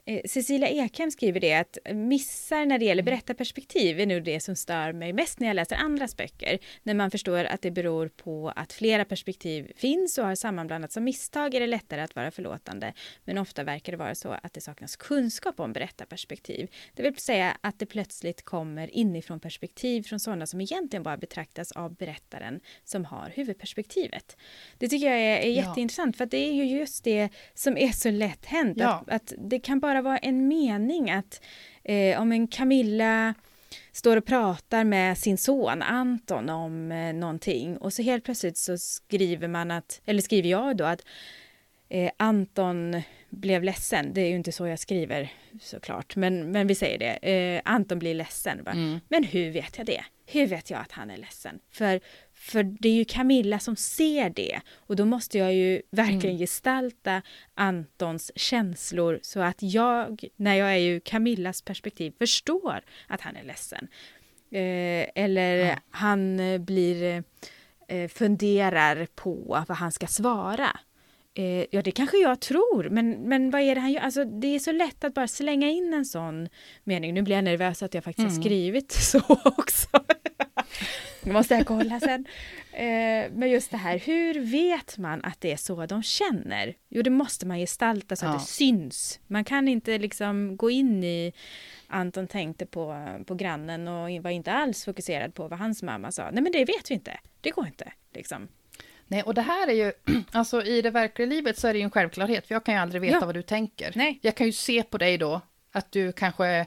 Eh, 0.06 0.22
Cecilia 0.26 0.70
Ekhem 0.70 1.12
skriver 1.12 1.40
det 1.40 1.54
att 1.54 1.78
missar 1.94 2.66
när 2.66 2.80
det 2.80 2.86
gäller 2.86 3.02
mm. 3.02 3.12
berättarperspektiv 3.12 4.00
är 4.00 4.06
nog 4.06 4.24
det 4.24 4.40
som 4.40 4.56
stör 4.56 4.94
mig 4.94 5.14
mest 5.14 5.40
när 5.40 5.48
jag 5.48 5.56
läser 5.56 5.76
andras 5.76 6.18
böcker. 6.18 6.60
När 6.84 6.94
man 6.94 7.12
förstår 7.12 7.44
att 7.44 7.62
det 7.62 7.72
beror 7.72 8.08
på 8.08 8.54
att 8.56 8.74
flera 8.74 9.06
perspektiv 9.06 9.72
finns 9.76 10.18
och 10.18 10.26
har 10.26 10.36
sammanblandats 10.36 10.98
av 10.98 11.04
misstag 11.04 11.54
är 11.54 11.60
det 11.60 11.68
lättare 11.68 12.02
att 12.02 12.16
vara 12.16 12.32
förlåtande. 12.32 12.94
Men 13.26 13.38
ofta 13.38 13.64
verkar 13.64 13.92
det 13.92 13.98
vara 13.98 14.16
så 14.16 14.30
att 14.44 14.54
det 14.54 14.62
saknas 14.62 14.96
kunskap 14.96 15.60
om 15.60 15.74
berättarperspektiv. 15.74 16.70
Det 16.94 17.04
vill 17.04 17.16
säga 17.16 17.58
att 17.62 17.80
det 17.80 17.86
plötsligt 17.86 18.46
kommer 18.46 18.96
inifrån 18.96 19.40
perspektiv 19.40 20.04
från 20.04 20.20
sådana 20.20 20.48
som 20.48 20.62
egentligen 20.62 21.04
bara 21.04 21.18
betraktas 21.18 21.72
av 21.72 21.96
berättaren 21.96 22.60
som 22.84 23.06
har 23.06 23.32
huvudperspektivet. 23.36 24.38
Det 24.78 24.88
tycker 24.88 25.06
jag 25.08 25.20
är, 25.20 25.38
är 25.38 25.52
jätteintressant 25.52 26.16
ja. 26.16 26.18
för 26.18 26.26
det 26.26 26.38
är 26.38 26.54
ju 26.54 26.66
just 26.66 27.04
det 27.04 27.30
som 27.54 27.78
är 27.78 27.92
så 27.92 28.12
lätt 28.12 28.46
hänt. 28.46 28.78
Ja. 28.80 29.04
Att, 29.08 29.32
att 29.32 29.34
det 29.38 29.60
kan 29.60 29.80
bara 29.80 29.93
bara 29.94 30.02
vara 30.02 30.18
en 30.18 30.48
mening 30.48 31.12
att 31.12 31.42
eh, 31.84 32.22
om 32.22 32.32
en 32.32 32.48
Camilla 32.48 33.34
står 33.92 34.18
och 34.18 34.26
pratar 34.26 34.84
med 34.84 35.18
sin 35.18 35.38
son 35.38 35.82
Anton 35.82 36.50
om 36.50 36.92
eh, 36.92 37.14
någonting 37.14 37.78
och 37.78 37.94
så 37.94 38.02
helt 38.02 38.24
plötsligt 38.24 38.58
så 38.58 38.78
skriver 38.78 39.48
man 39.48 39.72
att, 39.72 40.02
eller 40.06 40.22
skriver 40.22 40.50
jag 40.50 40.78
då 40.78 40.84
att 40.84 41.02
eh, 41.90 42.12
Anton 42.18 43.02
blev 43.30 43.64
ledsen. 43.64 44.14
Det 44.14 44.22
är 44.22 44.30
ju 44.30 44.36
inte 44.36 44.52
så 44.52 44.68
jag 44.68 44.80
skriver 44.80 45.32
såklart, 45.62 46.16
men, 46.16 46.52
men 46.52 46.68
vi 46.68 46.76
säger 46.76 47.00
det. 47.00 47.32
Eh, 47.32 47.62
Anton 47.66 48.00
blir 48.00 48.14
ledsen. 48.14 48.60
Mm. 48.60 49.00
Men 49.08 49.24
hur 49.24 49.52
vet 49.52 49.78
jag 49.78 49.86
det? 49.86 50.04
Hur 50.26 50.48
vet 50.48 50.70
jag 50.70 50.80
att 50.80 50.92
han 50.92 51.12
är 51.12 51.18
ledsen? 51.18 51.60
För 51.72 52.00
för 52.44 52.64
det 52.64 52.90
är 52.90 52.94
ju 52.94 53.06
Camilla 53.06 53.60
som 53.60 53.76
ser 53.76 54.30
det 54.30 54.62
och 54.76 54.96
då 54.96 55.06
måste 55.06 55.38
jag 55.38 55.54
ju 55.54 55.82
verkligen 55.90 56.36
mm. 56.36 56.38
gestalta 56.38 57.22
Antons 57.54 58.32
känslor 58.36 59.20
så 59.22 59.40
att 59.40 59.58
jag, 59.60 60.24
när 60.36 60.56
jag 60.56 60.74
är 60.74 60.78
ju 60.78 61.00
Camillas 61.00 61.62
perspektiv, 61.62 62.14
förstår 62.20 62.82
att 63.08 63.22
han 63.22 63.36
är 63.36 63.44
ledsen. 63.44 63.88
Eh, 64.52 65.24
eller 65.24 65.56
ja. 65.56 65.76
han 65.90 66.40
blir 66.66 67.24
eh, 67.88 68.08
funderar 68.08 69.08
på 69.16 69.66
vad 69.68 69.78
han 69.78 69.92
ska 69.92 70.08
svara. 70.08 70.80
Eh, 71.36 71.66
ja, 71.72 71.82
det 71.82 71.92
kanske 71.92 72.18
jag 72.18 72.40
tror, 72.40 72.90
men, 72.90 73.10
men 73.12 73.52
vad 73.52 73.62
är 73.62 73.76
det 73.76 73.82
han 73.82 73.92
gör? 73.92 74.02
Alltså, 74.02 74.26
det 74.26 74.48
är 74.48 74.60
så 74.60 74.72
lätt 74.72 75.04
att 75.04 75.14
bara 75.14 75.28
slänga 75.28 75.70
in 75.70 75.94
en 75.94 76.06
sån 76.06 76.50
mening. 76.84 77.14
Nu 77.14 77.22
blir 77.22 77.36
jag 77.36 77.44
nervös 77.44 77.84
att 77.84 77.94
jag 77.94 78.04
faktiskt 78.04 78.24
Mm. 78.26 78.36
har 78.36 78.42
skrivit 78.42 78.92
så 78.92 79.20
också. 79.46 79.88
Nu 81.24 81.34
måste 81.34 81.54
jag 81.56 81.68
kolla 81.68 82.00
sen. 82.00 82.26
Eh, 82.72 83.32
men 83.34 83.50
just 83.52 83.72
det 83.72 83.78
här, 83.78 83.98
hur 84.00 84.40
vet 84.40 84.98
man 84.98 85.24
att 85.24 85.42
det 85.42 85.52
är 85.52 85.58
så 85.58 85.86
de 85.86 86.04
känner? 86.04 86.76
Jo, 86.90 87.02
det 87.02 87.10
måste 87.10 87.46
man 87.46 87.58
gestalta 87.60 88.16
så 88.16 88.26
att 88.26 88.32
Ja. 88.34 88.38
det 88.40 88.46
syns. 88.46 89.20
Man 89.28 89.44
kan 89.44 89.68
inte 89.68 89.98
liksom 89.98 90.58
gå 90.58 90.70
in 90.72 91.04
i 91.04 91.34
Anton 91.88 92.28
tänkte 92.28 92.66
på, 92.66 93.08
på 93.28 93.36
grannen 93.36 93.88
och 93.88 94.24
var 94.24 94.30
inte 94.32 94.52
alls 94.52 94.86
fokuserad 94.86 95.34
på 95.34 95.48
vad 95.48 95.60
hans 95.60 95.84
mamma 95.84 96.12
sa. 96.12 96.30
Nej, 96.32 96.44
men 96.44 96.52
det 96.52 96.66
vet 96.66 96.92
vi 96.92 96.94
inte. 96.96 97.20
Det 97.42 97.50
går 97.50 97.68
inte. 97.68 97.92
Liksom. 98.14 98.48
Nej, 99.14 99.24
och 99.24 99.34
det 99.34 99.42
här 99.42 99.68
är 99.68 99.74
ju, 99.74 99.92
alltså 100.32 100.64
i 100.64 100.82
det 100.82 100.90
verkliga 100.90 101.26
livet 101.28 101.58
så 101.60 101.68
är 101.68 101.74
det 101.74 101.80
ju 101.80 101.84
en 101.84 101.92
självklarhet, 101.92 102.48
för 102.48 102.56
jag 102.56 102.64
kan 102.66 102.74
ju 102.76 102.80
aldrig 102.82 103.02
veta 103.02 103.18
Ja. 103.22 103.26
vad 103.26 103.36
du 103.36 103.42
tänker. 103.42 103.92
Nej. 103.96 104.20
Jag 104.22 104.36
kan 104.36 104.46
ju 104.46 104.54
se 104.54 104.84
på 104.84 104.98
dig 104.98 105.18
då, 105.18 105.42
att 105.72 105.92
du 105.92 106.12
kanske, 106.12 106.66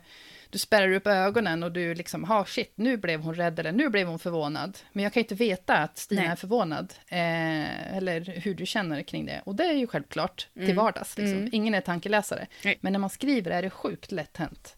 du 0.51 0.59
spärrar 0.59 0.93
upp 0.93 1.07
ögonen 1.07 1.63
och 1.63 1.73
du 1.73 1.95
liksom, 1.95 2.25
ha 2.25 2.45
shit, 2.45 2.73
nu 2.75 2.97
blev 2.97 3.21
hon 3.21 3.35
rädd 3.35 3.59
eller 3.59 3.73
nu 3.73 3.89
blev 3.89 4.07
hon 4.09 4.19
förvånad. 4.19 4.79
Men 4.93 5.05
jag 5.05 5.13
kan 5.13 5.21
ju 5.21 5.25
inte 5.25 5.35
veta 5.35 5.77
att 5.77 5.99
Stina 5.99 6.21
Nej. 6.23 6.31
är 6.31 6.37
förvånad, 6.37 6.95
eh, 7.09 7.97
eller 7.97 8.41
hur 8.41 8.55
du 8.55 8.67
känner 8.67 9.03
kring 9.03 9.27
det. 9.27 9.43
Och 9.45 9.55
det 9.55 9.65
är 9.65 9.73
ju 9.73 9.87
självklart 9.87 10.49
till 10.55 10.63
Mm. 10.63 10.77
vardags, 10.77 11.19
liksom. 11.19 11.39
Mm. 11.39 11.49
ingen 11.53 11.75
är 11.75 11.81
tankeläsare. 11.81 12.47
Nej. 12.65 12.79
Men 12.81 12.93
när 12.93 13.01
man 13.01 13.11
skriver 13.11 13.51
är 13.51 13.63
det 13.63 13.71
sjukt 13.71 14.13
lätt 14.13 14.37
hänt 14.37 14.77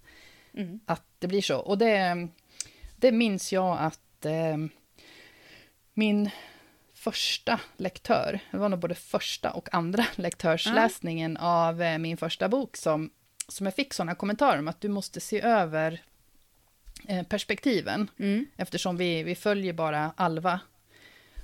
Mm. 0.54 0.80
att 0.86 1.04
det 1.18 1.26
blir 1.26 1.42
så. 1.42 1.58
Och 1.58 1.78
det, 1.78 2.28
det 2.96 3.12
minns 3.12 3.52
jag 3.52 3.78
att 3.80 4.24
eh, 4.26 4.56
min 5.94 6.30
första 6.98 7.60
lektör, 7.76 8.40
det 8.50 8.56
var 8.58 8.68
nog 8.68 8.78
både 8.78 8.94
första 8.94 9.50
och 9.50 9.74
andra 9.74 10.06
lektörsläsningen 10.16 11.36
av 11.36 11.82
eh, 11.82 11.98
min 11.98 12.16
första 12.16 12.48
bok 12.48 12.76
som, 12.76 13.10
som 13.48 13.66
jag 13.66 13.74
fick 13.74 13.94
sådana 13.94 14.14
kommentarer 14.14 14.58
om 14.58 14.68
att 14.68 14.80
du 14.80 14.88
måste 14.88 15.20
se 15.20 15.40
över 15.40 16.02
eh, 17.08 17.22
perspektiven 17.26 18.10
Mm. 18.18 18.46
eftersom 18.56 18.96
vi, 18.96 19.22
vi 19.22 19.34
följer 19.34 19.72
bara 19.72 20.12
Alva. 20.16 20.60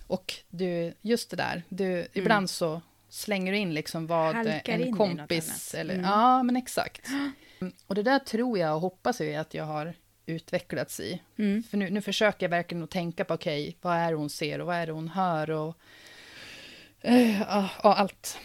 Och 0.07 0.35
du, 0.51 0.95
just 1.01 1.31
det 1.31 1.37
där, 1.37 1.63
du, 1.69 2.07
ibland 2.13 2.51
så 2.51 2.83
slänger 3.09 3.53
du 3.53 3.59
in 3.59 3.75
liksom 3.75 4.07
vad 4.07 4.35
Mm. 4.37 4.47
Halkar 4.53 4.79
en 4.79 4.97
kompis, 4.97 5.75
eller, 5.75 5.95
Mm. 5.95 6.07
ja 6.11 6.43
men 6.43 6.57
exakt. 6.57 7.07
Och 7.87 7.95
det 7.95 8.03
där 8.03 8.19
tror 8.19 8.59
jag 8.59 8.75
och 8.75 8.81
hoppas 8.81 9.21
jag 9.21 9.35
att 9.35 9.55
jag 9.55 9.65
har 9.65 9.95
utvecklats 10.27 11.01
i. 11.01 11.22
Mm. 11.39 11.62
För 11.62 11.77
nu, 11.77 11.91
nu 11.91 12.01
försöker 12.01 12.47
jag 12.47 12.51
verkligen 12.51 12.85
att 12.85 12.91
tänka 12.91 13.25
på, 13.25 13.35
okej, 13.35 13.77
vad 13.81 13.97
är 13.97 14.11
det 14.11 14.16
hon 14.16 14.31
ser 14.31 14.61
och 14.61 14.66
vad 14.66 14.77
är 14.77 14.87
det 14.87 14.93
hon 14.93 15.09
hör 15.09 15.51
och, 15.51 15.79
eh, 17.01 17.41
ja, 17.41 17.70
ja, 17.83 17.95
allt, 17.95 18.39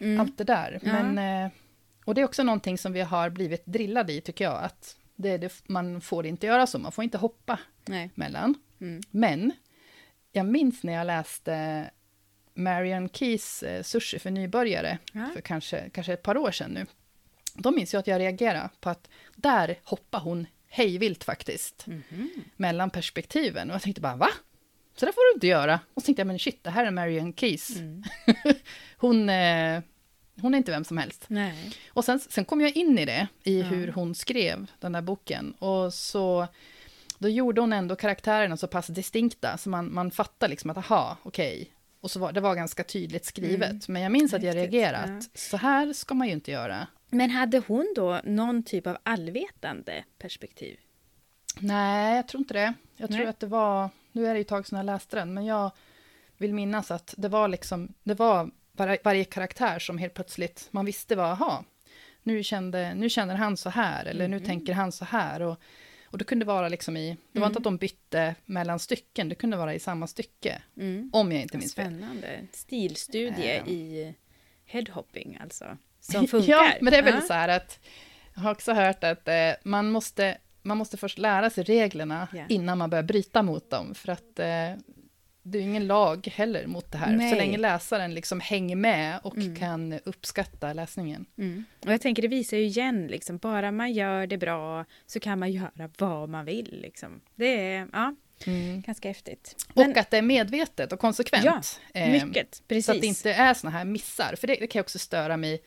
Mm. 0.00 0.20
allt 0.20 0.38
det 0.38 0.44
där. 0.44 0.80
Ja. 0.82 0.92
Men, 0.92 1.44
eh, 1.44 1.50
och 2.04 2.14
det 2.14 2.20
är 2.20 2.24
också 2.24 2.42
någonting 2.42 2.78
som 2.78 2.92
vi 2.92 3.00
har 3.00 3.30
blivit 3.30 3.66
drillade 3.66 4.12
i, 4.12 4.20
tycker 4.20 4.44
jag, 4.44 4.62
att 4.64 4.96
det, 5.16 5.38
det, 5.38 5.62
man 5.68 6.00
får 6.00 6.26
inte 6.26 6.46
göra 6.46 6.66
så, 6.66 6.78
man 6.78 6.92
får 6.92 7.04
inte 7.04 7.18
hoppa 7.18 7.58
Nej. 7.86 8.10
mellan. 8.14 8.54
Mm. 8.80 9.00
Men 9.10 9.52
jag 10.32 10.46
minns 10.46 10.82
när 10.84 10.92
jag 10.92 11.06
läste 11.06 11.90
Marian 12.54 13.08
Keys 13.08 13.62
eh, 13.62 13.82
Sushi 13.82 14.18
för 14.18 14.30
nybörjare, 14.30 14.98
Ja. 15.12 15.26
för 15.34 15.40
kanske, 15.40 15.90
kanske 15.90 16.12
ett 16.12 16.22
par 16.22 16.36
år 16.36 16.50
sedan 16.50 16.70
nu. 16.70 16.86
Då 17.54 17.70
minns 17.70 17.92
jag 17.94 18.00
att 18.00 18.06
jag 18.06 18.18
reagerade 18.20 18.68
på 18.80 18.90
att 18.90 19.08
där 19.36 19.78
hoppar 19.84 20.20
hon 20.20 20.46
hejvilt 20.68 21.24
faktiskt, 21.24 21.86
Mhm. 21.86 22.30
mellan 22.56 22.90
perspektiven. 22.90 23.70
Och 23.70 23.74
jag 23.74 23.82
tänkte 23.82 24.00
bara, 24.00 24.16
va? 24.16 24.28
Så 24.96 25.06
där 25.06 25.12
får 25.12 25.30
du 25.32 25.34
inte 25.36 25.46
göra. 25.46 25.80
Och 25.94 26.02
så 26.02 26.06
tänkte 26.06 26.20
jag, 26.20 26.26
men 26.26 26.38
shit, 26.38 26.64
det 26.64 26.70
här 26.70 26.86
är 26.86 26.90
Marian 26.90 27.32
Keys. 27.34 27.76
Mm. 27.76 28.02
Hon, 28.96 29.28
eh, 29.28 29.80
hon 30.40 30.54
är 30.54 30.58
inte 30.58 30.70
vem 30.72 30.84
som 30.84 30.98
helst. 30.98 31.24
Nej. 31.28 31.72
Och 31.88 32.04
sen, 32.04 32.20
sen 32.20 32.44
kom 32.44 32.60
jag 32.60 32.76
in 32.76 32.98
i 32.98 33.04
det, 33.04 33.28
i 33.44 33.60
Ja. 33.60 33.66
hur 33.66 33.92
hon 33.92 34.14
skrev 34.14 34.66
den 34.80 34.92
där 34.92 35.02
boken. 35.02 35.52
Och 35.52 35.94
så, 35.94 36.46
då 37.18 37.28
gjorde 37.28 37.60
hon 37.60 37.72
ändå 37.72 37.96
karaktärerna 37.96 38.56
så 38.56 38.66
pass 38.66 38.86
distinkta, 38.86 39.58
så 39.58 39.68
man, 39.70 39.94
man 39.94 40.10
fattar 40.10 40.48
liksom 40.48 40.70
att, 40.70 40.76
aha, 40.76 41.16
okej. 41.22 41.72
Och 42.00 42.10
så 42.10 42.20
var 42.20 42.32
det 42.32 42.40
var 42.40 42.54
ganska 42.54 42.84
tydligt 42.84 43.24
skrivet. 43.24 43.70
Mm. 43.70 43.80
Men 43.86 44.02
jag 44.02 44.12
minns 44.12 44.34
att 44.34 44.42
jag 44.42 44.56
reagerade, 44.56 45.12
ja. 45.12 45.20
så 45.34 45.56
här 45.56 45.92
ska 45.92 46.14
man 46.14 46.26
ju 46.26 46.32
inte 46.32 46.50
göra. 46.50 46.86
Men 47.10 47.30
hade 47.30 47.58
hon 47.58 47.92
då 47.96 48.20
någon 48.24 48.62
typ 48.62 48.86
av 48.86 48.96
allvetande 49.02 50.04
perspektiv? 50.18 50.78
Nej, 51.60 52.16
jag 52.16 52.28
tror 52.28 52.40
inte 52.40 52.54
det. 52.54 52.74
Jag 52.96 53.08
tror 53.08 53.18
Nej. 53.18 53.26
att 53.28 53.40
det 53.40 53.46
var, 53.46 53.90
nu 54.12 54.26
är 54.26 54.30
det 54.34 54.38
ju 54.38 54.42
ett 54.42 54.48
tag 54.48 54.66
sedan 54.66 54.76
jag 54.78 54.86
läste 54.86 55.16
den, 55.16 55.34
men 55.34 55.44
jag 55.44 55.70
vill 56.36 56.54
minnas 56.54 56.90
att 56.90 57.14
det 57.18 57.28
var 57.28 57.48
liksom, 57.48 57.94
det 58.02 58.14
var 58.14 58.50
var, 58.72 58.98
varje 59.04 59.24
karaktär 59.24 59.78
som 59.78 59.98
helt 59.98 60.14
plötsligt, 60.14 60.68
man 60.70 60.84
visste 60.84 61.16
vad, 61.16 61.26
aha, 61.30 61.64
nu, 62.22 62.42
kände, 62.42 62.94
nu 62.94 63.08
känner 63.08 63.34
han 63.34 63.56
så 63.56 63.70
här, 63.70 64.04
eller 64.06 64.28
nu 64.28 64.36
Mhm. 64.36 64.46
tänker 64.46 64.72
han 64.72 64.92
så 64.92 65.04
här. 65.04 65.40
Och, 65.42 65.56
och 66.06 66.18
det 66.18 66.24
kunde 66.24 66.44
vara 66.44 66.68
liksom 66.68 66.96
i, 66.96 67.16
det 67.32 67.40
var 67.40 67.46
inte 67.46 67.56
Mm. 67.58 67.60
att 67.60 67.64
de 67.64 67.76
bytte 67.76 68.34
mellan 68.44 68.78
stycken, 68.78 69.28
det 69.28 69.34
kunde 69.34 69.56
vara 69.56 69.74
i 69.74 69.78
samma 69.78 70.06
stycke, 70.06 70.62
Mm. 70.76 71.10
om 71.12 71.32
jag 71.32 71.42
inte 71.42 71.58
minns 71.58 71.74
fel. 71.74 71.84
Spännande. 71.86 72.46
Stilstudie 72.52 73.58
Ehm. 73.58 73.66
i 73.68 74.14
headhopping 74.64 75.38
alltså. 75.40 75.76
Som 76.00 76.26
funkar. 76.28 76.50
Ja, 76.52 76.72
men 76.80 76.90
det 76.92 76.98
är 76.98 77.02
väl 77.02 77.14
Ja. 77.14 77.20
så 77.20 77.32
här 77.32 77.48
att, 77.48 77.78
jag 78.34 78.42
har 78.42 78.50
också 78.50 78.72
hört 78.72 79.04
att 79.04 79.28
eh, 79.28 79.34
man, 79.64 79.90
måste, 79.90 80.38
man 80.62 80.76
måste 80.76 80.96
först 80.96 81.18
lära 81.18 81.50
sig 81.50 81.64
reglerna 81.64 82.28
Ja. 82.32 82.42
innan 82.48 82.78
man 82.78 82.90
börjar 82.90 83.02
bryta 83.02 83.42
mot 83.42 83.70
dem, 83.70 83.94
för 83.94 84.12
att 84.12 84.38
eh, 84.38 84.80
det 85.42 85.58
är 85.58 85.62
ingen 85.62 85.86
lag 85.86 86.26
heller 86.34 86.66
mot 86.66 86.92
det 86.92 86.98
här, 86.98 87.16
Nej. 87.16 87.30
så 87.30 87.36
länge 87.36 87.58
läsaren 87.58 88.14
liksom 88.14 88.40
hänger 88.40 88.76
med 88.76 89.20
och 89.22 89.36
Mm. 89.36 89.56
kan 89.56 89.92
uppskatta 90.04 90.72
läsningen. 90.72 91.26
Mm. 91.38 91.64
Och 91.86 91.92
jag 91.92 92.00
tänker 92.00 92.22
det 92.22 92.28
visar 92.28 92.56
ju 92.56 92.62
igen, 92.64 93.06
liksom, 93.06 93.38
bara 93.38 93.72
man 93.72 93.92
gör 93.92 94.26
det 94.26 94.38
bra 94.38 94.84
så 95.06 95.20
kan 95.20 95.38
man 95.38 95.52
göra 95.52 95.90
vad 95.98 96.28
man 96.28 96.44
vill. 96.44 96.78
Liksom. 96.82 97.20
Det 97.34 97.72
är 97.74 97.88
ja, 97.92 98.14
ganska 98.86 99.08
häftigt. 99.08 99.56
Men, 99.74 99.90
Och 99.90 99.96
att 99.96 100.10
det 100.10 100.18
är 100.18 100.22
medvetet 100.22 100.92
och 100.92 101.00
konsekvent. 101.00 101.44
Ja, 101.44 101.60
Eh, 101.94 102.24
mycket, 102.26 102.62
precis. 102.68 102.86
Så 102.86 102.92
att 102.92 103.00
det 103.00 103.06
inte 103.06 103.32
är 103.32 103.54
såna 103.54 103.70
här 103.70 103.84
missar, 103.84 104.34
för 104.40 104.46
det, 104.46 104.54
det 104.60 104.66
kan 104.66 104.78
jag 104.78 104.84
också 104.84 104.98
störa 104.98 105.36
mig, 105.36 105.54
eh, 105.54 105.60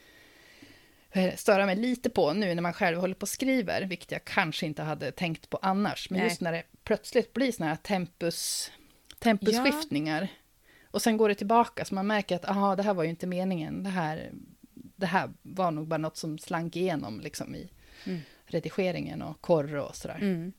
störa 1.36 1.66
mig 1.66 1.76
lite 1.76 2.10
på 2.10 2.34
nu 2.34 2.56
när 2.56 2.62
man 2.62 2.74
själv 2.74 2.98
håller 3.00 3.16
på 3.16 3.22
och 3.22 3.30
skriver, 3.30 3.82
vilket 3.82 4.12
jag 4.12 4.26
kanske 4.26 4.66
inte 4.66 4.84
hade 4.84 5.12
tänkt 5.12 5.50
på 5.50 5.60
annars. 5.62 6.10
Men 6.10 6.20
Nej. 6.20 6.28
just 6.28 6.42
när 6.42 6.52
det 6.52 6.64
plötsligt 6.84 7.34
blir 7.34 7.52
såna 7.52 7.70
här 7.70 7.76
tempus, 7.76 8.72
tempusskiftningar, 9.20 10.28
och 10.92 11.02
sen 11.02 11.18
går 11.18 11.30
det 11.30 11.36
tillbaka, 11.36 11.86
så 11.86 11.96
man 11.96 12.08
märker 12.08 12.36
att 12.36 12.46
aha, 12.46 12.76
det 12.76 12.84
här 12.84 12.94
var 12.94 13.04
ju 13.04 13.10
inte 13.10 13.28
meningen, 13.28 13.84
det 13.84 13.90
här, 13.90 14.32
det 14.74 15.06
här 15.06 15.30
var 15.42 15.72
nog 15.72 15.88
bara 15.88 15.98
något 15.98 16.18
som 16.18 16.38
slank 16.40 16.76
igenom 16.76 17.20
liksom, 17.20 17.56
i 17.56 17.70
Mm. 18.06 18.20
redigeringen 18.46 19.22
och 19.22 19.42
korr 19.42 19.76
och 19.76 19.96
sådär. 19.96 20.18
Mm. 20.22 20.54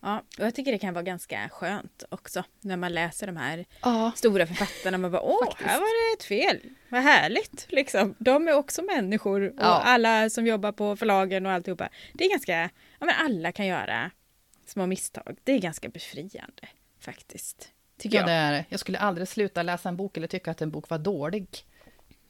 Ja, 0.00 0.18
och 0.38 0.44
jag 0.44 0.54
tycker 0.54 0.72
det 0.72 0.78
kan 0.78 0.94
vara 0.94 1.02
ganska 1.02 1.48
skönt 1.52 2.04
också 2.08 2.44
när 2.60 2.76
man 2.76 2.92
läser 2.94 3.26
de 3.26 3.36
här 3.36 3.64
Ja, 3.82 4.12
stora 4.16 4.46
författarna. 4.46 4.98
Man 4.98 5.10
bara 5.10 5.22
åh, 5.22 5.44
Faktiskt. 5.46 5.70
här 5.70 5.78
var 5.80 6.10
det 6.10 6.16
ett 6.18 6.24
fel. 6.24 6.70
Vad 6.88 7.02
härligt 7.02 7.66
liksom. 7.68 8.14
De 8.18 8.48
är 8.48 8.52
också 8.52 8.82
människor 8.82 9.46
och 9.48 9.54
Ja. 9.58 9.64
alla 9.84 10.30
som 10.30 10.46
jobbar 10.46 10.72
på 10.72 10.96
förlagen 10.96 11.46
och 11.46 11.52
alltihopa. 11.52 11.88
Det 12.12 12.24
är 12.24 12.30
ganska, 12.30 12.60
ja 13.00 13.06
men 13.06 13.14
alla 13.18 13.52
kan 13.52 13.66
göra 13.66 14.10
små 14.66 14.86
misstag. 14.86 15.36
Det 15.44 15.52
är 15.52 15.58
ganska 15.58 15.88
befriande 15.88 16.68
faktiskt. 17.00 17.68
Tycker 17.98 18.16
Ja, 18.16 18.20
jag. 18.22 18.28
det 18.28 18.32
är. 18.56 18.64
Jag 18.68 18.80
skulle 18.80 18.98
aldrig 18.98 19.28
sluta 19.28 19.62
läsa 19.62 19.88
en 19.88 19.96
bok 19.96 20.16
eller 20.16 20.26
tycka 20.28 20.50
att 20.50 20.62
en 20.62 20.70
bok 20.70 20.88
var 20.88 20.98
dålig. 20.98 21.46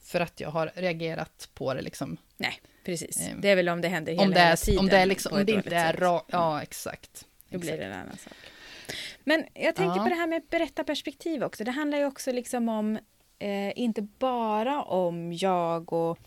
För 0.03 0.19
att 0.19 0.39
jag 0.39 0.49
har 0.49 0.71
reagerat 0.75 1.49
på 1.53 1.73
det 1.73 1.81
liksom. 1.81 2.17
Nej, 2.37 2.61
precis. 2.85 3.27
Ehm, 3.27 3.41
det 3.41 3.49
är 3.49 3.55
väl 3.55 3.69
om 3.69 3.81
det 3.81 3.87
händer 3.87 4.11
hela, 4.11 4.23
Om 4.23 4.29
det, 4.31 4.39
hela 4.39 4.51
är, 4.51 4.55
tiden. 4.55 4.79
om 4.79 4.87
det, 4.87 4.97
är 4.97 5.05
liksom, 5.05 5.33
om 5.37 5.45
det 5.45 5.51
inte 5.51 5.75
är 5.75 5.91
sätt. 5.91 6.01
ra, 6.01 6.23
Ja, 6.27 6.61
exakt. 6.61 7.25
Då 7.49 7.57
blir 7.59 7.77
det 7.77 7.83
en 7.85 7.93
annan 7.93 8.17
sak. 8.17 8.33
Men 9.23 9.45
jag 9.53 9.75
tänker 9.75 9.97
Ja. 9.97 10.03
på 10.03 10.09
det 10.09 10.15
här 10.15 10.27
med 10.27 10.41
berättarperspektiv 10.49 11.43
också. 11.43 11.63
Det 11.63 11.71
handlar 11.71 11.97
ju 11.97 12.05
också 12.05 12.31
liksom 12.31 12.69
om, 12.69 12.99
eh, 13.39 13.79
inte 13.79 14.01
bara 14.01 14.83
om 14.83 15.33
jag 15.33 15.93
och 15.93 16.19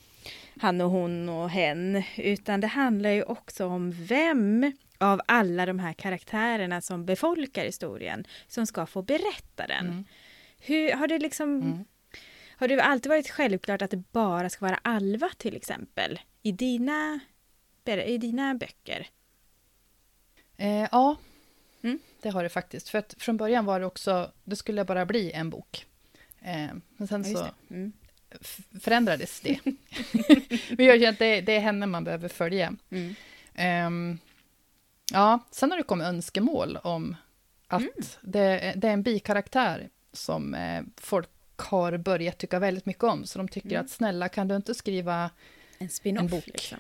han 0.61 0.81
och 0.81 0.91
hon 0.91 1.29
och 1.29 1.51
hen, 1.51 2.03
utan 2.17 2.61
det 2.61 2.67
handlar 2.67 3.11
ju 3.11 3.23
också 3.23 3.67
om 3.67 3.93
vem 3.93 4.73
av 4.99 5.21
alla 5.27 5.67
de 5.67 5.79
här 5.79 5.93
karaktärerna 5.93 6.81
som 6.81 7.07
befolkar 7.07 7.65
historien 7.65 8.25
som 8.49 8.67
ska 8.67 8.87
få 8.87 9.03
berätta 9.03 9.67
den. 9.67 9.87
Mm. 9.87 10.05
Hur, 10.59 10.93
har 10.93 11.07
det 11.07 11.19
liksom 11.19 11.63
Mm. 11.63 11.85
har 12.57 12.69
det 12.69 12.81
alltid 12.83 13.11
varit 13.11 13.31
självklart 13.31 13.83
att 13.83 13.91
det 13.91 14.13
bara 14.13 14.51
ska 14.51 14.65
vara 14.67 14.81
Alva 14.83 15.29
till 15.39 15.57
exempel 15.57 16.21
i 16.43 16.53
dina, 16.53 17.21
i 18.07 18.19
dina 18.19 18.55
böcker? 18.55 19.07
Eh, 20.61 20.89
ja, 20.93 21.17
Mm. 21.83 21.99
det 22.23 22.29
har 22.31 22.43
det 22.43 22.49
faktiskt. 22.49 22.89
För 22.89 22.99
att 22.99 23.15
från 23.19 23.37
början 23.37 23.65
var 23.65 23.81
det 23.81 23.87
också, 23.87 24.33
det 24.45 24.57
skulle 24.57 24.85
bara 24.85 25.07
bli 25.07 25.33
en 25.33 25.51
bok. 25.51 25.87
Eh, 26.41 26.69
men 26.97 27.09
sen 27.09 27.25
Ja, 27.33 27.39
så 27.39 27.45
det. 27.69 27.75
Mm. 27.75 27.93
förändrades 28.81 29.41
det. 29.41 29.59
Men 30.77 30.87
jag 30.87 30.99
känner 31.01 31.09
att 31.13 31.19
det, 31.19 31.41
det 31.41 31.53
är 31.57 31.61
henne 31.61 31.87
man 31.87 32.05
behöver 32.05 32.29
följa. 32.29 32.75
Mm. 32.91 33.15
Ehm, 33.55 34.19
ja, 35.13 35.39
sen 35.51 35.71
har 35.71 35.79
det 35.79 35.83
kommit 35.85 36.07
önskemål 36.07 36.77
om 36.77 37.17
att 37.67 37.81
Mm. 37.81 37.93
det, 38.21 38.73
det 38.77 38.89
är 38.89 38.93
en 38.93 39.03
bikaraktär 39.03 39.89
som 40.13 40.55
eh, 40.55 40.83
folk 40.97 41.29
har 41.57 41.97
börjat 41.97 42.39
tycka 42.39 42.59
väldigt 42.59 42.87
mycket 42.87 43.05
om. 43.05 43.27
Så 43.27 43.39
de 43.39 43.49
tycker 43.49 43.71
Mm. 43.71 43.85
att 43.85 43.91
snälla, 43.91 44.29
kan 44.29 44.49
du 44.49 44.57
inte 44.57 44.75
skriva 44.75 45.31
En 45.79 45.89
En 46.17 46.29
bok. 46.29 46.47
liksom. 46.47 46.79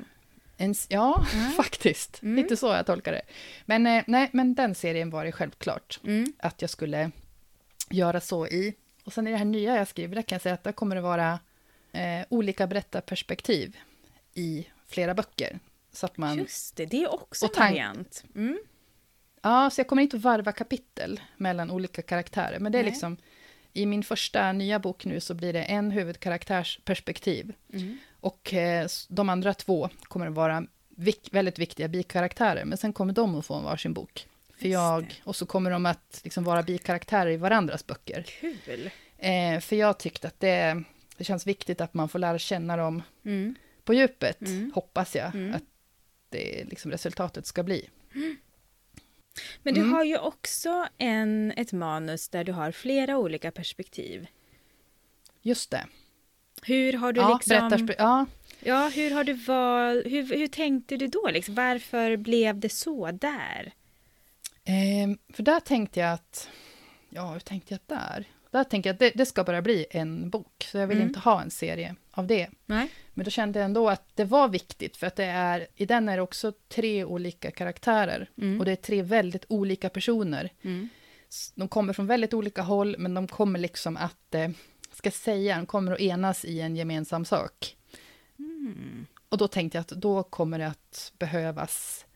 En... 0.61 0.75
Ja, 0.89 1.27
Mm. 1.35 1.51
faktiskt. 1.53 2.23
Mm. 2.23 2.37
Lite 2.43 2.57
så 2.57 2.67
jag 2.67 2.87
tolkar 2.87 3.13
det. 3.13 3.23
Men, 3.67 3.87
eh, 3.87 4.05
nej, 4.07 4.31
men 4.33 4.55
den 4.55 4.75
serien 4.75 5.11
var 5.11 5.25
det 5.25 5.33
självklart 5.33 6.01
Mm. 6.05 6.33
att 6.39 6.61
jag 6.63 6.71
skulle 6.71 7.11
göra 7.91 8.21
så 8.21 8.47
i. 8.47 8.75
Och 9.05 9.13
sen 9.13 9.27
i 9.27 9.31
det 9.31 9.37
här 9.37 9.45
nya 9.45 9.77
jag 9.77 9.89
skriver, 9.89 10.15
där 10.15 10.23
kan 10.23 10.35
jag 10.37 10.43
säga 10.43 10.55
att 10.55 10.65
där 10.65 10.73
kommer 10.73 10.97
det 10.97 11.03
vara 11.03 11.39
eh, 11.93 12.27
olika 12.29 12.67
berättarperspektiv 12.67 13.77
i 14.35 14.67
flera 14.89 15.15
böcker. 15.15 15.59
Så 15.93 16.07
att 16.07 16.17
man... 16.17 16.39
Just 16.39 16.77
det, 16.77 16.87
det 16.87 17.03
är 17.03 17.15
också 17.15 17.47
en 17.47 17.53
variant. 17.59 18.25
Mm. 18.35 18.59
Ja, 19.43 19.71
så 19.71 19.81
jag 19.81 19.87
kommer 19.87 20.03
inte 20.03 20.17
att 20.17 20.23
varva 20.23 20.53
kapitel 20.53 21.21
mellan 21.37 21.71
olika 21.71 22.03
karaktärer. 22.03 22.59
Men 22.59 22.73
det 22.73 22.79
är 22.79 22.83
Nej. 22.83 22.91
liksom, 22.91 23.17
i 23.73 23.87
min 23.87 24.03
första 24.03 24.53
nya 24.53 24.79
bok 24.79 25.05
nu 25.05 25.21
så 25.21 25.35
blir 25.35 25.53
det 25.53 25.63
en 25.63 25.91
huvudkaraktärsperspektiv. 25.91 27.53
Mm. 27.73 27.99
Och 28.21 28.55
eh, 28.55 28.87
de 29.09 29.29
andra 29.29 29.55
två 29.55 29.89
kommer 30.03 30.27
att 30.27 30.33
vara 30.35 30.67
vik- 30.97 31.29
väldigt 31.33 31.59
viktiga 31.59 31.89
bikaraktärer. 31.89 32.65
Men 32.65 32.79
sen 32.79 32.93
kommer 32.93 33.13
de 33.13 33.35
att 33.35 33.47
få 33.47 33.55
en 33.55 33.65
varsin 33.65 33.93
bok. 33.95 34.27
För 34.59 34.69
jag, 34.69 35.21
och 35.25 35.37
så 35.37 35.47
kommer 35.47 35.71
de 35.71 35.87
att 35.87 36.21
liksom 36.25 36.45
vara 36.45 36.63
bikaraktärer 36.63 37.31
i 37.31 37.37
varandras 37.37 37.87
böcker. 37.87 38.23
Kul. 38.41 38.91
Eh, 39.19 39.61
för 39.61 39.77
jag 39.77 39.99
tyckte 39.99 40.29
att 40.29 40.41
det, 40.41 40.83
det 41.17 41.25
känns 41.25 41.47
viktigt 41.47 41.81
att 41.81 41.95
man 41.95 42.09
får 42.09 42.19
lära 42.19 42.39
känna 42.39 42.77
dem 42.77 43.03
Mm. 43.25 43.55
på 43.85 43.95
djupet, 43.95 44.41
Mm. 44.41 44.73
hoppas 44.75 45.17
jag, 45.17 45.35
Mm. 45.35 45.55
att 45.55 45.63
det 46.29 46.65
liksom 46.71 46.91
resultatet 46.91 47.47
ska 47.47 47.63
bli. 47.63 47.89
Men 49.63 49.75
du 49.75 49.81
Mm. 49.81 49.93
har 49.93 50.05
ju 50.05 50.19
också 50.19 50.87
en, 50.99 51.53
ett 51.57 51.73
manus 51.73 52.29
där 52.29 52.45
du 52.45 52.53
har 52.53 52.73
flera 52.73 53.19
olika 53.19 53.51
perspektiv. 53.51 54.27
Just 55.43 55.71
det. 55.71 55.87
Hur 56.63 56.93
har 56.93 57.13
du 57.13 57.21
Ja, 57.21 57.35
liksom... 57.35 57.89
ja, 57.99 58.27
Ja, 58.63 58.91
hur 58.95 59.11
har 59.11 59.25
du 59.25 59.33
valt... 59.33 60.07
Hur, 60.07 60.37
hur 60.39 60.47
tänkte 60.47 60.97
du 60.97 61.07
då? 61.07 61.29
Liksom? 61.33 61.55
Varför 61.55 62.17
blev 62.17 62.59
det 62.59 62.69
så 62.69 63.11
där? 63.11 63.73
Ehm, 64.65 65.19
för 65.33 65.43
där 65.43 65.61
tänkte 65.61 66.01
jag 66.01 66.13
att, 66.13 66.49
ja, 67.11 67.33
hur 67.33 67.41
tänkte 67.41 67.75
jag 67.75 67.99
där? 67.99 68.25
Där 68.51 68.65
tänkte 68.65 68.89
jag 68.89 68.95
att 68.95 69.01
det, 69.01 69.11
det 69.15 69.27
ska 69.27 69.45
bara 69.45 69.63
bli 69.63 69.87
en 69.91 70.31
bok, 70.31 70.67
så 70.71 70.79
jag 70.79 70.87
vill 70.87 70.97
Mm. 70.97 71.09
inte 71.09 71.21
ha 71.21 71.43
en 71.43 71.51
serie 71.51 71.95
av 72.11 72.27
det. 72.27 72.49
Nej. 72.67 72.89
Men 73.15 73.25
då 73.25 73.31
kände 73.31 73.59
jag 73.59 73.65
ändå 73.65 73.89
att 73.89 74.17
det 74.17 74.25
var 74.25 74.49
viktigt, 74.49 74.97
för 74.97 75.07
att 75.07 75.17
det 75.17 75.25
är, 75.25 75.67
i 75.77 75.87
den 75.87 76.09
är 76.09 76.17
det 76.17 76.23
också 76.23 76.53
tre 76.69 77.05
olika 77.05 77.51
karaktärer. 77.51 78.31
Mm. 78.39 78.59
Och 78.59 78.65
det 78.65 78.73
är 78.73 78.77
tre 78.77 79.03
väldigt 79.03 79.45
olika 79.49 79.89
personer. 79.89 80.51
Mm. 80.63 80.89
De 81.55 81.69
kommer 81.69 81.93
från 81.93 82.07
väldigt 82.07 82.35
olika 82.35 82.63
håll, 82.63 82.97
men 82.99 83.15
de 83.15 83.27
kommer 83.29 83.59
liksom 83.59 83.97
att, 83.97 84.35
eh, 84.35 84.49
ska 84.91 85.11
säga, 85.11 85.57
de 85.57 85.67
kommer 85.67 85.93
att 85.93 86.01
enas 86.01 86.45
i 86.45 86.61
en 86.61 86.77
gemensam 86.77 87.25
sak. 87.25 87.77
Mm. 88.39 89.07
Och 89.29 89.39
då 89.39 89.49
tänkte 89.49 89.79
jag 89.79 89.83
att 89.83 89.89
då 89.89 90.23
kommer 90.23 90.59
det 90.59 90.67
att 90.67 91.13
behövas, 91.19 92.07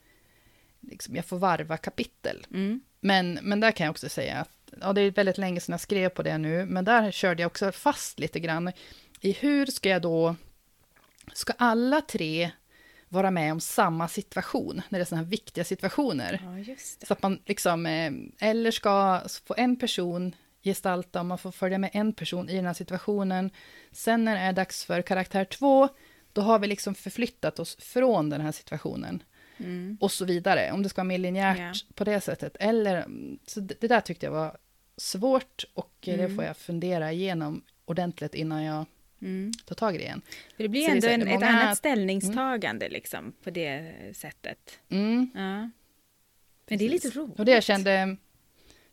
liksom, 0.81 1.17
jag 1.17 1.25
får 1.25 1.39
varva 1.39 1.77
kapitel. 1.77 2.47
Mm. 2.51 2.81
Men, 3.01 3.39
men 3.43 3.61
där 3.61 3.71
kan 3.71 3.85
jag 3.85 3.91
också 3.91 4.09
säga 4.09 4.37
att 4.37 4.75
ja, 4.81 4.93
det 4.93 5.01
är 5.01 5.11
väldigt 5.11 5.39
länge 5.39 5.61
sedan 5.61 5.73
jag 5.73 5.81
skrev 5.81 6.09
på 6.09 6.23
det 6.23 6.39
nu, 6.39 6.67
men 6.67 6.85
där 6.85 7.11
körde 7.11 7.43
jag 7.43 7.47
också 7.51 7.73
fast 7.73 8.19
lite 8.19 8.41
grann 8.41 8.73
i 9.21 9.33
hur 9.33 9.67
ska 9.67 9.89
jag 9.89 10.03
då, 10.03 10.37
ska 11.33 11.53
alla 11.59 12.01
tre 12.01 12.51
vara 13.09 13.31
med 13.31 13.53
om 13.53 13.61
samma 13.61 14.09
situation, 14.09 14.83
när 14.89 14.99
det 14.99 15.03
är 15.03 15.05
sådana 15.05 15.25
här 15.25 15.31
viktiga 15.31 15.65
situationer? 15.65 16.65
Ja. 16.67 16.75
Så 17.07 17.13
att 17.13 17.23
man 17.23 17.39
liksom, 17.47 17.87
eh, 17.87 18.13
eller 18.39 18.71
ska 18.71 19.23
få 19.45 19.55
en 19.57 19.77
person 19.77 20.35
gestalta, 20.65 21.21
och 21.21 21.27
man 21.27 21.39
får 21.39 21.51
följa 21.51 21.79
med 21.79 21.91
en 21.93 22.13
person 22.13 22.49
i 22.49 22.57
den 22.57 22.67
här 22.67 22.73
situationen. 22.75 23.51
Sen 23.93 24.25
när 24.25 24.35
det 24.35 24.41
är 24.41 24.53
dags 24.53 24.85
för 24.85 25.03
karaktär 25.03 25.45
två, 25.45 25.89
då 26.33 26.41
har 26.41 26.59
vi 26.59 26.67
liksom 26.67 26.95
förflyttat 26.95 27.59
oss 27.59 27.77
från 27.81 28.31
den 28.31 28.41
här 28.41 28.53
situationen 28.53 29.23
Mm. 29.59 29.99
och 30.01 30.13
så 30.13 30.25
vidare. 30.25 30.73
Om 30.73 30.83
det 30.83 30.89
ska 30.89 31.01
vara 31.01 31.09
mer 31.09 31.19
linjärt 31.19 31.59
Ja. 31.59 31.73
på 31.95 32.05
det 32.05 32.21
sättet. 32.21 32.57
Eller, 32.61 33.05
så 33.47 33.61
det, 33.61 33.75
det 33.81 33.89
där 33.89 34.01
tyckte 34.01 34.27
jag 34.27 34.31
var 34.33 34.57
svårt 34.97 35.65
och 35.75 35.93
eh, 36.09 36.17
det 36.17 36.25
Mm. 36.25 36.37
får 36.37 36.45
jag 36.45 36.57
fundera 36.57 37.13
igenom 37.13 37.63
ordentligt 37.85 38.35
innan 38.35 38.63
jag 38.65 38.85
Mm. 39.23 39.53
tar 39.67 39.75
tag 39.75 39.95
i 39.95 39.99
det 39.99 40.05
igen. 40.05 40.23
För 40.57 40.63
det 40.63 40.69
blir 40.69 40.85
Så 40.85 40.91
ändå 40.91 41.07
en, 41.09 41.21
det 41.21 41.31
är 41.31 41.37
ett 41.37 41.43
annat 41.43 41.79
ställningstagande 41.79 42.89
liksom, 42.89 43.33
på 43.45 43.51
det 43.51 43.95
sättet. 44.17 44.79
Mm. 44.89 45.31
Ja. 45.35 45.71
Men 46.69 46.79
det 46.79 46.85
är 46.85 46.89
lite 46.89 47.03
Precis. 47.09 47.17
roligt. 47.17 47.39
Och 47.39 47.45
det 47.45 47.53
jag 47.53 47.63
kände, 47.63 48.17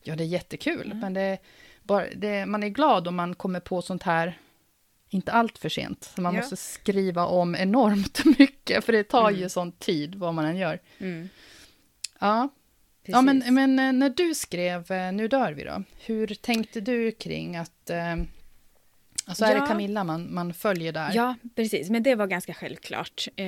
ja 0.04 0.16
det 0.16 0.24
är 0.24 0.28
jättekul, 0.28 0.86
Mm. 0.86 1.00
men 1.00 1.14
det, 1.14 1.38
bara, 1.84 2.06
det, 2.16 2.46
man 2.46 2.64
är 2.64 2.70
glad 2.70 3.08
om 3.08 3.16
man 3.16 3.36
kommer 3.36 3.60
på 3.60 3.82
sånt 3.82 4.04
här 4.04 4.38
inte 5.10 5.32
allt 5.32 5.58
för 5.58 5.70
sent. 5.70 6.12
Så 6.16 6.22
man 6.22 6.36
Ja. 6.36 6.42
måste 6.42 6.56
skriva 6.56 7.26
om 7.26 7.56
enormt 7.56 8.26
mycket, 8.40 8.86
för 8.86 8.94
det 8.94 9.04
tar 9.04 9.30
Mm. 9.30 9.42
ju 9.42 9.50
sån 9.50 9.72
tid 9.72 10.16
vad 10.16 10.34
man 10.34 10.46
än 10.46 10.58
gör. 10.58 10.80
Mm. 11.00 11.30
Ja, 12.20 12.50
Precis. 13.04 13.14
ja 13.16 13.22
men, 13.22 13.44
men 13.54 13.80
eh, 13.80 13.94
när 13.94 14.10
du 14.10 14.36
skrev 14.36 14.92
eh, 14.92 15.12
Nu 15.12 15.28
dör 15.28 15.54
vi 15.54 15.64
då, 15.64 15.84
hur 16.06 16.28
tänkte 16.28 16.82
du 16.82 17.12
kring 17.12 17.56
att... 17.58 17.90
Eh, 17.90 18.16
alltså 19.26 19.46
är 19.46 19.56
Ja. 19.56 19.62
det 19.62 19.68
Camilla 19.68 20.04
man, 20.04 20.34
man 20.34 20.54
följer 20.54 20.92
där? 20.92 21.12
Ja, 21.14 21.36
precis. 21.56 21.90
Men 21.90 22.04
det 22.04 22.16
var 22.16 22.28
ganska 22.28 22.54
självklart. 22.54 23.28
Eh, 23.36 23.46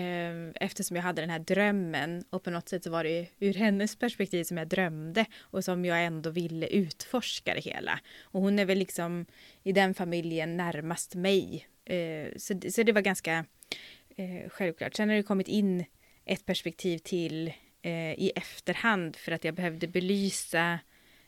eftersom 0.55 0.95
jag 0.95 1.03
hade 1.03 1.21
den 1.21 1.29
här 1.29 1.39
drömmen 1.39 2.23
och 2.29 2.43
på 2.43 2.49
något 2.49 2.69
sätt 2.69 2.83
så 2.83 2.89
var 2.89 3.03
det 3.03 3.27
ur 3.39 3.53
hennes 3.53 3.95
perspektiv 3.95 4.43
som 4.43 4.57
jag 4.57 4.67
drömde 4.67 5.25
och 5.41 5.63
som 5.63 5.85
jag 5.85 6.05
ändå 6.05 6.29
ville 6.29 6.67
utforska 6.67 7.53
det 7.53 7.59
hela. 7.61 7.99
Och 8.21 8.41
hon 8.41 8.59
är 8.59 8.65
väl 8.65 8.77
liksom 8.77 9.25
i 9.63 9.71
den 9.71 9.93
familjen 9.93 10.57
närmast 10.57 11.15
mig. 11.15 11.67
Eh, 11.85 12.27
så, 12.37 12.53
det- 12.53 12.71
så 12.71 12.83
det 12.83 12.91
var 12.91 13.01
ganska 13.01 13.45
eh, 14.15 14.49
självklart. 14.49 14.95
Sen 14.95 15.09
har 15.09 15.15
det 15.15 15.23
kommit 15.23 15.47
in 15.47 15.85
ett 16.25 16.45
perspektiv 16.45 16.97
till 16.97 17.53
i 18.17 18.31
efterhand 18.35 19.15
för 19.15 19.31
att 19.31 19.43
jag 19.43 19.53
behövde 19.55 19.87
belysa 19.87 20.79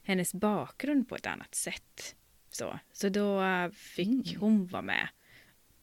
hennes 0.03 0.33
bakgrund 0.33 1.09
på 1.09 1.15
ett 1.15 1.25
annat 1.27 1.55
sätt. 1.55 2.15
Så, 2.57 2.79
så 2.93 3.09
då 3.09 3.41
fick 3.73 4.07
Mm. 4.33 4.39
hon 4.41 4.67
vara 4.67 4.81
med. 4.81 5.07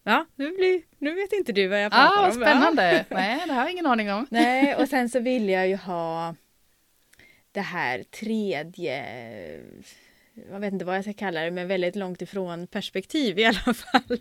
Ja, 0.05 0.27
nu, 0.37 0.51
blir, 0.57 0.83
nu 0.99 1.15
vet 1.15 1.33
inte 1.33 1.53
du 1.53 1.69
vad 1.69 1.83
jag 1.83 1.93
pratar 1.93 2.23
Ah, 2.23 2.27
om. 2.27 2.33
spännande! 2.33 3.05
Nej, 3.11 3.43
det 3.47 3.53
har 3.53 3.63
jag 3.63 3.71
ingen 3.73 3.87
aning 3.87 4.13
om. 4.13 4.27
Nej, 4.31 4.75
och 4.79 4.89
sen 4.89 5.09
så 5.09 5.21
vill 5.21 5.49
jag 5.49 5.69
ju 5.69 5.77
ha 5.77 6.35
det 7.53 7.61
här 7.61 8.03
tredje, 8.03 9.05
jag 10.51 10.61
vet 10.61 10.73
inte 10.73 10.85
vad 10.85 10.97
jag 10.97 11.05
ska 11.05 11.13
kalla 11.13 11.41
det, 11.41 11.51
men 11.51 11.69
väldigt 11.69 11.97
långt 11.97 12.23
ifrån 12.23 12.67
perspektiv 12.67 13.39
i 13.39 13.45
alla 13.45 13.59
fall. 13.75 14.21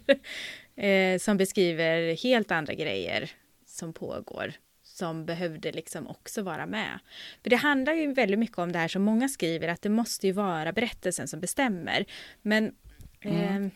Eh, 0.76 1.18
som 1.20 1.38
beskriver 1.38 2.24
helt 2.24 2.52
andra 2.52 2.74
grejer 2.74 3.32
som 3.66 3.94
pågår. 3.94 4.54
Som 5.02 5.26
behövde 5.26 5.72
liksom 5.72 6.08
också 6.08 6.42
vara 6.42 6.66
med. 6.66 7.00
För 7.44 7.50
det 7.50 7.56
handlar 7.56 7.94
ju 7.94 8.14
väldigt 8.14 8.40
mycket 8.40 8.58
om 8.58 8.72
det 8.72 8.80
här 8.80 8.88
som 8.88 9.02
många 9.04 9.30
skriver, 9.30 9.68
att 9.68 9.82
det 9.82 9.90
måste 9.90 10.28
ju 10.28 10.34
vara 10.34 10.72
berättelsen 10.72 11.28
som 11.28 11.40
bestämmer. 11.40 12.06
Men 12.42 12.76
eh, 13.22 13.56
Mm. 13.56 13.72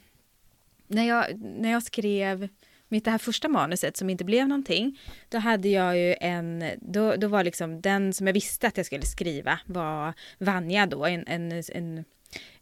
när, 0.87 1.03
jag, 1.07 1.41
när 1.41 1.71
jag 1.71 1.83
skrev 1.83 2.49
mitt 2.87 3.05
det 3.05 3.11
här 3.11 3.17
första 3.17 3.47
manuset 3.47 3.97
som 3.97 4.09
inte 4.09 4.23
blev 4.23 4.47
någonting, 4.47 4.99
då 5.29 5.37
hade 5.37 5.69
jag 5.69 5.97
ju 5.97 6.15
en, 6.21 6.63
då, 6.81 7.15
då 7.15 7.27
var 7.27 7.43
liksom 7.43 7.81
den 7.81 8.13
som 8.13 8.27
jag 8.27 8.33
visste 8.33 8.67
att 8.67 8.77
jag 8.77 8.85
skulle 8.85 9.05
skriva 9.05 9.59
var 9.65 10.13
Vanja 10.37 10.85
då, 10.85 11.05
en, 11.05 11.27
en, 11.27 11.63
en 11.73 12.05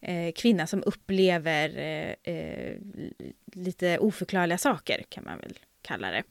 eh, 0.02 0.32
kvinna 0.34 0.68
som 0.68 0.84
upplever 0.86 1.78
eh, 1.78 2.34
eh, 2.34 2.78
lite 3.54 4.00
oförklarliga 4.00 4.58
saker 4.58 5.04
kan 5.10 5.24
man 5.24 5.40
väl 5.40 5.60
kalla 5.82 6.12
det. 6.12 6.24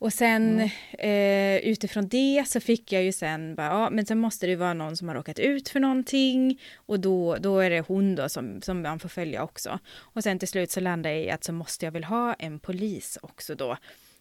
Och 0.00 0.12
sen 0.12 0.70
eh, 0.98 1.56
utifrån 1.56 2.08
det 2.08 2.44
så 2.48 2.60
fick 2.60 2.92
jag 2.92 3.02
ju 3.02 3.12
sen 3.12 3.54
bara, 3.54 3.66
ja 3.66 3.90
men 3.90 4.06
sen 4.06 4.18
måste 4.18 4.46
det 4.46 4.56
vara 4.56 4.74
någon 4.74 4.96
som 4.96 5.08
har 5.08 5.14
råkat 5.14 5.38
ut 5.38 5.68
för 5.68 5.80
någonting 5.80 6.60
och 6.76 7.00
då, 7.00 7.36
då 7.36 7.58
är 7.60 7.70
det 7.70 7.80
hon 7.80 8.14
då 8.14 8.28
som, 8.28 8.62
som 8.62 8.82
man 8.82 8.98
får 8.98 9.08
följa 9.08 9.42
också. 9.42 9.78
Och 9.96 10.22
sen 10.22 10.38
till 10.38 10.48
slut 10.48 10.70
så 10.70 10.80
landade 10.80 11.14
jag 11.14 11.24
i 11.24 11.30
att 11.30 11.44
så 11.44 11.52
måste 11.52 11.84
jag 11.84 11.92
väl 11.92 12.04
ha 12.04 12.34
en 12.34 12.58
polis 12.60 13.18
också 13.22 13.54
då. 13.54 13.76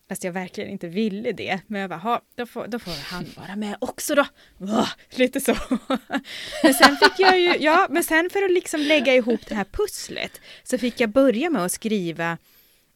Fast 0.09 0.23
jag 0.23 0.31
verkligen 0.31 0.69
inte 0.69 0.87
ville 0.87 1.31
det. 1.31 1.59
Men 1.67 1.81
jag 1.81 1.89
bara, 1.89 1.99
"Ha, 1.99 2.21
då 2.35 2.45
får, 2.45 2.67
då 2.67 2.79
får 2.79 2.91
han 3.11 3.25
vara 3.37 3.55
med 3.55 3.75
också 3.81 4.15
då. 4.15 4.25
Åh, 4.59 4.89
lite 5.09 5.41
så. 5.41 5.55
Men 6.63 6.73
sen 6.73 6.97
fick 6.97 7.19
jag 7.19 7.39
ju, 7.39 7.55
ja, 7.59 7.87
men 7.89 8.03
sen 8.03 8.29
för 8.33 8.43
att 8.43 8.51
liksom 8.51 8.81
lägga 8.81 9.15
ihop 9.15 9.39
det 9.47 9.55
här 9.55 9.65
pusslet 9.71 10.41
så 10.63 10.77
fick 10.77 10.99
jag 10.99 11.09
börja 11.09 11.49
med 11.49 11.65
att 11.65 11.71
skriva 11.71 12.37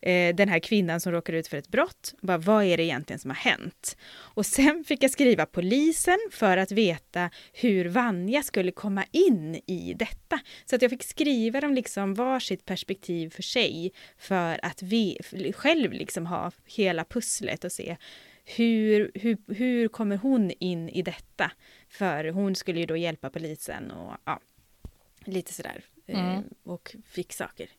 eh, 0.02 0.36
den 0.36 0.50
här 0.50 0.60
kvinnan 0.60 1.00
som 1.00 1.12
råkar 1.12 1.34
ut 1.34 1.48
för 1.48 1.58
ett 1.58 1.68
brott. 1.68 2.14
Bara, 2.22 2.38
vad 2.38 2.64
är 2.64 2.78
det 2.78 2.84
egentligen 2.84 3.20
som 3.20 3.32
har 3.32 3.36
hänt? 3.36 3.98
Och 4.12 4.46
sen 4.46 4.84
fick 4.84 5.04
jag 5.04 5.12
skriva 5.12 5.46
polisen 5.46 6.20
för 6.32 6.58
att 6.58 6.72
veta 6.72 7.30
hur 7.54 7.86
Vanja 7.86 8.44
skulle 8.44 8.72
komma 8.72 9.06
in 9.12 9.56
i 9.68 9.94
detta. 10.00 10.40
Så 10.66 10.76
att 10.76 10.82
jag 10.82 10.92
fick 10.92 11.04
skriva 11.04 11.62
dem 11.62 11.74
liksom 11.74 12.14
varsitt 12.14 12.66
perspektiv 12.66 13.30
för 13.30 13.44
sig 13.44 13.92
för 14.18 14.66
att 14.66 14.82
vi 14.82 15.18
själv 15.56 15.92
liksom 15.92 16.26
ha 16.26 16.52
hela 16.66 17.04
pusslet 17.04 17.64
och 17.64 17.72
se 17.72 17.98
hur, 18.46 19.12
hur, 19.14 19.38
hur 19.48 19.88
kommer 19.88 20.18
hon 20.18 20.52
in 20.52 20.90
i 20.90 21.02
detta? 21.02 21.52
För 21.90 22.30
hon 22.30 22.56
skulle 22.56 22.80
ju 22.80 22.86
då 22.86 22.98
hjälpa 22.98 23.30
polisen 23.30 23.92
och 23.92 24.14
ja, 24.26 24.40
lite 25.26 25.54
sådär. 25.54 25.84
eh, 26.08 26.34
mm. 26.34 26.44
och 26.64 26.96
fick 27.06 27.34
saker 27.34 27.70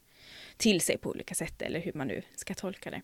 till 0.62 0.80
sig 0.80 0.98
på 0.98 1.10
olika 1.10 1.34
sätt 1.34 1.62
eller 1.62 1.80
hur 1.80 1.92
man 1.92 2.06
nu 2.08 2.22
ska 2.34 2.54
tolka 2.54 2.90
det. 2.90 3.02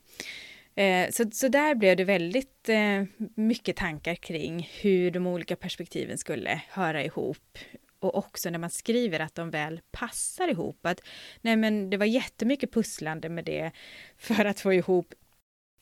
Eh, 0.83 1.11
så, 1.11 1.31
så 1.31 1.49
där 1.49 1.75
blev 1.75 1.97
det 1.97 2.05
väldigt 2.05 2.69
eh, 2.69 3.05
mycket 3.35 3.77
tankar 3.77 4.15
kring 4.15 4.71
hur 4.81 5.11
de 5.11 5.27
olika 5.27 5.57
perspektiven 5.57 6.19
skulle 6.19 6.63
höra 6.69 7.05
ihop 7.05 7.59
och 8.01 8.17
också 8.19 8.51
när 8.51 8.59
man 8.59 8.71
skriver 8.71 9.21
att 9.21 9.35
de 9.35 9.51
väl 9.51 9.81
passar 9.91 10.49
ihop. 10.49 10.87
Att, 10.87 11.01
nej 11.41 11.57
men 11.57 11.91
det 11.91 11.97
var 11.97 12.07
jättemycket 12.07 12.73
pusslande 12.73 13.29
med 13.29 13.45
det 13.45 13.71
för 14.19 14.45
att 14.45 14.61
få 14.61 14.73
ihop 14.73 15.15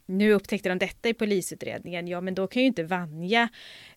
nu 0.07 0.33
upptäckte 0.33 0.69
de 0.69 0.79
detta 0.79 1.09
i 1.09 1.15
polisutredningen, 1.15 2.09
ja 2.09 2.21
men 2.21 2.35
då 2.35 2.47
kan 2.47 2.63
ju 2.63 2.69
inte 2.69 2.85
Vanja 2.85 3.49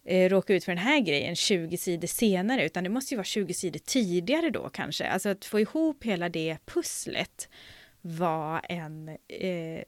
eh, 0.03 0.29
råka 0.29 0.53
ut 0.53 0.63
för 0.63 0.71
den 0.71 0.83
här 0.83 0.99
grejen 0.99 1.35
20 1.35 1.77
sidor 1.77 2.07
senare, 2.07 2.65
utan 2.65 2.83
det 2.83 2.89
måste 2.89 3.13
ju 3.13 3.17
vara 3.17 3.25
20 3.25 3.53
sidor 3.53 3.79
tidigare 3.79 4.49
då 4.49 4.69
kanske. 4.69 5.07
Alltså 5.07 5.29
att 5.29 5.45
få 5.45 5.59
ihop 5.59 6.03
hela 6.03 6.29
det 6.29 6.57
pusslet 6.65 7.49
var 8.01 8.61
en 8.69 9.09
eh, 9.27 9.83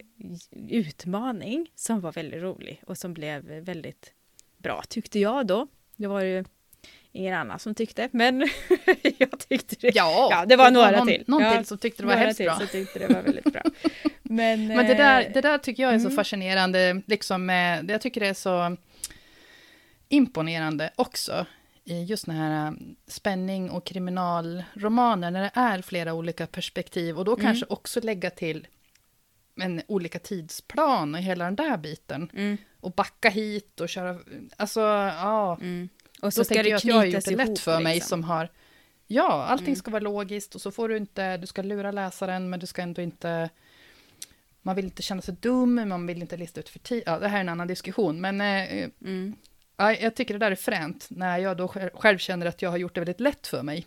utmaning 0.70 1.72
som 1.76 2.02
var 2.02 2.12
väldigt 2.12 2.42
rolig 2.42 2.82
och 2.88 2.98
som 2.98 3.14
blev 3.14 3.44
väldigt 3.44 4.14
bra 4.58 4.84
tyckte 4.90 5.20
jag 5.20 5.48
då. 5.48 5.68
Det 5.96 6.08
var 6.08 6.22
ju 6.22 6.44
ingen 7.12 7.34
annan 7.34 7.60
som 7.60 7.76
tyckte, 7.76 8.10
men 8.12 8.40
jag 9.18 9.40
tyckte 9.50 9.76
det. 9.80 9.92
Ja, 9.96 10.28
ja 10.32 10.46
det 10.46 10.56
var 10.56 10.72
några 10.72 10.92
någon, 10.92 11.08
till. 11.08 11.24
Någon 11.28 11.42
ja, 11.42 11.58
till 11.58 11.66
som 11.66 11.78
tyckte 11.78 12.04
det 12.04 12.08
var 12.08 12.16
hemskt 12.16 12.40
bra. 12.40 12.58
Som 12.58 12.68
tyckte 12.68 13.00
det 13.00 13.14
var 13.14 13.22
väldigt 13.22 13.54
bra. 13.54 13.62
Men, 14.32 14.68
men 14.68 14.88
det, 14.88 14.94
där, 14.94 15.22
eh, 15.22 15.34
det 15.34 15.42
där 15.42 15.58
tycker 15.58 15.84
jag 15.84 15.94
är 15.94 16.00
så 16.00 16.06
mm. 16.06 16.16
fascinerande, 16.16 17.02
liksom, 17.06 17.50
jag 17.88 18.02
tycker 18.02 18.22
det 18.22 18.28
är 18.28 18.34
så 18.34 18.78
imponerande 20.10 20.92
också 20.96 21.46
i 21.84 22.04
just 22.04 22.26
den 22.26 22.36
här 22.36 22.68
um, 22.68 22.96
spänning 23.08 23.70
och 23.70 23.86
kriminalromaner, 23.86 25.32
när 25.32 25.42
det 25.42 25.52
är 25.54 25.82
flera 25.82 26.14
olika 26.14 26.48
perspektiv, 26.48 27.18
och 27.18 27.26
då 27.26 27.34
mm. 27.34 27.46
kanske 27.46 27.66
också 27.70 28.00
lägga 28.00 28.30
till 28.30 28.68
en 29.56 29.82
olika 29.88 30.20
tidsplan 30.20 31.16
och 31.16 31.22
hela 31.22 31.46
den 31.46 31.56
där 31.56 31.78
biten. 31.78 32.30
Mm. 32.34 32.58
Och 32.80 32.92
backa 32.92 33.30
hit 33.30 33.82
och 33.82 33.90
köra, 33.90 34.18
alltså 34.58 34.80
ja. 34.80 35.58
Mm. 35.62 35.90
Och 36.22 36.34
så 36.34 36.44
då 36.44 36.64
det 36.64 36.70
jag 36.70 36.78
att 36.78 36.86
jag 36.86 36.96
har 36.96 37.06
gjort 37.06 37.26
det 37.26 37.36
lätt 37.36 37.60
för 37.60 37.80
mig 37.80 37.96
liksom. 37.96 38.10
som 38.10 38.24
har, 38.24 38.50
ja, 39.08 39.46
allting 39.46 39.68
Mm. 39.68 39.76
ska 39.76 39.92
vara 39.92 40.04
logiskt 40.04 40.56
och 40.56 40.62
så 40.62 40.72
får 40.72 40.90
du 40.90 40.98
inte, 40.98 41.38
du 41.38 41.48
ska 41.48 41.62
lura 41.62 41.92
läsaren, 41.92 42.50
men 42.50 42.60
du 42.60 42.66
ska 42.66 42.82
ändå 42.82 43.02
inte, 43.02 43.50
man 44.62 44.76
vill 44.76 44.86
inte 44.86 45.02
känna 45.02 45.22
sig 45.22 45.36
dum, 45.40 45.90
man 45.90 46.08
vill 46.08 46.22
inte 46.22 46.38
lista 46.38 46.60
ut 46.60 46.70
för 46.70 46.80
tid, 46.80 47.04
ja, 47.06 47.20
det 47.20 47.28
här 47.28 47.38
är 47.38 47.42
en 47.42 47.50
annan 47.50 47.68
diskussion, 47.68 48.22
men 48.22 48.42
eh, 48.42 48.90
Mm. 49.02 49.36
Ja, 49.78 49.94
jag 49.94 50.16
tycker 50.16 50.34
det 50.34 50.40
där 50.40 50.52
är 50.52 50.56
fränt, 50.56 51.08
när 51.10 51.38
jag 51.38 51.58
då 51.58 51.68
själv 51.94 52.18
känner 52.18 52.46
att 52.46 52.62
jag 52.62 52.70
har 52.70 52.78
gjort 52.78 52.96
det 52.96 53.02
väldigt 53.02 53.20
lätt 53.20 53.48
för 53.48 53.64
mig, 53.64 53.86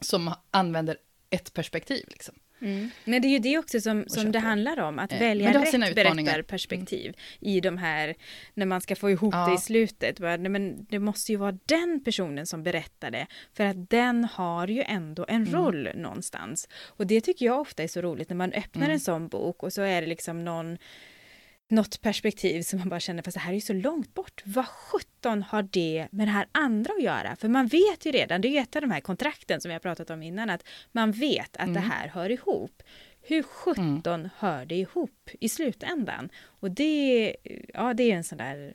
som 0.00 0.34
använder 0.50 0.96
ett 1.30 1.52
perspektiv. 1.52 2.04
Liksom. 2.08 2.34
Mm. 2.62 2.90
Men 3.04 3.22
det 3.22 3.28
är 3.28 3.30
ju 3.30 3.38
det 3.38 3.58
också 3.58 3.80
som, 3.80 4.04
som 4.08 4.32
det 4.32 4.38
handlar 4.38 4.80
om, 4.80 4.98
att 4.98 5.12
Eh, 5.12 5.18
välja 5.18 5.62
rätt 5.62 5.94
berättarperspektiv 5.94 7.16
i 7.40 7.60
de 7.60 7.78
här, 7.78 8.14
när 8.54 8.66
man 8.66 8.80
ska 8.80 8.96
få 8.96 9.10
ihop 9.10 9.34
Ja. 9.34 9.46
det 9.48 9.54
i 9.54 9.58
slutet. 9.58 10.20
Bara, 10.20 10.38
men 10.38 10.84
det 10.90 10.98
måste 10.98 11.32
ju 11.32 11.38
vara 11.38 11.58
den 11.66 12.04
personen 12.04 12.46
som 12.46 12.62
berättar 12.62 13.10
det, 13.10 13.26
för 13.54 13.64
att 13.64 13.90
den 13.90 14.24
har 14.24 14.68
ju 14.68 14.82
ändå 14.82 15.24
en 15.28 15.42
Mm. 15.46 15.54
roll 15.54 15.88
någonstans. 15.94 16.68
Och 16.86 17.06
det 17.06 17.20
tycker 17.20 17.46
jag 17.46 17.60
ofta 17.60 17.82
är 17.82 17.88
så 17.88 18.00
roligt 18.00 18.28
när 18.28 18.36
man 18.36 18.52
öppnar 18.52 18.82
Mm. 18.82 18.94
en 18.94 19.00
sån 19.00 19.28
bok 19.28 19.62
och 19.62 19.72
så 19.72 19.82
är 19.82 20.00
det 20.00 20.06
liksom 20.06 20.44
någon 20.44 20.78
något 21.70 22.00
perspektiv 22.00 22.62
som 22.62 22.78
man 22.78 22.88
bara 22.88 23.00
känner, 23.00 23.22
fast 23.22 23.34
det 23.34 23.40
här 23.40 23.50
är 23.50 23.54
ju 23.54 23.60
så 23.60 23.72
långt 23.72 24.14
bort. 24.14 24.42
Vad 24.44 24.66
sjutton 24.66 25.42
har 25.42 25.62
det 25.62 26.08
med 26.10 26.26
det 26.26 26.32
här 26.32 26.46
andra 26.52 26.92
att 26.94 27.02
göra? 27.02 27.36
För 27.36 27.48
man 27.48 27.66
vet 27.66 28.06
ju 28.06 28.10
redan, 28.12 28.40
det 28.40 28.48
är 28.48 28.50
ju 28.50 28.58
ett 28.58 28.76
av 28.76 28.82
de 28.82 28.90
här 28.90 29.00
kontrakten 29.00 29.60
som 29.60 29.68
vi 29.68 29.72
har 29.72 29.80
pratat 29.80 30.10
om 30.10 30.22
innan, 30.22 30.50
att 30.50 30.64
man 30.92 31.12
vet 31.12 31.56
att 31.56 31.74
det 31.74 31.80
Mm. 31.80 31.90
här 31.90 32.08
hör 32.08 32.30
ihop. 32.30 32.82
Hur 33.22 33.42
sjutton 33.42 34.28
hör 34.38 34.64
det 34.64 34.74
ihop 34.74 35.30
i 35.40 35.48
slutändan? 35.48 36.30
Och 36.44 36.70
det, 36.70 37.36
ja, 37.74 37.94
det 37.94 38.12
är 38.12 38.16
en 38.16 38.24
sån 38.24 38.38
där 38.38 38.74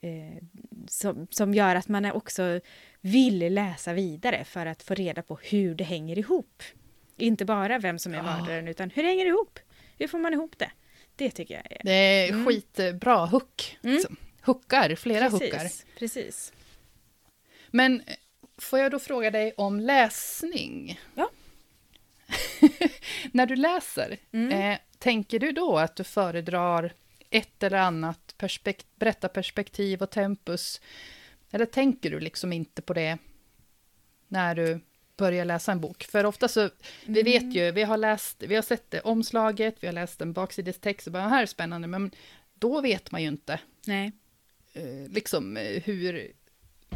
eh, 0.00 0.42
som, 0.88 1.26
som 1.30 1.54
gör 1.54 1.74
att 1.74 1.88
man 1.88 2.04
också 2.12 2.60
vill 3.00 3.54
läsa 3.54 3.92
vidare 3.92 4.44
för 4.44 4.66
att 4.66 4.82
få 4.82 4.94
reda 4.94 5.22
på 5.22 5.38
hur 5.42 5.74
det 5.74 5.84
hänger 5.84 6.18
ihop. 6.18 6.62
Inte 7.16 7.44
bara 7.44 7.78
vem 7.78 7.98
som 7.98 8.14
är 8.14 8.22
mördaren, 8.22 8.68
utan 8.68 8.90
hur 8.90 9.02
hänger 9.02 9.24
det 9.24 9.28
ihop? 9.28 9.58
Hur 9.98 10.08
får 10.08 10.18
man 10.18 10.32
ihop 10.34 10.58
det? 10.58 10.70
Det 11.18 11.30
tycker 11.30 11.54
jag 11.54 11.72
är... 11.72 11.80
Det 11.84 11.92
är 11.92 12.28
Mm. 12.32 12.46
skitbra 12.46 13.26
hook. 13.26 13.78
Mm. 13.82 13.94
Liksom. 13.96 14.16
Hookar, 14.42 14.94
flera 14.94 15.30
precis, 15.30 15.52
hookar. 15.52 15.70
Precis. 15.98 16.52
Men 17.68 18.00
eh, 18.00 18.14
får 18.58 18.78
jag 18.78 18.90
då 18.90 18.98
fråga 18.98 19.30
dig 19.30 19.52
om 19.56 19.80
läsning? 19.80 21.00
Ja. 21.14 21.30
När 23.32 23.46
du 23.46 23.56
läser, 23.56 24.16
Mm. 24.32 24.52
eh, 24.72 24.78
tänker 24.98 25.38
du 25.38 25.52
då 25.52 25.78
att 25.78 25.96
du 25.96 26.04
föredrar 26.04 26.92
ett 27.30 27.62
eller 27.62 27.78
annat 27.78 28.34
perspekt- 28.38 28.86
berättarperspektiv 28.96 30.02
och 30.02 30.10
tempus? 30.10 30.80
Eller 31.50 31.66
tänker 31.66 32.10
du 32.10 32.20
liksom 32.20 32.52
inte 32.52 32.82
på 32.82 32.92
det 32.94 33.18
när 34.28 34.54
du 34.54 34.80
börjar 35.18 35.44
läsa 35.44 35.72
en 35.72 35.80
bok? 35.80 36.04
För 36.04 36.26
ofta 36.26 36.48
så, 36.48 36.70
vi 37.06 37.20
Mm. 37.20 37.24
vet 37.24 37.54
ju, 37.56 37.70
vi 37.72 37.82
har 37.82 37.96
läst, 37.96 38.42
vi 38.42 38.54
har 38.54 38.62
sett 38.62 38.90
det 38.90 39.00
omslaget, 39.00 39.76
vi 39.80 39.86
har 39.86 39.94
läst 39.94 40.20
en 40.20 40.32
baksidestext 40.32 41.06
och 41.06 41.12
bara, 41.12 41.28
här 41.28 41.42
är 41.42 41.46
spännande, 41.46 41.88
men 41.88 42.10
då 42.54 42.80
vet 42.80 43.10
man 43.12 43.22
ju 43.22 43.28
inte 43.28 43.60
Nej. 43.86 44.12
eh, 44.72 45.08
liksom 45.12 45.56
eh, 45.56 45.82
hur 45.82 46.32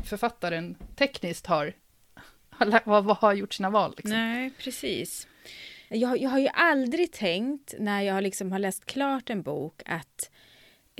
författaren 0.05 0.75
tekniskt 0.97 1.47
har, 1.47 1.73
har, 2.51 3.15
har 3.15 3.33
gjort 3.35 3.55
sina 3.55 3.71
val. 3.71 3.95
Liksom. 3.97 4.11
Nej, 4.19 4.51
precis. 4.59 5.27
Jag, 5.89 6.19
jag 6.19 6.31
har 6.31 6.39
ju 6.39 6.49
aldrig 6.55 7.13
tänkt 7.13 7.75
när 7.79 8.03
jag 8.03 8.23
liksom 8.23 8.53
har 8.53 8.59
läst 8.59 8.85
klart 8.87 9.31
en 9.31 9.43
bok 9.43 9.83
att 9.87 10.31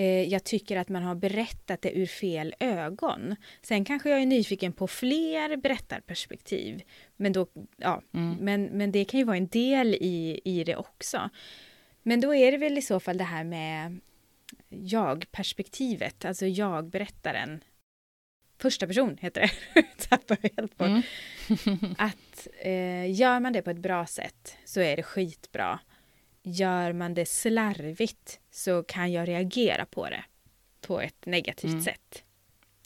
eh, 0.03 0.23
jag 0.29 0.45
tycker 0.45 0.77
att 0.77 0.89
man 0.89 1.03
har 1.03 1.15
berättat 1.15 1.83
det 1.83 1.99
ur 1.99 2.07
fel 2.07 2.55
ögon. 2.61 3.37
Sen 3.63 3.85
kanske 3.85 4.11
jag 4.11 4.23
är 4.23 4.27
nyfiken 4.27 4.73
på 4.73 4.87
fler 4.89 5.57
berättarperspektiv. 5.57 6.83
Men, 7.17 7.33
då, 7.33 7.47
ja, 7.77 8.03
Mm. 8.15 8.37
men, 8.41 8.65
men 8.65 8.93
det 8.93 9.05
kan 9.05 9.21
ju 9.21 9.25
vara 9.27 9.37
en 9.37 9.49
del 9.49 9.95
i, 9.95 10.41
i 10.45 10.65
det 10.65 10.77
också. 10.77 11.31
Men 12.03 12.21
då 12.21 12.35
är 12.35 12.53
det 12.53 12.59
väl 12.59 12.79
i 12.79 12.83
så 12.83 13.01
fall 13.01 13.19
det 13.19 13.25
här 13.25 13.45
med 13.45 14.01
jag-perspektivet, 14.69 16.25
alltså 16.25 16.47
jag-berättaren. 16.47 17.65
Första 18.59 18.87
person 18.87 19.19
heter 19.21 19.41
det. 19.41 19.83
Tappar 20.09 20.39
jag 20.43 20.51
helt. 20.57 20.81
Mm. 20.81 21.03
Att 21.99 22.49
eh, 22.61 23.11
gör 23.15 23.41
man 23.41 23.53
det 23.53 23.63
på 23.63 23.71
ett 23.71 23.79
bra 23.79 24.07
sätt 24.07 24.57
så 24.65 24.81
är 24.81 24.97
det 24.97 25.03
skitbra. 25.03 25.79
Gör 26.43 26.93
man 26.93 27.15
det 27.15 27.27
slarvigt 27.27 28.41
så 28.51 28.83
kan 28.83 29.13
jag 29.13 29.29
reagera 29.29 29.87
på 29.87 30.11
det 30.11 30.25
på 30.81 31.01
ett 31.01 31.27
negativt 31.27 31.71
Mm. 31.71 31.83
sätt. 31.83 32.25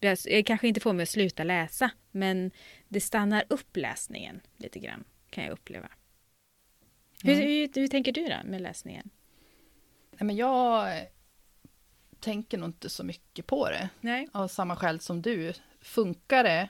Är- 0.00 0.42
kanske 0.42 0.68
inte 0.68 0.80
får 0.80 0.92
mig 0.92 1.02
att 1.02 1.08
sluta 1.08 1.44
läsa, 1.44 1.90
men 2.10 2.50
det 2.88 3.00
stannar 3.00 3.44
upp 3.48 3.76
läsningen 3.76 4.40
lite 4.56 4.78
grann, 4.78 5.04
kan 5.30 5.44
jag 5.44 5.52
uppleva. 5.52 5.88
Hur, 7.22 7.32
Mm. 7.34 7.46
hur, 7.46 7.70
hur 7.80 7.88
tänker 7.88 8.12
du 8.12 8.24
då 8.28 8.36
med 8.44 8.60
läsningen? 8.60 9.10
Nej, 10.10 10.26
men 10.26 10.36
jag 10.36 11.06
tänker 12.20 12.58
nog 12.58 12.68
inte 12.68 12.88
så 12.90 13.04
mycket 13.04 13.46
på 13.46 13.68
det, 13.70 13.88
Nej. 14.00 14.28
av 14.32 14.48
samma 14.48 14.76
skäl 14.76 15.00
som 15.00 15.22
du. 15.22 15.52
Funkar 15.80 16.44
det, 16.44 16.68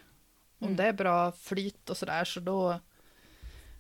om 0.58 0.66
Mm. 0.66 0.76
det 0.76 0.84
är 0.84 0.92
bra 0.92 1.32
flyt 1.32 1.90
och 1.90 1.96
sådär, 1.96 2.24
så 2.24 2.40
då, 2.40 2.80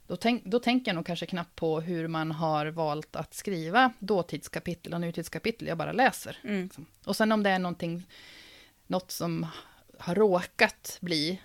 då, 0.06 0.16
tänk, 0.16 0.44
då 0.44 0.58
tänker 0.58 0.88
jag 0.90 0.94
nog 0.94 1.06
kanske 1.06 1.26
knappt 1.26 1.56
på 1.56 1.80
hur 1.80 2.08
man 2.08 2.32
har 2.32 2.66
valt 2.66 3.16
att 3.16 3.34
skriva 3.34 3.92
dåtidskapitel 3.98 4.94
och 4.94 5.00
nutidskapitel, 5.00 5.68
jag 5.68 5.78
bara 5.78 5.92
läser. 5.92 6.38
Mm. 6.44 6.70
Och 7.04 7.16
sen 7.16 7.32
om 7.32 7.42
det 7.42 7.50
är 7.50 7.58
någonting, 7.58 8.06
något 8.86 9.10
som 9.10 9.46
har 9.98 10.14
råkat 10.14 10.98
bli, 11.00 11.40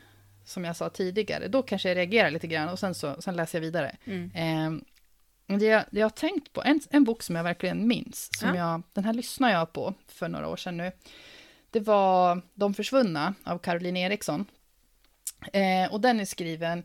som 0.45 0.66
jag 0.66 0.76
sa 0.76 0.89
tidigare, 0.89 1.47
då 1.47 1.62
kanske 1.62 1.89
jag 1.89 1.95
reagerar 1.95 2.32
lite 2.32 2.47
grann 2.47 2.70
och 2.70 2.80
sen, 2.80 2.95
så, 2.95 3.22
sen 3.22 3.36
läser 3.36 3.57
jag 3.57 3.62
vidare. 3.62 3.95
Mm. 4.05 4.32
Eh, 4.36 5.57
det, 5.57 5.66
jag, 5.66 5.84
det 5.91 5.99
jag 5.99 6.05
har 6.05 6.09
tänkt 6.09 6.53
på, 6.53 6.64
en, 6.64 6.80
en 6.89 7.03
bok 7.03 7.24
som 7.24 7.36
jag 7.36 7.43
verkligen 7.43 7.88
minns, 7.88 8.30
som 8.39 8.49
Ja. 8.49 8.55
jag, 8.55 8.82
den 8.93 9.03
här 9.03 9.14
lyssnade 9.14 9.53
jag 9.53 9.74
på 9.74 9.93
för 10.07 10.28
några 10.28 10.47
år 10.47 10.57
sedan 10.57 10.78
nu, 10.78 10.91
det 11.70 11.80
var 11.80 12.41
De 12.53 12.74
försvunna 12.74 13.34
av 13.43 13.57
Caroline 13.57 13.97
Eriksson. 13.97 14.45
Eh, 15.53 15.91
och 15.91 16.01
den 16.01 16.20
är 16.20 16.26
skriven 16.26 16.84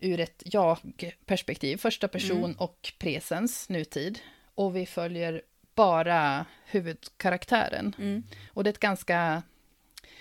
ur 0.00 0.20
ett 0.20 0.42
jag-perspektiv, 0.44 1.76
första 1.76 2.08
person 2.08 2.44
Mm. 2.44 2.56
och 2.56 2.92
presens, 2.98 3.68
nutid. 3.68 4.18
Och 4.54 4.76
vi 4.76 4.86
följer 4.86 5.42
bara 5.74 6.46
huvudkaraktären. 6.64 7.94
Mm. 7.98 8.22
Och 8.52 8.64
det 8.64 8.70
är 8.70 8.72
ett 8.72 8.80
ganska, 8.80 9.42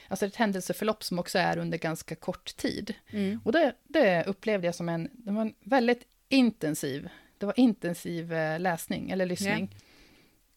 alltså 0.07 0.25
ett 0.25 0.35
händelseförlopp 0.35 1.03
som 1.03 1.19
också 1.19 1.39
är 1.39 1.57
under 1.57 1.77
ganska 1.77 2.15
kort 2.15 2.57
tid. 2.57 2.93
Mm. 3.09 3.39
Och 3.45 3.51
det, 3.51 3.73
det 3.83 4.23
upplevde 4.27 4.67
jag 4.67 4.75
som 4.75 4.89
en, 4.89 5.09
det 5.13 5.31
var 5.31 5.41
en 5.41 5.53
väldigt 5.59 6.03
intensiv, 6.29 7.09
det 7.37 7.45
var 7.45 7.59
intensiv 7.59 8.33
eh, 8.33 8.59
läsning 8.59 9.09
eller 9.09 9.25
lyssning. 9.25 9.75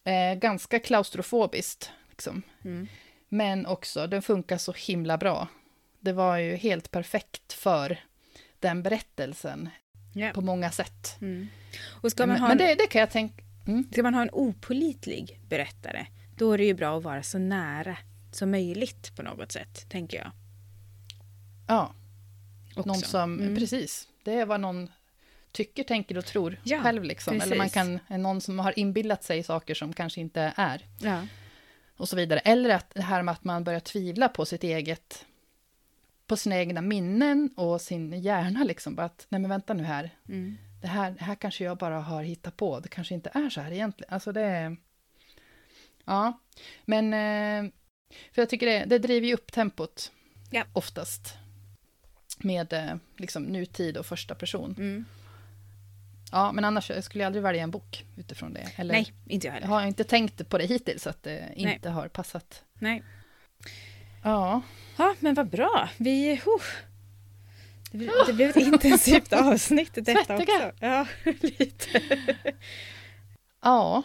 Eh, 0.03 0.33
ganska 0.33 0.79
klaustrofobiskt, 0.79 1.91
liksom. 2.09 2.41
Mm. 2.65 2.87
Men 3.29 3.65
också, 3.65 4.07
den 4.07 4.21
funkar 4.21 4.57
så 4.57 4.71
himla 4.71 5.17
bra. 5.17 5.47
Det 5.99 6.13
var 6.13 6.37
ju 6.37 6.55
helt 6.55 6.91
perfekt 6.91 7.53
för 7.53 7.97
den 8.61 8.83
berättelsen. 8.83 9.69
Ja. 10.13 10.31
på 10.33 10.41
många 10.41 10.71
sätt. 10.71 11.17
Mm. 11.21 11.47
Och 12.01 12.11
ska 12.11 12.23
man, 12.23 12.29
men 12.29 12.41
ha 12.41 12.47
men 12.47 12.61
en, 12.61 12.67
det, 12.67 12.75
det 12.75 12.87
kan 12.87 12.99
jag 12.99 13.11
tänka... 13.11 13.43
Mm. 13.67 13.83
ska 13.91 14.03
man 14.03 14.13
ha 14.13 14.21
en 14.21 14.29
opolitlig 14.31 15.39
berättare, 15.47 16.05
då 16.35 16.51
är 16.51 16.57
det 16.57 16.65
ju 16.65 16.73
bra 16.73 16.97
att 16.97 17.03
vara 17.03 17.23
så 17.23 17.37
nära 17.37 17.97
som 18.31 18.51
möjligt 18.51 19.15
på 19.15 19.23
något 19.23 19.51
sätt, 19.51 19.89
tänker 19.89 20.17
jag. 20.17 20.31
Ja, 21.67 21.93
Också. 22.75 22.87
någon 22.87 23.01
som... 23.01 23.39
Mm. 23.39 23.55
Precis. 23.55 24.07
Det 24.23 24.33
är 24.33 24.45
vad 24.45 24.59
någon 24.59 24.91
tycker, 25.51 25.83
tänker 25.83 26.17
och 26.17 26.25
tror 26.25 26.57
Ja, 26.63 26.79
själv. 26.81 27.03
Liksom. 27.03 27.41
Eller 27.41 27.57
man 27.57 27.69
kan, 27.69 27.99
någon 28.07 28.41
som 28.41 28.59
har 28.59 28.79
inbillat 28.79 29.23
sig 29.23 29.43
saker 29.43 29.73
som 29.73 29.93
kanske 29.93 30.21
inte 30.21 30.53
är. 30.55 30.85
Ja. 30.99 31.27
och 31.97 32.09
så 32.09 32.15
vidare. 32.15 32.39
Eller 32.39 32.69
att 32.69 32.93
det 32.93 33.01
här 33.01 33.23
med 33.23 33.31
att 33.31 33.43
man 33.43 33.63
börjar 33.63 33.79
tvivla 33.79 34.29
på 34.29 34.45
sitt 34.45 34.63
eget, 34.63 35.25
på 36.31 36.37
sina 36.37 36.57
egna 36.57 36.81
minnen 36.81 37.49
och 37.57 37.81
sin 37.81 38.21
hjärna 38.21 38.63
liksom. 38.63 38.95
Bara 38.95 39.05
att, 39.05 39.25
nej 39.29 39.41
men 39.41 39.49
vänta 39.49 39.73
nu 39.73 39.83
här, 39.83 40.09
Mm. 40.29 40.57
det 40.81 40.87
här, 40.87 41.11
det 41.11 41.23
här 41.23 41.35
kanske 41.35 41.63
jag 41.63 41.77
bara 41.77 41.99
har 41.99 42.23
hittat 42.23 42.57
på, 42.57 42.79
det 42.79 42.89
kanske 42.89 43.13
inte 43.13 43.29
är 43.33 43.49
så 43.49 43.61
här 43.61 43.71
egentligen. 43.71 44.13
Alltså 44.13 44.31
det 44.31 44.41
är... 44.41 44.77
Ja, 46.05 46.39
men... 46.85 47.13
eh, 47.13 47.71
För 48.31 48.41
jag 48.41 48.49
tycker 48.49 48.65
det, 48.65 48.85
det 48.85 48.99
driver 48.99 49.27
ju 49.27 49.33
upp 49.33 49.51
tempot, 49.51 50.11
Ja. 50.51 50.63
oftast. 50.73 51.33
Med 52.37 52.73
eh, 52.73 52.95
liksom 53.17 53.43
nutid 53.43 53.97
och 53.97 54.05
första 54.05 54.35
person. 54.35 54.75
Mm. 54.77 55.05
Ja, 56.31 56.51
men 56.51 56.65
annars 56.65 56.89
jag 56.89 57.03
skulle 57.03 57.23
jag 57.23 57.25
aldrig 57.27 57.43
välja 57.43 57.63
en 57.63 57.71
bok 57.71 58.05
utifrån 58.17 58.53
det. 58.53 58.67
Eller, 58.75 58.93
Nej, 58.93 59.13
inte 59.27 59.47
jag 59.47 59.55
Jag 59.55 59.61
heller. 59.61 59.73
har 59.73 59.87
inte 59.87 60.03
tänkt 60.03 60.49
på 60.49 60.57
det 60.57 60.65
hittills, 60.65 61.07
att 61.07 61.23
det 61.23 61.53
inte 61.55 61.89
har 61.89 62.07
passat. 62.07 62.63
Nej. 62.73 63.03
Ja, 64.23 64.61
Ja, 65.01 65.15
men 65.19 65.33
vad 65.33 65.49
bra. 65.49 65.89
Vi... 65.97 66.35
huh. 66.35 66.63
Det, 67.91 67.97
blev, 67.97 68.11
det 68.27 68.33
blev 68.33 68.49
ett 68.49 68.55
intensivt 68.73 69.33
avsnitt 69.33 69.93
detta 69.93 70.25
Svettiga. 70.25 70.67
också. 70.67 70.71
Ja, 70.79 71.07
lite. 71.41 72.01
ja. 73.61 74.03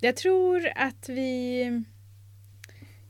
Jag 0.00 0.16
tror 0.16 0.72
att 0.76 1.08
vi 1.08 1.82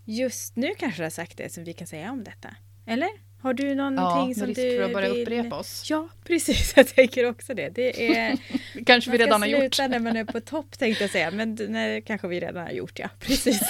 just 0.05 0.57
nu 0.57 0.74
kanske 0.78 1.03
har 1.03 1.11
sagt 1.11 1.37
det 1.37 1.53
som 1.53 1.64
vi 1.64 1.72
kan 1.72 1.87
säga 1.87 2.11
om 2.12 2.24
detta. 2.24 2.57
Eller? 2.87 3.09
Har 3.43 3.55
du 3.55 3.68
Ja, 3.68 3.91
någonting 3.91 4.28
med 4.28 4.36
som 4.36 4.47
risk 4.47 4.61
du 4.61 4.76
för 4.76 4.82
att 4.84 4.93
börja 4.93 5.12
vill... 5.12 5.22
upprepa 5.22 5.57
oss. 5.57 5.91
Ja, 5.91 6.09
precis. 6.24 6.72
Jag 6.76 6.86
tänker 6.88 7.28
också 7.30 7.55
det. 7.55 7.68
Det 7.68 8.16
är... 8.16 8.38
kanske 8.86 9.11
vi 9.11 9.18
Man 9.18 9.18
ska 9.18 9.26
redan 9.26 9.43
har 9.43 9.49
gjort. 9.49 9.74
sluta 9.74 9.88
när 9.88 9.99
man 9.99 10.16
är 10.16 10.24
på 10.24 10.41
topp 10.41 10.78
tänkte 10.78 11.05
jag 11.05 11.11
säga. 11.11 11.30
Men 11.30 11.59
nej, 11.68 12.03
kanske 12.03 12.28
vi 12.28 12.41
redan 12.41 12.62
har 12.66 12.70
gjort, 12.72 12.99
ja. 12.99 13.09
Precis. 13.20 13.61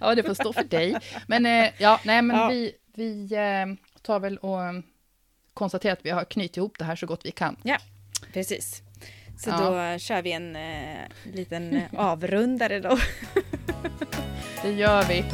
Ja, 0.00 0.14
det 0.14 0.22
får 0.22 0.34
stå 0.34 0.52
för 0.52 0.64
dig. 0.64 0.96
Men 1.26 1.46
eh, 1.46 1.70
ja, 1.78 2.00
nej, 2.04 2.22
men 2.22 2.36
Ja. 2.36 2.48
vi, 2.48 2.72
vi 2.94 3.34
eh, 3.34 4.00
tar 4.02 4.20
väl 4.20 4.38
och 4.38 4.64
eh, 4.64 4.72
konstaterar 5.54 5.92
att 5.92 6.06
vi 6.06 6.10
har 6.10 6.24
knutit 6.24 6.56
ihop 6.56 6.78
det 6.78 6.84
här 6.84 6.96
så 6.96 7.06
gott 7.06 7.26
vi 7.26 7.30
kan. 7.30 7.56
Precis. 8.32 8.82
Så 9.38 9.50
Ja. 9.50 9.56
då 9.92 9.98
kör 9.98 10.22
vi 10.22 10.32
en 10.32 10.56
eh, 10.56 10.98
liten 11.34 11.80
avrundare 11.96 12.80
då. 12.80 12.98
Det 14.62 14.70
gör 14.72 15.02
vi. 15.08 15.24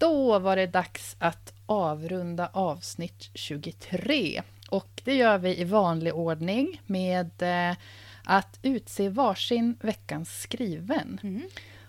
Då 0.00 0.38
var 0.38 0.56
det 0.56 0.66
dags 0.66 1.16
att 1.18 1.52
avrunda 1.66 2.50
avsnitt 2.52 3.30
23. 3.34 4.42
Och 4.68 5.00
det 5.04 5.14
gör 5.14 5.38
vi 5.38 5.60
i 5.60 5.64
vanlig 5.64 6.14
ordning 6.14 6.80
med 6.86 7.30
eh, 7.38 7.76
att 8.24 8.58
utse 8.62 9.08
varsin 9.08 9.76
veckans 9.80 10.40
skriven. 10.40 11.20
Mm. 11.22 11.42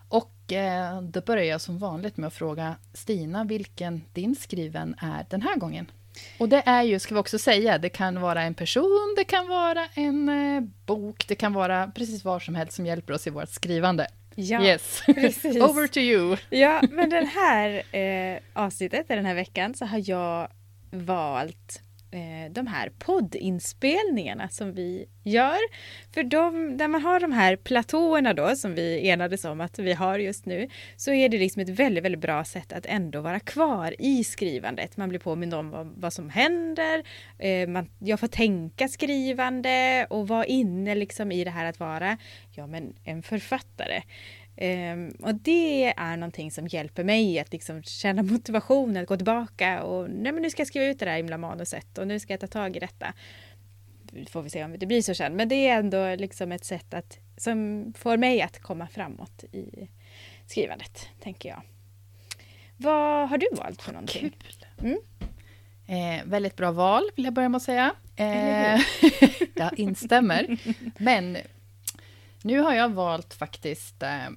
Och 0.10 0.54
eh, 0.54 1.02
då 1.02 1.22
börjar 1.22 1.44
jag 1.44 1.62
som 1.62 1.78
vanligt 1.78 2.18
med 2.18 2.28
att 2.28 2.34
fråga 2.34 2.76
Stina 2.94 3.44
vilken 3.44 4.02
din 4.14 4.36
skriven 4.36 4.96
är 5.02 5.26
den 5.30 5.42
här 5.42 5.56
gången. 5.56 5.92
Och 6.38 6.50
det 6.50 6.64
är 6.66 6.84
ju, 6.84 7.00
ska 7.00 7.14
vi 7.14 7.22
också 7.22 7.40
säga, 7.40 7.78
det 7.78 7.90
kan 7.90 8.22
vara 8.22 8.42
en 8.42 8.54
person, 8.54 9.16
det 9.18 9.24
kan 9.24 9.48
vara 9.48 9.88
en 9.94 10.30
eh, 10.30 10.62
bok, 10.86 11.28
det 11.28 11.36
kan 11.36 11.54
vara 11.54 11.92
precis 11.96 12.24
vad 12.24 12.42
som 12.42 12.56
helst 12.56 12.74
som 12.74 12.86
hjälper 12.86 13.14
oss 13.14 13.28
i 13.28 13.30
vårt 13.30 13.50
skrivande. 13.50 14.08
Ja, 14.36 14.64
yes, 14.64 15.04
precis. 15.06 15.62
over 15.62 15.88
to 15.88 16.00
you. 16.00 16.38
Ja, 16.50 16.82
men 16.90 17.10
den 17.10 17.28
här 17.28 17.96
eh, 17.96 18.40
avsnittet, 18.54 19.08
den 19.08 19.26
här 19.26 19.36
veckan, 19.36 19.74
så 19.74 19.86
har 19.86 20.10
jag 20.10 20.48
valt 20.92 21.82
Eh, 22.14 22.52
de 22.52 22.68
här 22.68 22.92
poddinspelningarna 23.00 24.50
som 24.50 24.74
vi 24.74 25.06
gör. 25.24 25.58
För 26.14 26.24
de, 26.24 26.78
där 26.78 26.88
man 26.88 27.02
har 27.02 27.20
de 27.20 27.32
här 27.32 27.56
platåerna 27.56 28.34
då, 28.34 28.56
som 28.56 28.76
vi 28.76 29.10
enades 29.10 29.46
om 29.46 29.62
att 29.62 29.80
vi 29.80 29.94
har 29.94 30.20
just 30.20 30.46
nu, 30.46 30.70
så 30.96 31.12
är 31.12 31.30
det 31.30 31.38
liksom 31.38 31.62
ett 31.62 31.70
väldigt, 31.70 32.04
väldigt 32.04 32.22
bra 32.22 32.44
sätt 32.44 32.74
att 32.74 32.86
ändå 32.86 33.22
vara 33.22 33.40
kvar 33.40 33.96
i 34.00 34.24
skrivandet. 34.24 34.98
Man 34.98 35.10
blir 35.10 35.20
påmind 35.20 35.54
om 35.54 35.70
vad, 35.70 35.94
vad 35.98 36.14
som 36.14 36.30
händer, 36.30 37.04
eh, 37.40 37.68
man, 37.68 37.90
jag 38.00 38.20
får 38.20 38.28
tänka 38.28 38.88
skrivande 38.88 40.08
och 40.10 40.28
vara 40.28 40.46
inne 40.46 40.96
liksom 40.96 41.32
i 41.32 41.44
det 41.44 41.52
här 41.52 41.66
att 41.66 41.80
vara 41.80 42.18
ja, 42.52 42.68
men 42.68 42.94
en 43.04 43.24
författare. 43.24 44.02
Ehm, 44.64 45.10
och 45.10 45.36
det 45.36 45.94
är 45.98 46.18
någonting 46.18 46.52
som 46.52 46.68
hjälper 46.68 47.04
mig 47.04 47.40
att 47.40 47.52
liksom 47.54 47.84
känna 47.84 48.24
motivation 48.34 48.98
att 48.98 49.08
gå 49.08 49.16
tillbaka 49.16 49.84
och 49.84 50.10
nej 50.10 50.32
men 50.32 50.42
nu 50.42 50.50
ska 50.50 50.60
jag 50.60 50.68
skriva 50.68 50.86
ut 50.86 51.00
det 51.00 51.06
där 51.06 51.16
himla 51.16 51.38
manuset 51.38 51.98
och 51.98 52.08
nu 52.08 52.20
ska 52.20 52.34
jag 52.34 52.40
ta 52.40 52.48
tag 52.48 52.76
i 52.76 52.80
detta. 52.80 53.14
Får 54.30 54.42
vi 54.42 54.50
se 54.50 54.64
om 54.64 54.80
det 54.80 54.86
blir 54.86 55.02
så 55.02 55.16
sen. 55.16 55.36
Men 55.36 55.50
det 55.50 55.68
är 55.68 55.80
ändå 55.80 56.16
liksom 56.16 56.52
ett 56.52 56.66
sätt 56.66 56.94
att, 56.94 57.20
som 57.38 57.86
får 57.98 58.18
mig 58.18 58.42
att 58.42 58.60
komma 58.60 58.88
framåt 58.88 59.44
i 59.44 59.90
skrivandet, 60.48 61.10
tänker 61.20 61.50
jag. 61.50 61.62
Vad 62.78 63.30
har 63.30 63.38
du 63.38 63.48
valt 63.58 63.82
för 63.82 63.92
någonting? 63.94 64.30
Kul. 64.30 64.66
Mm. 64.80 65.00
Eh, 65.88 66.26
väldigt 66.26 66.56
bra 66.56 66.72
val, 66.72 67.04
vill 67.16 67.26
jag 67.26 67.34
börja 67.34 67.50
med 67.50 67.58
att 67.58 67.64
säga. 67.64 67.96
Eh, 68.16 68.82
jag 69.56 69.80
instämmer. 69.80 70.58
Men 70.98 71.38
nu 72.42 72.60
har 72.60 72.74
jag 72.74 72.90
valt 72.90 73.34
faktiskt, 73.34 74.04
eh, 74.04 74.30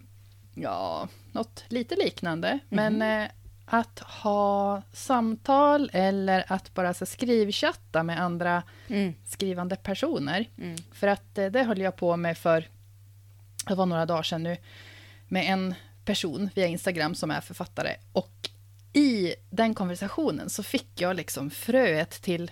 ja, 0.55 1.09
något 1.33 1.65
lite 1.69 1.97
liknande. 1.97 2.59
Men 2.69 3.03
eh, 3.03 3.29
att 3.67 3.99
ha 3.99 4.83
samtal 4.93 5.91
eller 5.93 6.45
att 6.53 6.75
bara 6.75 6.95
så, 6.95 7.07
skrivchatta 7.07 8.03
med 8.03 8.21
andra 8.21 8.63
Mm. 8.89 9.15
skrivande 9.27 9.77
personer. 9.77 10.49
Mm. 10.59 10.77
För 10.93 11.07
att 11.07 11.39
eh, 11.39 11.47
det 11.47 11.63
höll 11.63 11.81
jag 11.81 11.97
på 11.97 12.17
med 12.17 12.39
för, 12.39 12.69
det 13.69 13.75
var 13.75 13.87
några 13.87 14.07
dagar 14.07 14.23
sedan 14.23 14.43
nu, 14.43 14.57
med 15.29 15.53
en 15.53 15.75
person 16.05 16.51
via 16.55 16.67
Instagram 16.67 17.15
som 17.15 17.31
är 17.31 17.41
författare. 17.41 17.97
Och 18.13 18.51
i 18.93 19.35
den 19.51 19.75
konversationen 19.75 20.51
så 20.51 20.63
fick 20.63 21.01
jag 21.01 21.17
liksom 21.17 21.51
fröet 21.51 22.11
till, 22.11 22.51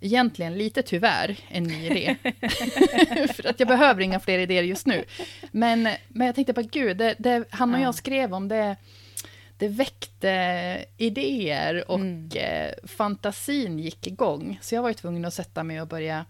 egentligen 0.00 0.58
lite 0.58 0.82
tyvärr, 0.82 1.36
en 1.48 1.62
ny 1.64 1.86
idé. 1.86 2.16
för 3.34 3.46
att 3.48 3.60
jag 3.60 3.68
behöver 3.68 4.00
inga 4.02 4.20
fler 4.20 4.38
idéer 4.38 4.62
just 4.62 4.86
nu. 4.86 5.04
Men, 5.52 5.88
men 6.08 6.26
jag 6.26 6.34
tänkte 6.34 6.52
bara, 6.52 6.62
gud, 6.62 6.96
det, 6.96 7.14
det 7.18 7.44
han 7.50 7.74
och 7.74 7.80
Ja. 7.80 7.84
jag 7.84 7.94
skrev 7.94 8.34
om 8.34 8.48
det, 8.48 8.76
det 9.56 9.68
väckte 9.68 10.84
idéer 10.96 11.90
och 11.90 11.96
Mm. 12.00 12.28
eh, 12.34 12.70
fantasin 12.88 13.78
gick 13.78 14.06
igång. 14.06 14.58
Så 14.62 14.74
jag 14.74 14.82
var 14.82 14.88
ju 14.90 14.94
tvungen 14.94 15.24
att 15.24 15.34
sätta 15.34 15.62
mig 15.64 15.80
och 15.80 15.88
börja 15.88 16.24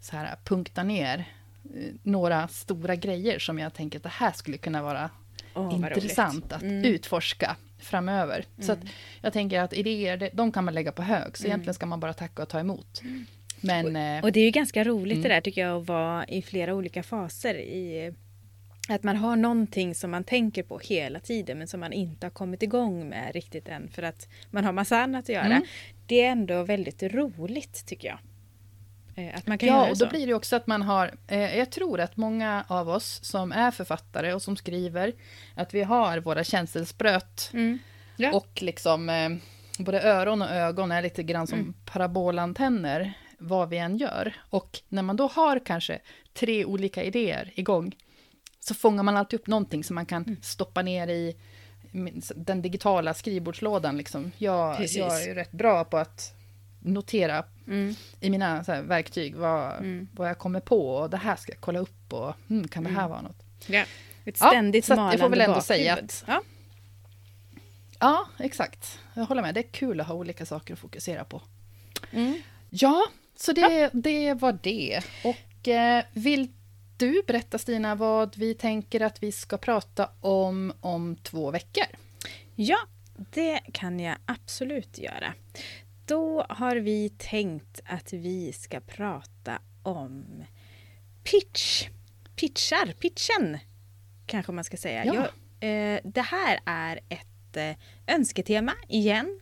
så 0.00 0.16
här, 0.16 0.36
punkta 0.44 0.82
ner 0.82 1.18
eh, 1.18 1.94
några 2.02 2.48
stora 2.48 2.94
grejer 2.96 3.38
som 3.38 3.58
jag 3.58 3.74
tänker 3.74 3.98
att 3.98 4.02
det 4.02 4.08
här 4.08 4.32
skulle 4.32 4.58
kunna 4.58 4.82
vara 4.82 5.10
Roligt. 5.54 5.96
intressant 5.96 6.52
att 6.52 6.62
Mm. 6.62 6.84
utforska 6.84 7.56
framöver. 7.78 8.44
Så 8.58 8.72
att 8.72 8.78
jag 9.20 9.32
tänker 9.32 9.60
att 9.60 9.72
idéer, 9.72 10.30
de 10.32 10.52
kan 10.52 10.64
man 10.64 10.74
lägga 10.74 10.92
på 10.92 11.02
hög, 11.02 11.36
så 11.36 11.44
Mm. 11.44 11.50
egentligen 11.50 11.74
ska 11.74 11.86
man 11.86 12.00
bara 12.00 12.12
tacka 12.12 12.42
och 12.42 12.48
ta 12.48 12.60
emot. 12.60 13.02
Men... 13.60 13.96
eh, 13.96 14.24
Och 14.24 14.32
det 14.32 14.40
är 14.40 14.44
ju 14.44 14.50
ganska 14.50 14.84
roligt 14.84 15.12
Mm. 15.16 15.22
det 15.22 15.28
där 15.28 15.40
tycker 15.40 15.60
jag 15.60 15.80
att 15.82 15.86
vara 15.88 16.24
i 16.26 16.42
flera 16.42 16.74
olika 16.74 17.02
faser 17.02 17.54
i 17.54 18.12
att 18.88 19.02
man 19.02 19.16
har 19.16 19.36
någonting 19.36 19.94
som 19.94 20.10
man 20.10 20.24
tänker 20.24 20.62
på 20.62 20.78
hela 20.78 21.20
tiden 21.20 21.58
men 21.58 21.68
som 21.68 21.80
man 21.80 21.92
inte 21.92 22.26
har 22.26 22.30
kommit 22.30 22.62
igång 22.62 23.08
med 23.08 23.30
riktigt 23.34 23.68
än 23.68 23.88
för 23.88 24.02
att 24.02 24.28
man 24.50 24.64
har 24.64 24.72
massa 24.72 24.98
annat 24.98 25.24
att 25.24 25.28
göra. 25.28 25.44
Mm. 25.44 25.62
Det 26.06 26.20
är 26.24 26.30
ändå 26.32 26.62
väldigt 26.62 27.02
roligt 27.02 27.86
tycker 27.86 28.08
jag. 28.08 28.18
Eh, 29.14 29.36
Att 29.38 29.46
man 29.46 29.58
kan 29.58 29.68
Ja, 29.68 29.90
och 29.90 29.98
då 29.98 30.06
blir 30.08 30.26
det 30.26 30.34
också 30.34 30.56
att 30.56 30.66
man 30.66 30.82
har... 30.82 31.14
Eh, 31.28 31.58
jag 31.58 31.70
tror 31.70 32.00
att 32.00 32.16
många 32.16 32.64
av 32.68 32.88
oss 32.88 33.24
som 33.24 33.52
är 33.52 33.70
författare 33.70 34.32
och 34.32 34.42
som 34.42 34.56
skriver, 34.56 35.12
att 35.54 35.74
vi 35.74 35.82
har 35.82 36.18
våra 36.18 36.44
känselspröt 36.44 37.50
Mm. 37.52 37.78
Ja. 38.16 38.32
och 38.32 38.62
liksom 38.62 39.08
eh, 39.08 39.28
både 39.78 40.02
öron 40.02 40.42
och 40.42 40.50
ögon 40.50 40.92
är 40.92 41.02
lite 41.02 41.22
grann 41.22 41.46
som 41.46 41.58
Mm. 41.58 41.74
parabolantenner 41.84 43.12
vad 43.38 43.68
vi 43.68 43.78
än 43.78 43.96
gör. 43.96 44.34
Och 44.50 44.80
när 44.88 45.02
man 45.02 45.16
då 45.16 45.26
har 45.26 45.58
kanske 45.66 45.98
tre 46.34 46.64
olika 46.64 47.02
idéer 47.02 47.52
igång 47.54 47.96
så 48.60 48.74
fångar 48.74 49.02
man 49.02 49.16
alltid 49.16 49.40
upp 49.40 49.46
någonting 49.46 49.84
som 49.84 49.94
man 49.94 50.06
kan 50.06 50.22
Mm. 50.24 50.36
stoppa 50.42 50.82
ner 50.82 51.08
i 51.08 51.36
den 52.36 52.62
digitala 52.62 53.14
skrivbordslådan. 53.14 53.96
Liksom. 53.96 54.32
Jag, 54.38 54.76
Precis. 54.76 54.96
jag 54.96 55.22
är 55.22 55.26
ju 55.26 55.34
rätt 55.34 55.52
bra 55.52 55.84
på 55.84 55.96
att 55.98 56.32
notera 56.82 57.44
Mm. 57.66 57.94
i 58.20 58.30
mina 58.30 58.62
här, 58.66 58.82
verktyg 58.82 59.34
vad, 59.36 59.72
Mm. 59.78 60.08
vad 60.12 60.28
jag 60.28 60.38
kommer 60.38 60.60
på 60.60 60.88
och 60.96 61.10
det 61.10 61.16
här 61.16 61.36
ska 61.36 61.52
jag 61.52 61.60
kolla 61.60 61.78
upp 61.78 62.12
och 62.12 62.34
mm, 62.50 62.68
kan 62.68 62.84
det 62.84 62.90
här 62.90 62.98
Mm. 62.98 63.10
vara 63.10 63.22
något? 63.22 63.42
Ja. 63.66 63.84
Ett 64.24 64.36
Ja, 64.40 64.48
ständigt 64.48 64.84
så 64.84 64.92
att 64.92 64.96
jag 64.96 65.02
malande 65.02 65.18
får 65.22 65.28
väl 65.30 65.40
ändå 65.40 65.54
bakhuvud. 65.54 65.64
säga 65.80 65.94
att- 65.96 66.24
Ja. 66.26 66.42
Ja, 68.00 68.26
exakt. 68.38 68.98
Jag 69.14 69.24
håller 69.24 69.42
med. 69.42 69.54
Det 69.54 69.60
är 69.60 69.70
kul 69.72 70.00
att 70.00 70.06
ha 70.06 70.14
olika 70.14 70.46
saker 70.46 70.74
att 70.74 70.80
fokusera 70.80 71.24
på. 71.24 71.42
Mm. 72.10 72.42
Ja, 72.70 73.02
så 73.36 73.52
det, 73.52 73.60
ja. 73.60 73.90
det 73.92 74.34
var 74.34 74.58
det. 74.62 75.00
Och 75.24 75.68
eh, 75.68 76.04
vill 76.12 76.48
du 76.96 77.22
berätta 77.26 77.58
Stina 77.58 77.94
vad 77.94 78.36
vi 78.36 78.54
tänker 78.54 79.00
att 79.00 79.22
vi 79.22 79.32
ska 79.32 79.56
prata 79.58 80.08
om 80.20 80.72
om 80.80 81.16
två 81.16 81.50
veckor? 81.50 81.84
Ja, 82.54 82.78
det 83.16 83.60
kan 83.72 84.00
jag 84.00 84.16
absolut 84.26 84.98
göra. 84.98 85.34
Då 86.06 86.46
har 86.48 86.76
vi 86.76 87.08
tänkt 87.08 87.80
att 87.84 88.12
vi 88.12 88.52
ska 88.52 88.80
prata 88.80 89.58
om 89.82 90.44
pitch. 91.22 91.88
Pitchar, 92.36 92.92
pitchen 92.92 93.58
kanske 94.26 94.52
man 94.52 94.64
ska 94.64 94.76
säga. 94.76 95.04
Ja. 95.04 95.14
Jag, 95.14 95.94
eh, 95.94 96.00
det 96.04 96.22
här 96.22 96.60
är 96.66 97.00
ett 97.08 97.56
eh, 97.56 97.76
önsketema 98.06 98.72
igen 98.88 99.40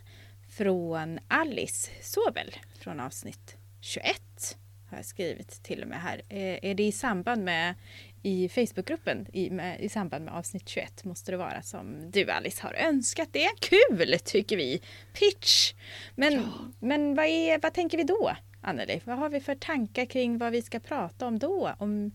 från 0.49 1.19
Alice 1.29 1.91
Sobel 2.03 2.55
från 2.79 3.01
avsnitt 3.01 3.57
21 3.81 4.57
har 4.91 4.97
jag 4.99 5.07
skrivit 5.07 5.63
till 5.63 5.83
och 5.83 5.89
med 5.89 6.03
här. 6.03 6.23
Eh, 6.29 6.59
är 6.71 6.75
det 6.75 6.83
i 6.83 6.93
samband 6.93 7.45
med 7.45 7.75
i 8.23 8.49
Facebookgruppen 8.49 9.27
i, 9.33 9.51
med, 9.51 9.81
i 9.81 9.89
samband 9.89 10.25
med 10.25 10.35
avsnitt 10.35 10.69
21 10.69 11.05
måste 11.05 11.31
det 11.31 11.37
vara 11.37 11.63
som 11.63 12.11
du 12.11 12.31
Alice 12.31 12.63
har 12.63 12.75
önskat 12.75 13.29
det. 13.33 13.49
Kul 13.61 14.19
tycker 14.25 14.57
vi! 14.57 14.83
Pitch! 15.13 15.75
Men, 16.15 16.33
ja. 16.33 16.43
men 16.81 17.15
vad, 17.15 17.27
är, 17.27 17.61
vad 17.63 17.75
tänker 17.75 17.99
vi 17.99 18.05
då, 18.05 18.37
Anneli? 18.61 19.01
Vad 19.05 19.19
har 19.19 19.29
vi 19.29 19.41
för 19.41 19.55
tankar 19.55 20.05
kring 20.05 20.39
vad 20.39 20.53
vi 20.53 20.63
ska 20.63 20.81
prata 20.81 21.27
om 21.27 21.39
då? 21.39 21.75
Om, 21.79 22.13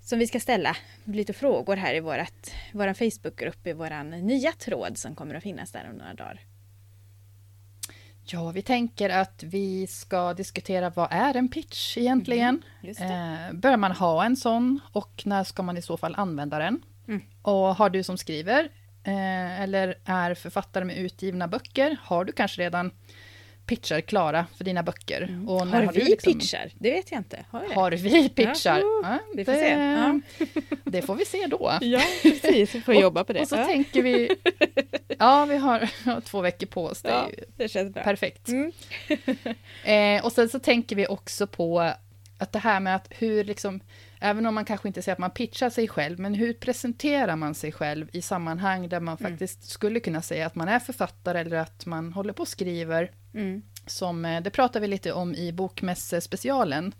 som 0.00 0.18
vi 0.18 0.26
ska 0.26 0.40
ställa 0.40 0.76
lite 1.04 1.32
frågor 1.32 1.76
här 1.76 1.94
i 1.94 2.00
vår 2.00 2.94
Facebookgrupp, 2.94 3.66
i 3.66 3.72
vår 3.72 4.04
nya 4.22 4.52
tråd 4.52 4.98
som 4.98 5.14
kommer 5.14 5.34
att 5.34 5.42
finnas 5.42 5.72
där 5.72 5.88
om 5.90 5.96
några 5.96 6.14
dagar. 6.14 6.40
Ja, 8.26 8.50
vi 8.50 8.62
tänker 8.62 9.10
att 9.10 9.42
vi 9.42 9.86
ska 9.86 10.34
diskutera 10.34 10.90
vad 10.90 11.08
är 11.10 11.36
en 11.36 11.48
pitch 11.48 11.98
egentligen? 11.98 12.62
Mm, 12.82 13.48
eh, 13.48 13.52
bör 13.52 13.76
man 13.76 13.92
ha 13.92 14.24
en 14.24 14.36
sån 14.36 14.80
och 14.92 15.22
när 15.24 15.44
ska 15.44 15.62
man 15.62 15.76
i 15.76 15.82
så 15.82 15.96
fall 15.96 16.14
använda 16.14 16.58
den? 16.58 16.82
Mm. 17.08 17.22
Och 17.42 17.54
har 17.54 17.90
du 17.90 18.02
som 18.02 18.18
skriver 18.18 18.68
eh, 19.04 19.60
eller 19.60 19.94
är 20.04 20.34
författare 20.34 20.84
med 20.84 20.96
utgivna 20.96 21.48
böcker, 21.48 21.96
har 22.02 22.24
du 22.24 22.32
kanske 22.32 22.62
redan 22.62 22.90
pitchar 23.66 24.00
klara 24.00 24.46
för 24.56 24.64
dina 24.64 24.82
böcker. 24.82 25.22
Mm. 25.22 25.48
Och 25.48 25.66
har, 25.66 25.82
har 25.82 25.92
vi 25.92 26.04
liksom... 26.04 26.32
pitchar? 26.32 26.70
Det 26.78 26.90
vet 26.90 27.10
jag 27.10 27.20
inte. 27.20 27.44
Har 27.50 27.60
vi, 27.60 27.74
har 27.74 27.90
vi 27.90 28.28
pitchar? 28.28 28.78
Ja, 28.78 29.00
ja, 29.02 29.18
vi 29.34 29.44
får 29.44 29.52
det... 29.52 29.68
Ja. 29.68 30.20
det 30.84 31.02
får 31.02 31.14
vi 31.14 31.24
se 31.24 31.46
då. 31.46 31.78
Ja, 31.80 32.02
precis. 32.22 32.74
Vi 32.74 32.80
får 32.80 32.94
jobba 33.04 33.24
på 33.24 33.32
det. 33.32 33.40
Och 33.40 33.48
så 33.48 33.56
tänker 33.56 34.02
vi... 34.02 34.30
Ja, 35.18 35.44
vi 35.44 35.56
har 35.56 35.88
två 36.20 36.40
veckor 36.40 36.66
på 36.66 36.84
oss. 36.84 37.02
Det, 37.02 37.24
det 37.56 37.68
känns 37.68 37.94
bra. 37.94 38.02
Perfekt. 38.02 38.48
Mm. 38.48 38.72
eh, 39.84 40.24
och 40.24 40.32
sen 40.32 40.48
så 40.48 40.58
tänker 40.58 40.96
vi 40.96 41.06
också 41.06 41.46
på 41.46 41.92
att 42.38 42.52
det 42.52 42.58
här 42.58 42.80
med 42.80 42.96
att 42.96 43.06
hur 43.10 43.44
liksom, 43.44 43.80
även 44.20 44.46
om 44.46 44.54
man 44.54 44.64
kanske 44.64 44.88
inte 44.88 45.02
säger 45.02 45.12
att 45.12 45.18
man 45.18 45.30
pitchar 45.30 45.70
sig 45.70 45.88
själv, 45.88 46.18
men 46.18 46.34
hur 46.34 46.52
presenterar 46.52 47.36
man 47.36 47.54
sig 47.54 47.72
själv 47.72 48.08
i 48.12 48.22
sammanhang 48.22 48.88
där 48.88 49.00
man 49.00 49.16
mm. 49.20 49.32
faktiskt 49.32 49.70
skulle 49.70 50.00
kunna 50.00 50.22
säga 50.22 50.46
att 50.46 50.54
man 50.54 50.68
är 50.68 50.78
författare 50.78 51.40
eller 51.40 51.56
att 51.56 51.86
man 51.86 52.12
håller 52.12 52.32
på 52.32 52.40
och 52.40 52.48
skriver. 52.48 53.10
Mm. 53.34 53.62
Som, 53.86 54.24
eh, 54.24 54.42
det 54.42 54.50
pratar 54.50 54.80
vi 54.80 54.86
lite 54.86 55.12
om 55.12 55.34
i 55.34 55.52
bokmässespecialen. 55.52 56.94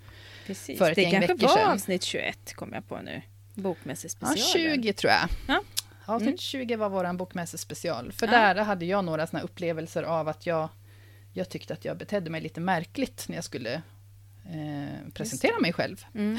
Precis, 0.46 0.78
för 0.78 0.90
ett 0.90 0.96
det 0.96 1.10
kanske 1.10 1.34
var 1.34 1.56
sedan. 1.56 1.70
avsnitt 1.70 2.02
21, 2.02 2.54
kom 2.54 2.72
jag 2.72 2.88
på 2.88 2.96
nu. 2.96 3.22
Bokmässespecialen. 3.54 4.38
Ja, 4.38 4.74
20 4.74 4.92
tror 4.92 5.12
jag. 5.12 5.28
Ja. 5.48 5.62
Avsnitt 6.04 6.28
mm. 6.28 6.38
20 6.38 6.76
var 6.76 6.88
vår 6.88 7.12
bokmässespecial. 7.12 8.12
För 8.12 8.26
ja. 8.26 8.32
där 8.32 8.54
hade 8.64 8.84
jag 8.84 9.04
några 9.04 9.26
såna 9.26 9.42
upplevelser 9.42 10.02
av 10.02 10.28
att 10.28 10.46
jag, 10.46 10.68
jag 11.32 11.48
tyckte 11.48 11.74
att 11.74 11.84
jag 11.84 11.96
betedde 11.96 12.30
mig 12.30 12.40
lite 12.40 12.60
märkligt 12.60 13.24
när 13.28 13.36
jag 13.36 13.44
skulle 13.44 13.82
eh, 14.50 15.12
presentera 15.12 15.60
mig 15.60 15.72
själv. 15.72 16.04
Mm. 16.14 16.38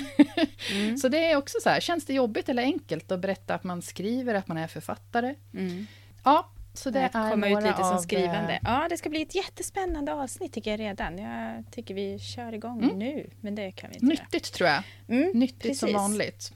Mm. 0.71 0.97
så 1.01 1.07
det 1.07 1.31
är 1.31 1.35
också 1.35 1.57
så 1.61 1.69
här, 1.69 1.79
känns 1.79 2.05
det 2.05 2.13
jobbigt 2.13 2.49
eller 2.49 2.63
enkelt 2.63 3.11
att 3.11 3.19
berätta 3.19 3.55
att 3.55 3.63
man 3.63 3.81
skriver, 3.81 4.35
att 4.35 4.47
man 4.47 4.57
är 4.57 4.67
författare? 4.67 5.35
Mm. 5.53 5.87
Ja, 6.23 6.49
så 6.73 6.89
det 6.89 6.99
är 6.99 7.31
komma 7.31 7.49
ut 7.49 7.63
lite 7.63 7.83
som 7.83 7.99
skrivande. 7.99 8.53
Eh, 8.53 8.59
ja, 8.63 8.87
det 8.89 8.97
ska 8.97 9.09
bli 9.09 9.21
ett 9.21 9.35
jättespännande 9.35 10.13
avsnitt 10.13 10.53
tycker 10.53 10.71
jag 10.71 10.79
redan. 10.79 11.17
Jag 11.17 11.63
tycker 11.71 11.93
vi 11.93 12.19
kör 12.19 12.53
igång 12.53 12.83
mm. 12.83 12.99
nu, 12.99 13.29
men 13.41 13.55
det 13.55 13.71
kan 13.71 13.89
vi 13.89 13.95
inte 13.95 14.05
Nyttigt 14.05 14.33
göra. 14.33 14.57
tror 14.57 14.69
jag. 14.69 14.83
Mm, 15.07 15.39
Nyttigt 15.39 15.61
precis. 15.61 15.79
som 15.79 15.93
vanligt. 15.93 16.53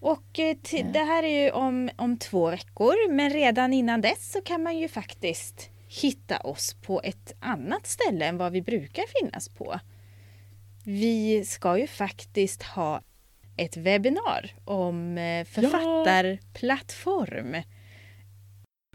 Och 0.00 0.38
eh, 0.38 0.56
det 0.92 0.98
här 0.98 1.22
är 1.22 1.44
ju 1.44 1.50
om, 1.50 1.90
om 1.96 2.18
två 2.18 2.50
veckor, 2.50 3.12
men 3.12 3.30
redan 3.30 3.72
innan 3.72 4.00
dess 4.00 4.32
så 4.32 4.40
kan 4.40 4.62
man 4.62 4.78
ju 4.78 4.88
faktiskt 4.88 5.70
hitta 5.88 6.38
oss 6.38 6.74
på 6.74 7.00
ett 7.04 7.32
annat 7.40 7.86
ställe 7.86 8.26
än 8.26 8.36
vad 8.38 8.52
vi 8.52 8.62
brukar 8.62 9.04
finnas 9.20 9.48
på. 9.48 9.80
Vi 10.84 11.44
ska 11.44 11.78
ju 11.78 11.86
faktiskt 11.86 12.62
ha 12.62 13.02
ett 13.56 13.76
webbinar 13.76 14.54
om 14.64 15.18
eh, 15.18 15.44
författarplattform. 15.44 17.56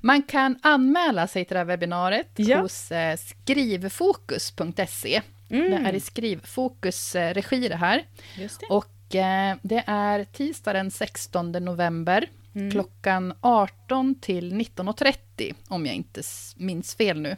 Man 0.01 0.23
kan 0.23 0.59
anmäla 0.61 1.27
sig 1.27 1.45
till 1.45 1.53
det 1.53 1.59
här 1.59 1.65
webbinariet 1.65 2.31
ja. 2.35 2.61
hos 2.61 2.91
eh, 2.91 3.17
skrivfokus.se. 3.17 5.21
Mm. 5.49 5.71
Det 5.71 5.77
är 5.89 5.93
i 5.93 5.99
Skrivfokus 5.99 7.15
regi 7.15 7.67
det 7.67 7.75
här. 7.75 8.05
Det. 8.37 8.59
Och 8.69 9.15
eh, 9.15 9.57
det 9.61 9.83
är 9.87 10.23
tisdag 10.23 10.73
den 10.73 10.91
16 10.91 11.51
november 11.51 12.29
mm. 12.55 12.71
klockan 12.71 13.33
18 13.41 14.15
till 14.15 14.53
19.30 14.53 15.55
om 15.67 15.85
jag 15.85 15.95
inte 15.95 16.21
minns 16.57 16.95
fel 16.95 17.21
nu. 17.21 17.37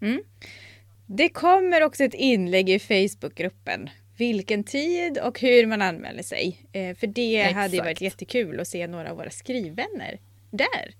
Mm. 0.00 0.22
Det 1.06 1.28
kommer 1.28 1.82
också 1.82 2.04
ett 2.04 2.14
inlägg 2.14 2.70
i 2.70 2.78
Facebookgruppen. 2.78 3.90
Vilken 4.16 4.64
tid 4.64 5.18
och 5.18 5.40
hur 5.40 5.66
man 5.66 5.82
anmäler 5.82 6.22
sig. 6.22 6.66
Eh, 6.72 6.96
för 6.96 7.06
det 7.06 7.36
Exakt. 7.36 7.56
hade 7.56 7.76
ju 7.76 7.82
varit 7.82 8.00
jättekul 8.00 8.60
att 8.60 8.68
se 8.68 8.86
några 8.86 9.10
av 9.10 9.16
våra 9.16 9.30
skrivvänner 9.30 10.20
där. 10.50 10.94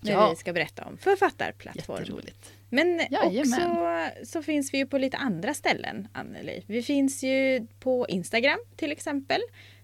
När 0.00 0.12
ja. 0.12 0.30
vi 0.30 0.36
ska 0.36 0.52
berätta 0.52 0.84
om 0.84 0.98
författarplattform. 0.98 2.20
Men 2.68 3.00
Jajamän. 3.10 3.70
också 3.70 4.26
så 4.32 4.42
finns 4.42 4.74
vi 4.74 4.78
ju 4.78 4.86
på 4.86 4.98
lite 4.98 5.16
andra 5.16 5.54
ställen, 5.54 6.08
Anneli. 6.12 6.64
Vi 6.66 6.82
finns 6.82 7.22
ju 7.22 7.66
på 7.80 8.06
Instagram 8.08 8.58
till 8.76 8.92
exempel. 8.92 9.40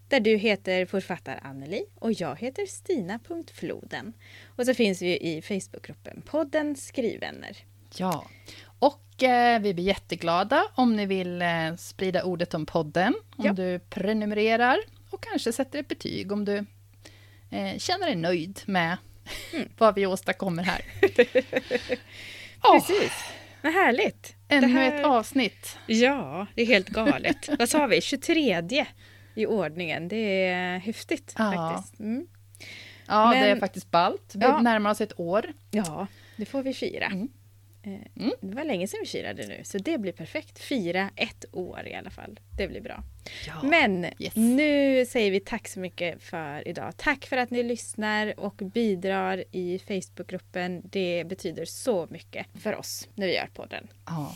Där 0.08 0.20
du 0.20 0.36
heter 0.36 0.86
författar 0.86 1.40
Anneli 1.42 1.84
och 1.94 2.12
jag 2.12 2.38
heter 2.38 2.66
Stina.floden. 2.66 4.12
Och 4.56 4.66
så 4.66 4.74
finns 4.74 5.02
vi 5.02 5.18
i 5.18 5.42
Facebookgruppen 5.42 6.22
podden 6.26 6.76
Skrivvänner. 6.76 7.56
Ja, 7.96 8.26
vi 9.60 9.74
blir 9.74 9.84
jätteglada 9.84 10.64
om 10.74 10.96
ni 10.96 11.06
vill 11.06 11.42
eh, 11.42 11.74
sprida 11.78 12.24
ordet 12.24 12.54
om 12.54 12.66
podden. 12.66 13.14
Om 13.36 13.46
ja. 13.46 13.52
du 13.52 13.78
prenumererar 13.78 14.78
och 15.10 15.22
kanske 15.22 15.52
sätter 15.52 15.78
ett 15.78 15.88
betyg 15.88 16.32
om 16.32 16.44
du 16.44 16.56
eh, 17.50 17.78
känner 17.78 18.06
dig 18.06 18.16
nöjd 18.16 18.60
med 18.66 18.96
mm. 19.52 19.68
vad 19.78 19.94
vi 19.94 20.06
åstadkommer 20.06 20.62
här. 20.62 20.80
Precis. 22.72 23.12
Vad 23.62 23.72
härligt. 23.72 24.34
Ännu 24.48 24.68
här... 24.68 24.98
ett 24.98 25.06
avsnitt. 25.06 25.78
Ja, 25.86 26.46
det 26.54 26.62
är 26.62 26.66
helt 26.66 26.88
galet. 26.88 27.48
vad 27.58 27.68
sa 27.68 27.86
vi? 27.86 28.00
23 28.00 28.86
i 29.34 29.46
ordningen. 29.46 30.08
Det 30.08 30.46
är 30.46 30.78
häftigt 30.78 31.34
ja. 31.38 31.52
faktiskt. 31.52 32.00
Mm. 32.00 32.26
Ja, 33.06 33.30
Men... 33.30 33.42
det 33.42 33.48
är 33.48 33.56
faktiskt 33.56 33.90
ballt. 33.90 34.32
Vi 34.34 34.40
ja. 34.40 34.60
närmar 34.60 34.90
oss 34.90 35.00
ett 35.00 35.20
år. 35.20 35.52
Ja, 35.70 36.06
det 36.36 36.46
får 36.46 36.62
vi 36.62 36.74
fira. 36.74 37.06
Mm. 37.06 37.28
Eh, 37.82 38.22
mm. 38.22 38.32
Det 38.40 38.54
var 38.56 38.64
länge 38.64 38.86
sedan 38.86 39.00
vi 39.02 39.08
firade 39.08 39.46
nu, 39.46 39.60
så 39.64 39.78
det 39.78 39.98
blir 39.98 40.12
perfekt. 40.12 40.58
Fira 40.58 41.10
ett 41.16 41.44
år 41.52 41.86
i 41.86 41.94
alla 41.94 42.10
fall. 42.10 42.40
Det 42.56 42.68
blir 42.68 42.80
bra. 42.80 43.02
Ja, 43.46 43.62
Men 43.62 44.04
yes. 44.18 44.36
nu 44.36 45.06
säger 45.06 45.30
vi 45.30 45.40
tack 45.40 45.68
så 45.68 45.80
mycket 45.80 46.22
för 46.22 46.68
idag. 46.68 46.92
Tack 46.96 47.26
för 47.26 47.36
att 47.36 47.50
ni 47.50 47.62
lyssnar 47.62 48.40
och 48.40 48.54
bidrar 48.54 49.44
i 49.52 49.78
Facebookgruppen. 49.78 50.82
Det 50.84 51.24
betyder 51.28 51.64
så 51.64 52.06
mycket 52.10 52.46
för 52.62 52.76
oss 52.76 53.08
när 53.14 53.26
vi 53.26 53.34
gör 53.34 53.48
podden. 53.54 53.88
Ja, 54.06 54.34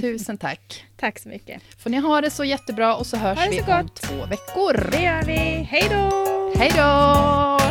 tusen 0.00 0.38
tack. 0.38 0.84
tack 0.96 1.18
så 1.18 1.28
mycket. 1.28 1.62
Får 1.78 1.90
ni 1.90 1.96
ha 1.98 2.20
det 2.20 2.30
så 2.30 2.44
jättebra 2.44 2.96
och 2.96 3.06
så 3.06 3.16
hörs 3.16 3.38
så 3.44 3.50
vi 3.50 3.56
gott. 3.56 3.68
om 3.68 3.88
två 3.88 4.26
veckor. 4.26 4.90
Det 4.90 5.02
gör 5.02 5.22
vi. 5.22 5.66
Hej 5.70 5.86
då! 5.90 6.52
Hej 6.58 6.70
då! 6.76 7.65